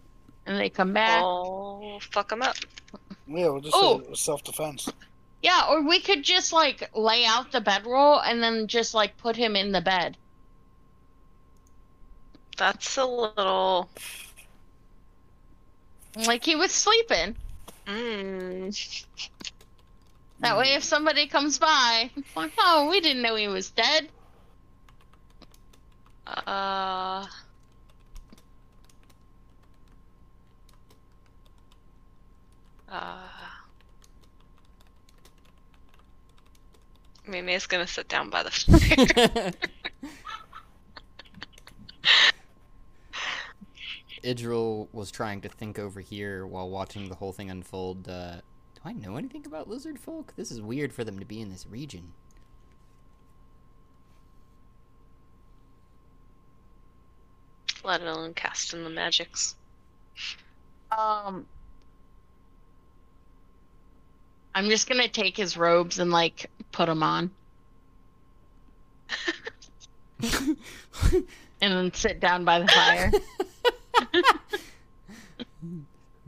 [0.46, 1.22] and they come back?
[1.22, 2.56] Oh, fuck them up.
[3.26, 4.02] Yeah, we'll just Oh.
[4.08, 4.88] say self defense.
[5.42, 9.36] Yeah, or we could just like lay out the bedroll and then just like put
[9.36, 10.16] him in the bed.
[12.58, 13.88] That's a little.
[16.26, 17.34] Like he was sleeping.
[17.86, 19.04] Mm.
[20.40, 24.08] That way, if somebody comes by, like, oh, we didn't know he was dead.
[26.32, 27.26] Uh.
[32.88, 33.18] Uh.
[37.26, 39.52] Mimi's gonna sit down by the fire.
[44.24, 48.08] Idril was trying to think over here while watching the whole thing unfold.
[48.08, 48.36] Uh,
[48.74, 50.32] do I know anything about lizard folk?
[50.36, 52.12] This is weird for them to be in this region.
[57.84, 59.56] Let alone casting the magics.
[60.96, 61.46] Um,
[64.54, 67.30] I'm just gonna take his robes and like put them on,
[70.22, 70.56] and
[71.60, 73.12] then sit down by the fire.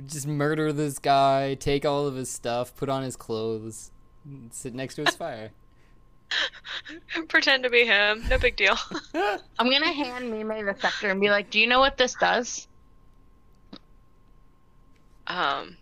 [0.07, 3.91] Just murder this guy, take all of his stuff, put on his clothes,
[4.51, 5.51] sit next to his fire.
[7.29, 8.25] Pretend to be him.
[8.29, 8.77] No big deal.
[9.15, 12.67] I'm gonna hand Mime the scepter and be like, "Do you know what this does?"
[15.27, 15.77] Um.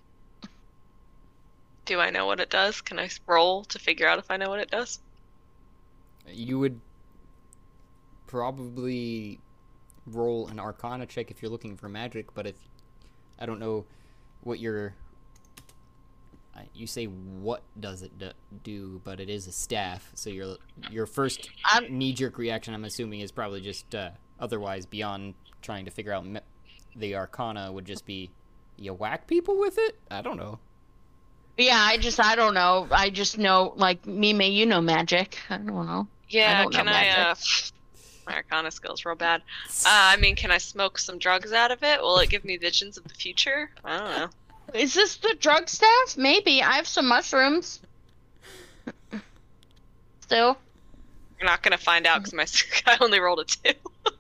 [1.85, 2.81] Do I know what it does?
[2.81, 5.01] Can I roll to figure out if I know what it does?
[6.29, 6.81] You would
[8.29, 9.41] probably
[10.07, 12.55] roll an arcana check if you're looking for magic, but if
[13.39, 13.85] I don't know
[14.43, 15.02] what your I-
[16.75, 20.57] you say what does it do- do, but it is a staff, so your
[20.91, 25.85] your first I'm- knee jerk reaction, I'm assuming, is probably just uh, otherwise beyond trying
[25.87, 26.41] to figure out me-
[26.97, 28.31] the arcana would just be
[28.77, 29.99] you whack people with it.
[30.11, 30.59] I don't know.
[31.59, 32.87] Yeah, I just I don't know.
[32.91, 35.39] I just know like Mime, you know magic.
[35.51, 36.07] I don't know.
[36.29, 37.35] Yeah, don't know can I, uh.
[38.27, 39.43] My arcana skill's real bad.
[39.85, 42.01] Uh, I mean, can I smoke some drugs out of it?
[42.01, 43.71] Will it give me visions of the future?
[43.85, 44.29] I don't know.
[44.75, 46.17] Is this the drug staff?
[46.17, 46.63] Maybe.
[46.63, 47.81] I have some mushrooms.
[50.21, 50.57] Still.
[51.39, 52.47] You're not gonna find out because my
[52.93, 53.73] I only rolled a two.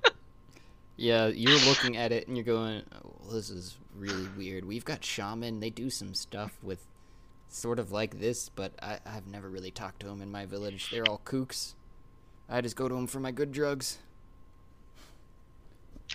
[0.96, 4.64] Yeah, you're looking at it and you're going, oh, this is really weird.
[4.64, 5.58] We've got shaman.
[5.58, 6.86] They do some stuff with
[7.48, 10.90] sort of like this, but I, I've never really talked to them in my village.
[10.92, 11.74] They're all kooks.
[12.48, 13.98] I just go to them for my good drugs.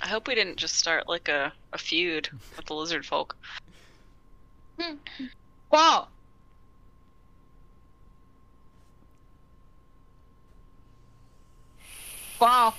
[0.01, 3.35] I hope we didn't just start like a, a feud with the lizard folk.
[5.71, 6.09] Well,
[12.39, 12.73] Wow,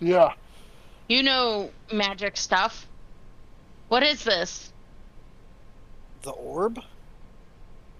[0.00, 0.32] Yeah.
[1.08, 2.86] you know magic stuff.
[3.88, 4.72] What is this?
[6.22, 6.80] The orb?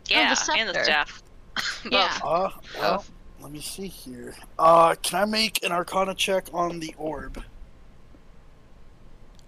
[0.09, 0.85] Yeah, and the scepter.
[0.85, 1.23] staff.
[1.91, 2.19] Yeah.
[2.25, 3.05] Uh, well,
[3.41, 4.35] let me see here.
[4.59, 7.43] Uh, can I make an Arcana check on the orb?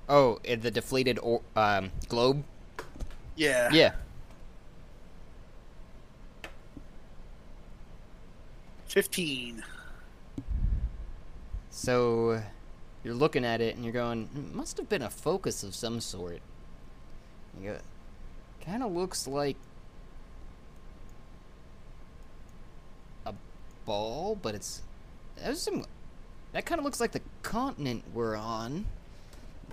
[0.09, 2.45] Oh, the deflated or- um, globe?
[3.37, 3.71] Yeah.
[3.73, 3.93] Yeah.
[8.87, 9.65] Fifteen.
[11.71, 12.41] So
[13.03, 16.01] you're looking at it and you're going, "It must have been a focus of some
[16.01, 16.41] sort.
[17.61, 17.79] You go,
[18.65, 19.57] kind of looks like
[23.27, 23.35] a
[23.85, 24.83] ball, but it's
[25.37, 25.85] there's some.
[26.53, 28.87] That kind of looks like the continent we're on.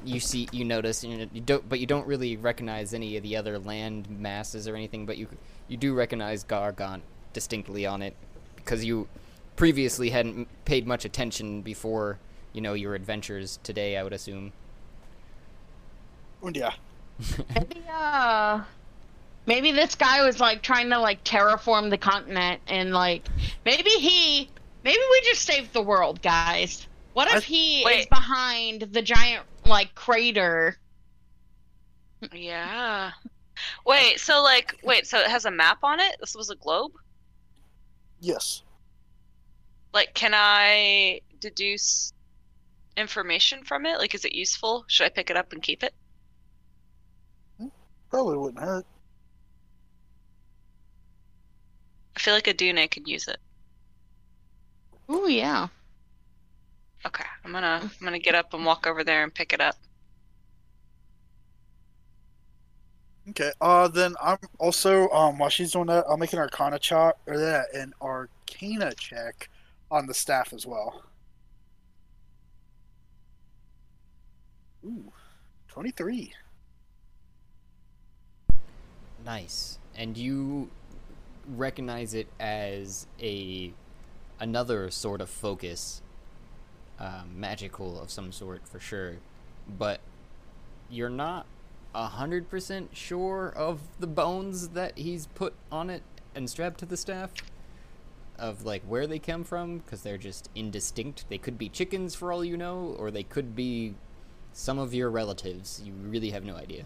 [0.04, 3.36] You see, you notice, and you don't, but you don't really recognize any of the
[3.38, 5.06] other land masses or anything.
[5.06, 5.28] But you
[5.68, 7.02] you do recognize Gargant
[7.34, 8.16] distinctly on it
[8.56, 9.08] because you
[9.56, 12.18] previously hadn't paid much attention before
[12.54, 13.98] you know your adventures today.
[13.98, 14.54] I would assume.
[16.44, 16.74] And yeah.
[17.56, 18.64] Maybe uh
[19.46, 23.28] maybe this guy was like trying to like terraform the continent and like
[23.66, 24.50] maybe he
[24.84, 26.88] maybe we just saved the world, guys.
[27.14, 30.78] What if I- he is behind the giant like crater?
[32.34, 33.12] Yeah.
[33.86, 36.16] Wait, so like, wait, so it has a map on it?
[36.20, 36.92] This was a globe?
[38.20, 38.64] Yes.
[39.94, 42.14] Like, can I deduce
[42.96, 43.98] information from it?
[43.98, 44.86] Like, is it useful?
[44.88, 45.94] Should I pick it up and keep it?
[48.10, 48.86] Probably wouldn't hurt.
[52.16, 53.38] I feel like a Dune could use it.
[55.08, 55.68] Oh yeah.
[57.06, 59.76] Okay, I'm gonna I'm gonna get up and walk over there and pick it up.
[63.30, 63.52] Okay.
[63.62, 67.38] Uh, then I'm also um while she's doing that, I'll make an Arcana check or
[67.38, 69.50] that an Arcana check
[69.90, 71.04] on the staff as well.
[74.86, 75.12] Ooh,
[75.68, 76.34] twenty-three.
[79.24, 79.78] Nice.
[79.96, 80.72] And you
[81.48, 83.74] recognize it as a
[84.40, 86.02] another sort of focus,
[87.02, 89.18] um, magical of some sort for sure,
[89.68, 90.00] but
[90.90, 91.46] you're not
[91.96, 96.04] a hundred percent sure of the bones that he's put on it
[96.36, 97.32] and strapped to the staff.
[98.40, 101.26] Of like where they come from, because they're just indistinct.
[101.30, 103.96] They could be chickens for all you know, or they could be
[104.54, 105.82] some of your relatives.
[105.86, 106.86] You really have no idea.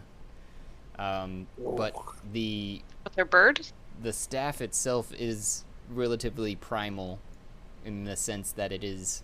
[0.97, 1.93] Um, but
[2.31, 3.67] the With their bird?
[4.01, 7.19] the staff itself is relatively primal
[7.85, 9.23] in the sense that it is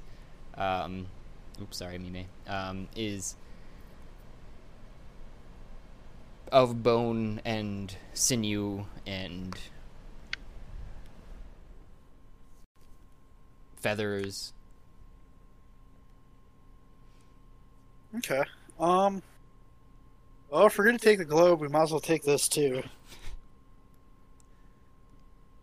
[0.58, 1.08] um
[1.62, 3.36] oops sorry Mime um is
[6.52, 9.58] of bone and sinew and
[13.78, 14.54] feathers
[18.18, 18.44] Okay.
[18.80, 19.22] Um.
[20.50, 22.84] Well, if we're gonna take the globe, we might as well take this too.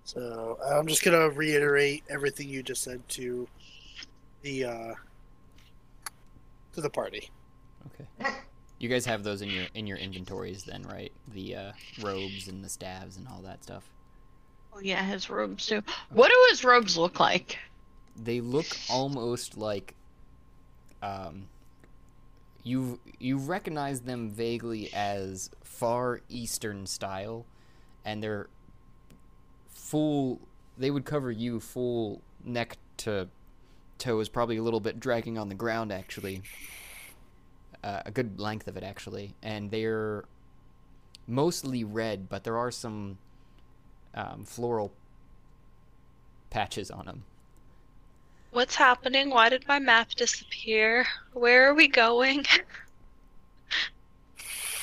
[0.05, 3.47] So I'm just gonna reiterate everything you just said to
[4.49, 4.95] the uh
[6.73, 7.31] to the party.
[7.87, 8.31] okay
[8.79, 12.65] you guys have those in your in your inventories then right the uh robes and
[12.65, 13.91] the staves and all that stuff
[14.75, 15.83] Oh yeah, his robes too.
[16.11, 17.59] What do his robes look like?
[18.21, 19.95] they look almost like
[21.03, 21.49] um
[22.63, 27.47] you you recognize them vaguely as far eastern style
[28.05, 28.49] and they're
[29.69, 30.41] full
[30.77, 33.29] they would cover you full neck to
[33.99, 36.43] toes probably a little bit dragging on the ground actually
[37.83, 40.25] uh, a good length of it actually and they're
[41.27, 43.19] mostly red but there are some
[44.15, 44.93] um, floral
[46.51, 47.25] patches on them
[48.51, 49.29] What's happening?
[49.31, 51.07] Why did my map disappear?
[51.35, 52.47] Where are we going?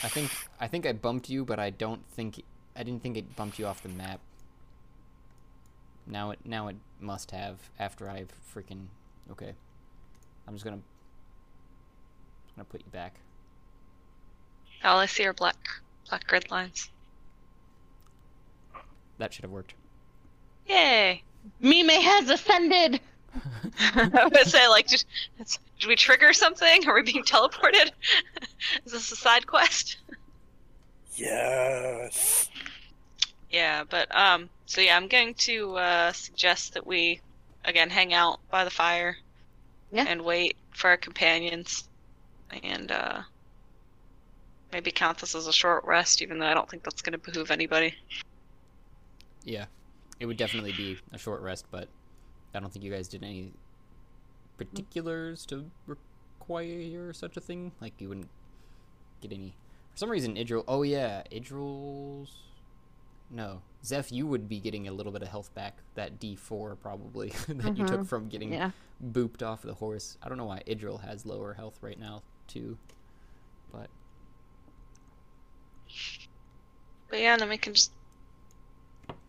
[0.03, 0.29] I think
[0.59, 2.43] I think I bumped you, but I don't think
[2.75, 4.19] I didn't think it bumped you off the map.
[6.05, 8.89] Now it now it must have after I've freaking
[9.31, 9.53] okay.
[10.47, 13.15] I'm just gonna I'm gonna put you back.
[14.83, 15.57] All I see are black
[16.09, 16.89] black grid lines.
[19.17, 19.73] That should have worked.
[20.67, 21.23] Yay!
[21.59, 22.99] Mime has ascended.
[23.79, 25.03] I would say like, did,
[25.37, 26.87] did we trigger something?
[26.87, 27.91] Are we being teleported?
[28.85, 29.97] Is this a side quest?
[31.15, 32.49] Yes.
[33.49, 37.21] Yeah, but um, so yeah, I'm going to uh, suggest that we
[37.65, 39.17] again hang out by the fire,
[39.91, 40.05] Yeah.
[40.07, 41.87] and wait for our companions,
[42.63, 43.21] and uh,
[44.71, 47.17] maybe count this as a short rest, even though I don't think that's going to
[47.17, 47.95] behoove anybody.
[49.43, 49.65] Yeah,
[50.19, 51.87] it would definitely be a short rest, but
[52.53, 53.53] I don't think you guys did any
[54.57, 57.71] particulars to require such a thing.
[57.81, 58.29] Like you wouldn't
[59.21, 59.55] get any.
[59.91, 60.63] For some reason, Idril.
[60.67, 62.35] Oh yeah, Idril's.
[63.29, 65.77] No, Zeph, you would be getting a little bit of health back.
[65.95, 68.71] That D four probably that you took from getting Yeah.
[69.03, 70.17] booped off the horse.
[70.23, 72.77] I don't know why Idril has lower health right now too,
[73.71, 73.89] but
[77.09, 77.91] But yeah, then we can just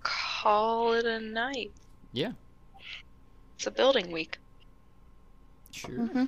[0.02, 1.72] call it a night.
[2.12, 2.32] yeah,
[3.56, 4.38] It's a building week.
[5.72, 5.90] sure.
[5.90, 6.24] Mm-hmm.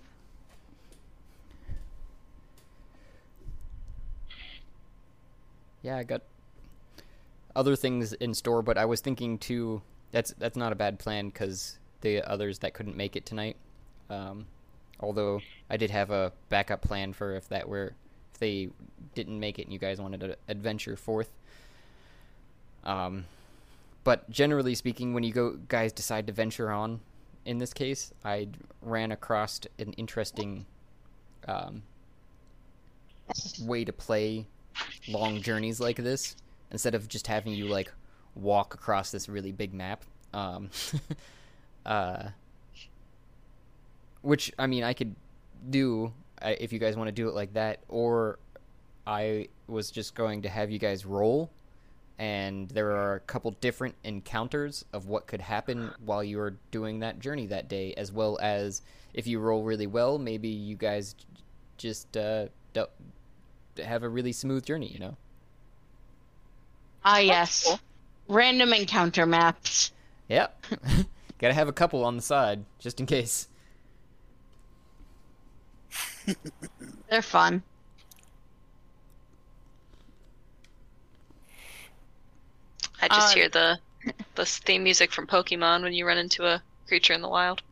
[5.82, 6.22] Yeah, I got
[7.58, 9.82] other things in store, but I was thinking too.
[10.12, 13.56] That's that's not a bad plan because the others that couldn't make it tonight.
[14.08, 14.46] Um,
[15.00, 17.94] although I did have a backup plan for if that were
[18.32, 18.68] if they
[19.16, 21.30] didn't make it and you guys wanted to adventure forth.
[22.84, 23.24] Um,
[24.04, 27.00] but generally speaking, when you go guys decide to venture on,
[27.44, 28.48] in this case, I
[28.82, 30.64] ran across an interesting
[31.48, 31.82] um,
[33.60, 34.46] way to play
[35.08, 36.36] long journeys like this
[36.70, 37.92] instead of just having you like
[38.34, 40.70] walk across this really big map um
[41.86, 42.28] uh
[44.22, 45.14] which i mean i could
[45.70, 46.12] do
[46.42, 48.38] uh, if you guys want to do it like that or
[49.06, 51.50] i was just going to have you guys roll
[52.18, 56.98] and there are a couple different encounters of what could happen while you are doing
[56.98, 58.82] that journey that day as well as
[59.14, 61.14] if you roll really well maybe you guys
[61.76, 62.46] just uh
[63.82, 65.16] have a really smooth journey you know
[67.10, 67.64] Ah, yes.
[67.64, 67.80] cool.
[68.28, 69.92] Random encounter maps.
[70.28, 70.66] Yep.
[71.38, 73.48] Gotta have a couple on the side, just in case.
[77.08, 77.62] They're fun.
[83.00, 83.78] I just Uh, hear the
[84.34, 87.62] the theme music from Pokemon when you run into a creature in the wild.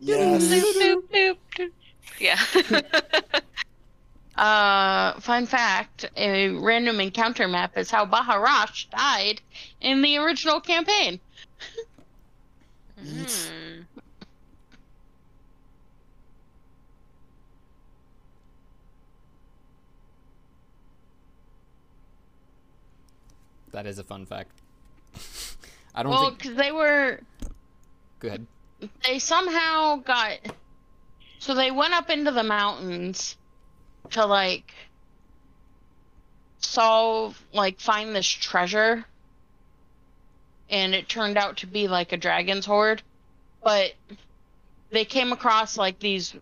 [0.00, 0.50] Yes.
[2.18, 2.38] Yeah.
[4.36, 9.40] Uh, fun fact: a random encounter map is how Baharash died
[9.80, 11.20] in the original campaign.
[12.98, 13.82] Hmm.
[23.72, 24.50] That is a fun fact.
[25.94, 26.38] I don't Well, think.
[26.38, 27.20] because they were
[28.20, 28.46] Go ahead.
[29.04, 30.38] they somehow got
[31.38, 33.36] so they went up into the mountains
[34.12, 34.72] to like
[36.58, 39.04] solve like find this treasure.
[40.70, 43.02] And it turned out to be like a dragon's hoard.
[43.62, 43.92] But
[44.90, 46.34] they came across like these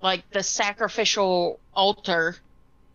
[0.00, 2.36] like the sacrificial altar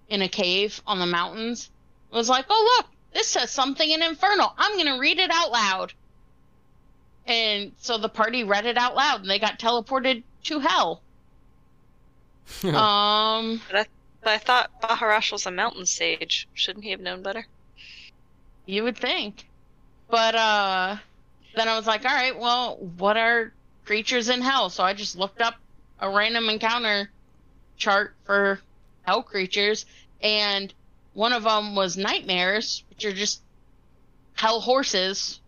[0.09, 1.69] in a cave on the mountains.
[2.11, 4.53] It was like oh look this says something in infernal.
[4.57, 5.93] I'm gonna read it out loud.
[7.25, 11.01] And so the party read it out loud and they got teleported to hell.
[12.63, 13.87] Um, But
[14.25, 16.47] I thought Baharash was a mountain sage.
[16.53, 17.45] Shouldn't he have known better?
[18.65, 19.47] you would think.
[20.09, 20.97] But uh
[21.55, 23.53] then I was like, all right, well, what are
[23.85, 24.69] creatures in hell?
[24.69, 25.55] So I just looked up
[25.99, 27.09] a random encounter
[27.77, 28.59] chart for
[29.03, 29.85] hell creatures
[30.21, 30.73] and
[31.13, 33.41] one of them was nightmares, which are just
[34.35, 35.39] hell horses.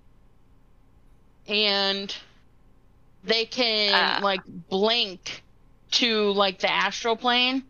[1.48, 2.16] And
[3.24, 4.20] they can Ah.
[4.24, 5.44] like blink
[5.92, 7.64] to like the astral plane.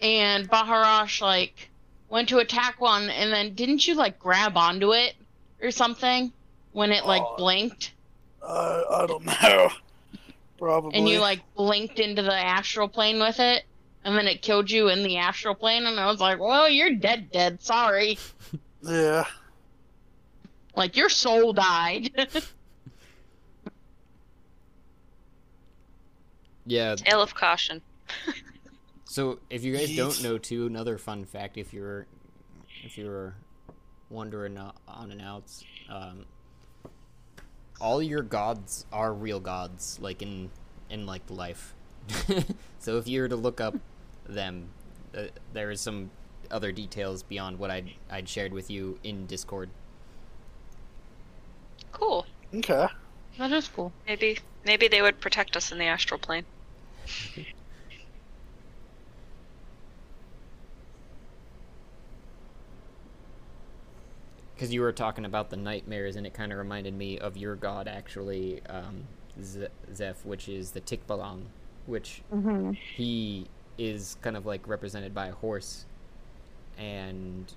[0.00, 1.70] And Baharash like
[2.08, 5.14] went to attack one and then didn't you like grab onto it
[5.60, 6.32] or something
[6.72, 7.36] when it like Oh.
[7.36, 7.92] blinked
[8.42, 9.70] Uh, I don't know.
[10.58, 10.98] Probably.
[10.98, 13.64] and you like blinked into the astral plane with it
[14.04, 16.94] and then it killed you in the astral plane and I was like, "Well, you're
[16.94, 17.62] dead dead.
[17.62, 18.18] Sorry."
[18.80, 19.24] Yeah.
[20.76, 22.10] Like your soul died.
[26.68, 26.94] Yeah.
[26.96, 27.80] Tale of caution.
[29.04, 32.06] So if you guys don't know too, another fun fact, if you're
[32.84, 33.34] if you're
[34.10, 36.26] wondering on and outs, um,
[37.80, 40.50] all your gods are real gods, like in
[40.90, 41.74] in like life.
[42.78, 43.76] so if you were to look up
[44.28, 44.68] them,
[45.16, 45.24] uh,
[45.54, 46.10] there is some
[46.50, 49.70] other details beyond what I'd I'd shared with you in Discord.
[51.92, 52.26] Cool.
[52.54, 52.88] Okay.
[53.38, 53.90] that is cool.
[54.06, 56.44] Maybe maybe they would protect us in the astral plane.
[64.54, 67.54] Because you were talking about the nightmares, and it kind of reminded me of your
[67.56, 69.04] god, actually, um,
[69.42, 71.42] Z- Zeph, which is the Tikbalang,
[71.86, 72.72] which Mm-hmm.
[72.72, 73.46] he
[73.78, 75.86] is kind of like represented by a horse,
[76.76, 77.52] and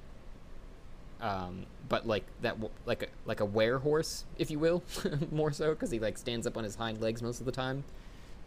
[1.22, 4.84] um, but like that, like a like a were horse, if you will,
[5.32, 7.84] more so, because he like stands up on his hind legs most of the time,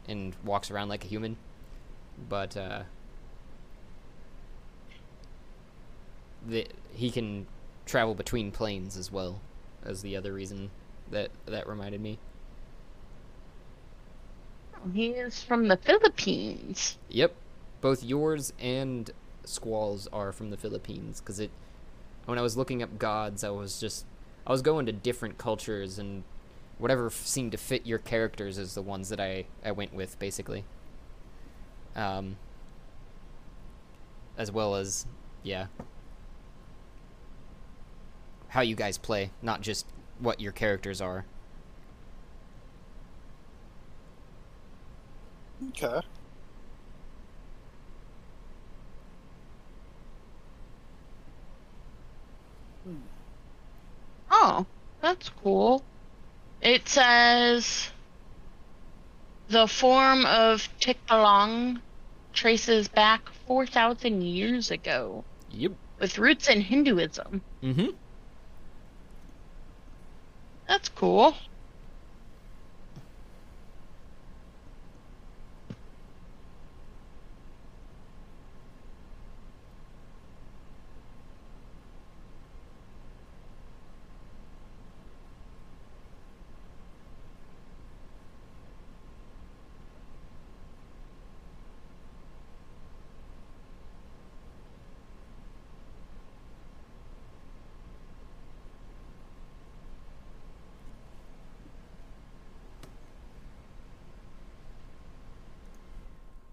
[0.08, 1.36] and walks around like a human,
[2.28, 2.82] but uh,
[6.46, 7.46] the he can
[7.86, 9.40] travel between planes as well
[9.84, 10.70] as the other reason
[11.10, 12.18] that that reminded me.
[14.92, 16.98] He is from the Philippines.
[17.08, 17.34] Yep,
[17.80, 19.10] both yours and
[19.44, 21.20] Squall's are from the Philippines.
[21.20, 21.50] Because it,
[22.26, 24.04] when I was looking up gods, I was just,
[24.46, 26.24] I was going to different cultures and
[26.78, 30.18] whatever f- seemed to fit your characters is the ones that I I went with
[30.18, 30.64] basically.
[31.96, 32.36] Um.
[34.36, 35.06] As well as,
[35.42, 35.66] yeah.
[38.48, 39.86] How you guys play, not just
[40.18, 41.26] what your characters are.
[45.68, 46.00] Okay.
[54.30, 54.66] Oh,
[55.00, 55.82] that's cool.
[56.64, 57.90] It says
[59.48, 61.82] the form of Tikbalang
[62.32, 65.72] traces back 4,000 years ago, Yep.
[66.00, 67.44] with roots in Hinduism.
[67.62, 67.88] Mm-hmm.
[70.68, 71.36] That's cool.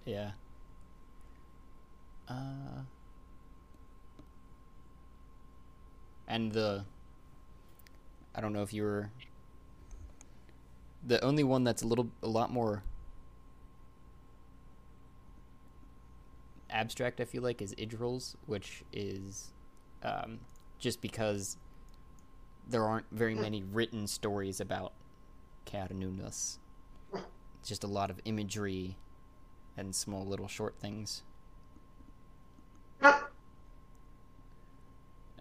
[0.06, 0.32] Yeah.
[2.28, 2.84] Uh.
[6.42, 6.84] And the.
[8.34, 9.12] I don't know if you were.
[11.06, 12.82] The only one that's a little, a lot more
[16.72, 19.52] abstract, I feel like, is Idrils, which is
[20.02, 20.40] um,
[20.80, 21.58] just because
[22.68, 24.94] there aren't very many written stories about
[25.68, 26.58] Katanunus.
[27.14, 28.98] It's just a lot of imagery
[29.78, 31.22] and small little short things.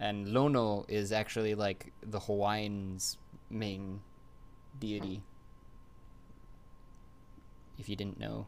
[0.01, 3.19] And Lono is actually like the Hawaiians'
[3.51, 4.01] main
[4.81, 5.23] deity.
[7.79, 8.47] If you didn't know.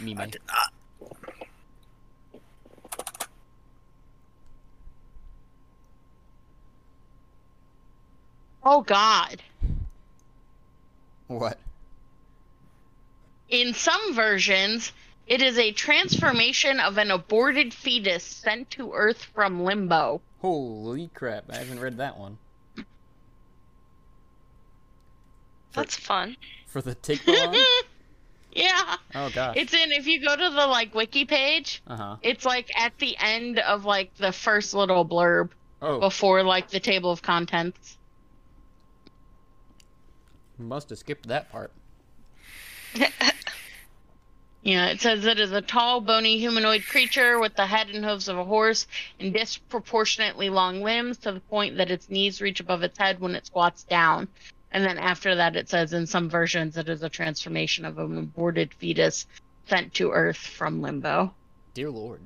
[0.00, 0.18] Mime.
[0.18, 0.72] I did not.
[1.02, 2.38] Uh,
[8.64, 9.42] oh God.
[11.26, 11.58] What?
[13.50, 14.92] In some versions,
[15.26, 20.20] it is a transformation of an aborted fetus sent to Earth from limbo.
[20.40, 22.38] Holy crap, I haven't read that one.
[25.72, 26.36] That's fun.
[26.66, 27.62] For the Tikbalan?
[28.52, 28.96] yeah.
[29.14, 29.56] oh gosh.
[29.56, 32.16] It's in if you go to the like wiki page, Uh huh.
[32.22, 35.50] it's like at the end of like the first little blurb
[35.82, 37.98] Oh, before like the table of contents.
[40.56, 41.72] must have skipped that part.
[44.64, 48.28] Yeah, it says it is a tall, bony humanoid creature with the head and hooves
[48.28, 48.86] of a horse
[49.20, 53.34] and disproportionately long limbs to the point that its knees reach above its head when
[53.34, 54.26] it squats down.
[54.72, 58.16] And then after that, it says in some versions it is a transformation of an
[58.16, 59.26] aborted fetus
[59.68, 61.34] sent to Earth from limbo.
[61.74, 62.22] Dear Lord.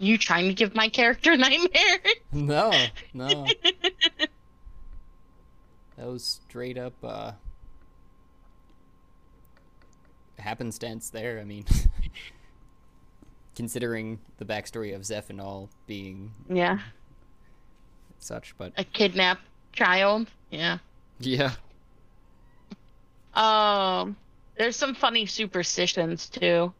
[0.00, 2.00] You trying to give my character nightmares?
[2.32, 2.72] No,
[3.14, 3.46] no.
[5.96, 7.32] that was straight up uh
[10.38, 11.66] happenstance there, I mean.
[13.60, 16.78] considering the backstory of Zeph and all being yeah,
[18.18, 19.42] such, but a kidnapped
[19.74, 20.28] child.
[20.50, 20.78] Yeah.
[21.18, 21.52] yeah.
[23.34, 24.16] Um,
[24.56, 26.72] there's some funny superstitions too.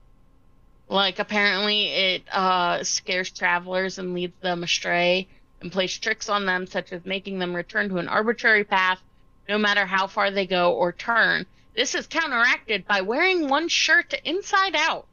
[0.91, 5.29] Like apparently it uh scares travelers and leads them astray
[5.61, 9.01] and plays tricks on them such as making them return to an arbitrary path
[9.49, 11.47] no matter how far they go or turn.
[11.77, 15.07] This is counteracted by wearing one shirt inside out.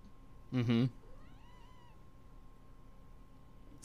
[0.51, 0.85] Mm-hmm.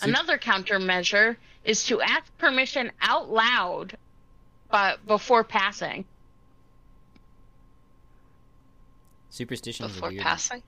[0.01, 3.99] Another countermeasure is to ask permission out loud
[4.71, 6.07] but before passing.
[9.29, 10.23] Superstitions are Before weird.
[10.23, 10.63] passing.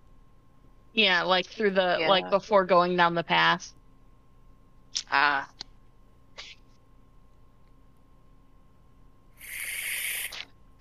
[0.95, 2.09] Yeah, like through the Yeah.
[2.09, 3.75] like before going down the pass.
[5.11, 5.49] Ah.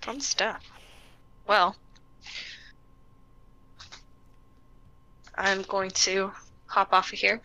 [0.00, 0.62] Fun stuff.
[1.48, 1.76] Well,
[5.34, 6.30] I'm going to
[6.66, 7.40] hop off of here.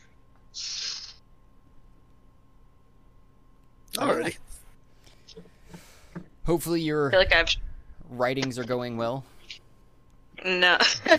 [3.96, 4.38] Alrighty.
[6.46, 7.56] Hopefully I your feel like I've
[8.10, 9.24] writings are going well.
[10.46, 10.78] no.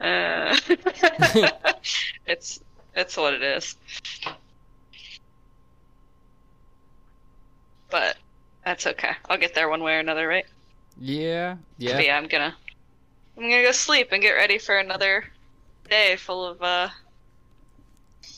[0.00, 0.56] uh,
[2.26, 2.60] it's
[2.94, 3.76] it's what it is.
[7.90, 8.16] But
[8.64, 9.12] that's okay.
[9.28, 10.46] I'll get there one way or another, right?
[11.00, 11.96] Yeah, yeah.
[11.96, 12.54] But yeah, I'm gonna
[13.36, 15.24] I'm gonna go sleep and get ready for another
[15.88, 16.88] day full of uh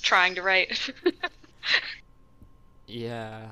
[0.03, 0.91] trying to write.
[2.87, 3.49] Yeah.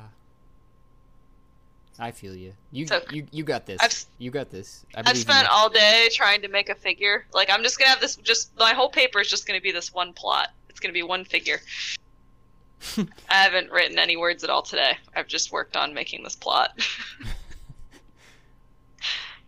[1.99, 2.55] I feel you.
[2.73, 3.81] You So- you you got this.
[3.81, 4.85] I've you got this.
[4.95, 7.25] I I've believe spent all day trying to make a figure.
[7.33, 8.17] Like I'm just gonna have this.
[8.17, 10.49] Just my whole paper is just gonna be this one plot.
[10.69, 11.61] It's gonna be one figure.
[12.99, 14.99] I haven't written any words at all today.
[15.15, 16.79] I've just worked on making this plot.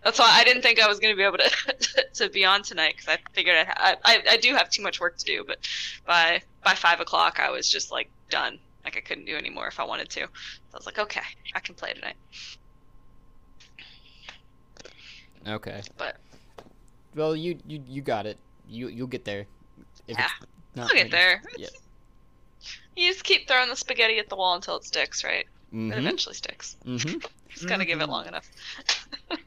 [0.05, 2.95] That's why I didn't think I was gonna be able to to be on tonight
[2.97, 5.43] because I figured I, I I do have too much work to do.
[5.45, 5.59] But
[6.07, 8.61] by by five o'clock, I was just like done.
[8.87, 10.21] Like I couldn't do anymore if I wanted to.
[10.21, 10.27] So
[10.73, 11.21] I was like, okay,
[11.57, 12.15] I can play tonight.
[15.47, 15.83] Okay.
[15.99, 16.17] But
[17.17, 18.39] Well, you you you got it.
[18.69, 19.47] You you'll get there.
[20.07, 20.29] If Yeah,
[20.77, 21.11] I'll get ready.
[21.11, 21.43] there.
[21.59, 21.69] Yeah.
[22.97, 25.47] You just keep throwing the spaghetti at the wall until it sticks, right?
[25.73, 25.97] It Mhm.
[25.99, 26.77] eventually sticks.
[26.87, 27.25] Mhm.
[27.49, 28.49] Just gotta give it long enough.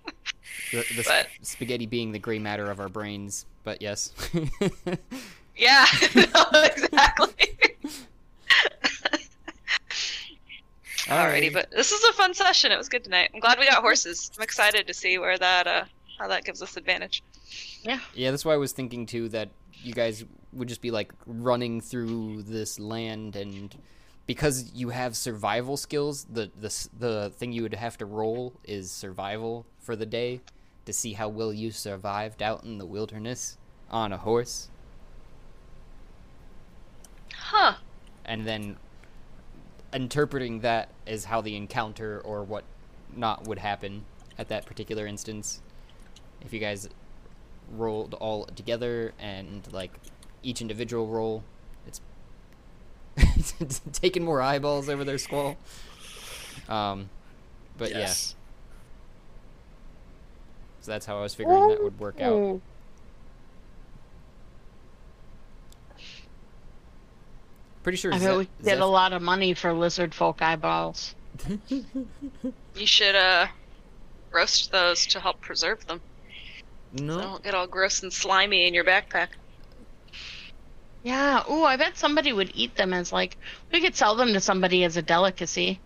[0.72, 4.12] The, the But- spaghetti being the gray matter of our brains, but yes.
[5.56, 7.58] Yeah, no, exactly.
[11.10, 12.72] Alrighty, but this is a fun session.
[12.72, 13.32] It was good tonight.
[13.34, 14.32] I'm glad we got horses.
[14.38, 15.84] I'm excited to see where that uh
[16.20, 17.24] how that gives us advantage.
[17.84, 19.50] Yeah, Yeah, that's why I was thinking too that
[19.82, 23.76] you guys would just be like running through this land and
[24.28, 28.92] because you have survival skills, the the the thing you would have to roll is
[28.92, 30.42] survival for the day
[30.86, 33.58] to see how well you survived out in the wilderness
[33.90, 34.70] on a horse
[37.34, 37.76] Huh.
[38.26, 38.78] and then
[39.94, 42.64] interpreting that as how the encounter or what
[43.16, 44.06] not would happen
[44.38, 45.62] at that particular instance.
[46.42, 46.90] If you guys
[47.72, 49.92] rolled all together and like
[50.44, 51.44] each individual roll,
[51.88, 52.02] it's
[53.60, 55.58] it's taking more eyeballs over their squall.
[56.68, 57.10] Um,
[57.78, 58.36] but yes.
[58.38, 58.40] yeah,
[60.82, 62.62] so that's how I was figuring that would work out.
[67.84, 68.14] Pretty sure.
[68.14, 71.16] I Ze- bet we could get a lot of money for lizard folk eyeballs.
[71.70, 73.48] You should uh
[74.32, 76.02] roast those to help preserve them.
[76.94, 77.18] No.
[77.18, 79.28] they don't get all gross and slimy in your backpack.
[81.04, 81.44] Yeah.
[81.50, 83.38] Ooh, I bet somebody would eat them as like
[83.72, 85.80] we could sell them to somebody as a delicacy.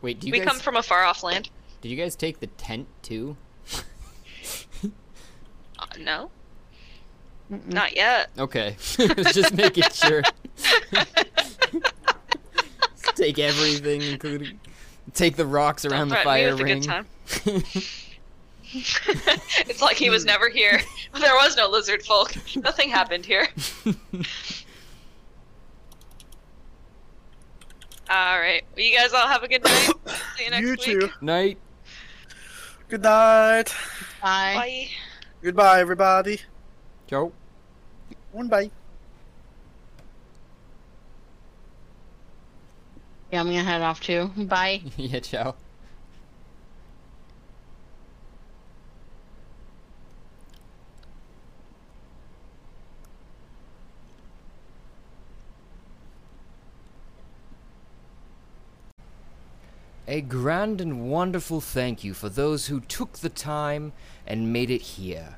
[0.00, 1.48] Wait, do you we guys come from a far off land.
[1.80, 3.36] did you guys take the tent too?
[5.78, 6.30] Uh, no,
[7.52, 7.72] Mm-mm.
[7.72, 8.30] not yet.
[8.38, 8.76] Okay,
[9.32, 10.22] just making sure.
[13.14, 14.58] take everything, including
[15.12, 17.06] take the rocks around the Don't threaten me fire ring.
[18.74, 20.80] it's like he was never here.
[21.20, 22.34] There was no lizard folk.
[22.56, 23.46] Nothing happened here.
[28.08, 28.62] All right.
[28.74, 29.90] Well, you guys all have a good night.
[30.36, 30.80] See you next You week.
[30.80, 31.08] too.
[31.20, 31.58] Night.
[32.88, 33.74] Good night.
[34.22, 34.54] Bye.
[34.54, 34.88] Bye.
[35.42, 36.40] Goodbye, everybody.
[37.08, 37.32] Ciao.
[38.32, 38.70] One bye.
[43.30, 44.30] Yeah, I'm gonna head off too.
[44.36, 44.82] Bye.
[44.96, 45.54] yeah, ciao.
[60.08, 63.92] A grand and wonderful thank you for those who took the time
[64.26, 65.36] and made it here,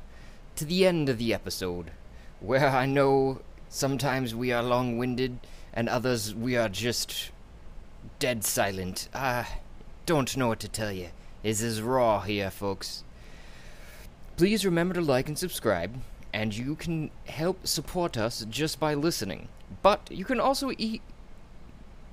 [0.57, 1.93] to the end of the episode,
[2.45, 3.41] where I know
[3.71, 5.39] sometimes we are long winded
[5.73, 7.31] and others we are just
[8.19, 9.09] dead silent.
[9.15, 9.47] I
[10.05, 11.09] don't know what to tell you.
[11.43, 13.03] It's as raw here, folks.
[14.37, 15.95] Please remember to like and subscribe,
[16.33, 19.49] and you can help support us just by listening.
[19.83, 21.01] But you can also e-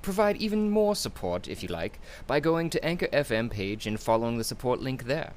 [0.01, 4.37] provide even more support, if you like, by going to Anchor FM page and following
[4.37, 5.33] the support link there.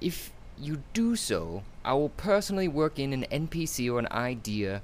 [0.00, 4.82] If you do so, I will personally work in an NPC or an idea,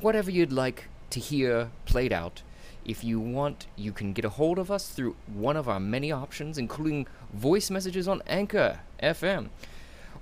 [0.00, 2.42] whatever you'd like to hear played out.
[2.84, 6.12] If you want, you can get a hold of us through one of our many
[6.12, 9.48] options, including voice messages on Anchor FM,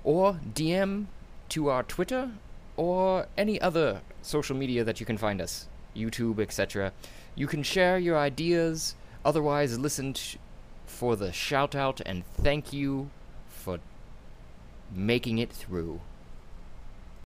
[0.03, 1.07] or DM
[1.49, 2.31] to our Twitter,
[2.77, 6.93] or any other social media that you can find us, YouTube, etc.
[7.35, 8.95] You can share your ideas,
[9.25, 10.37] otherwise, listen t-
[10.85, 13.09] for the shout out and thank you
[14.95, 16.01] making it through.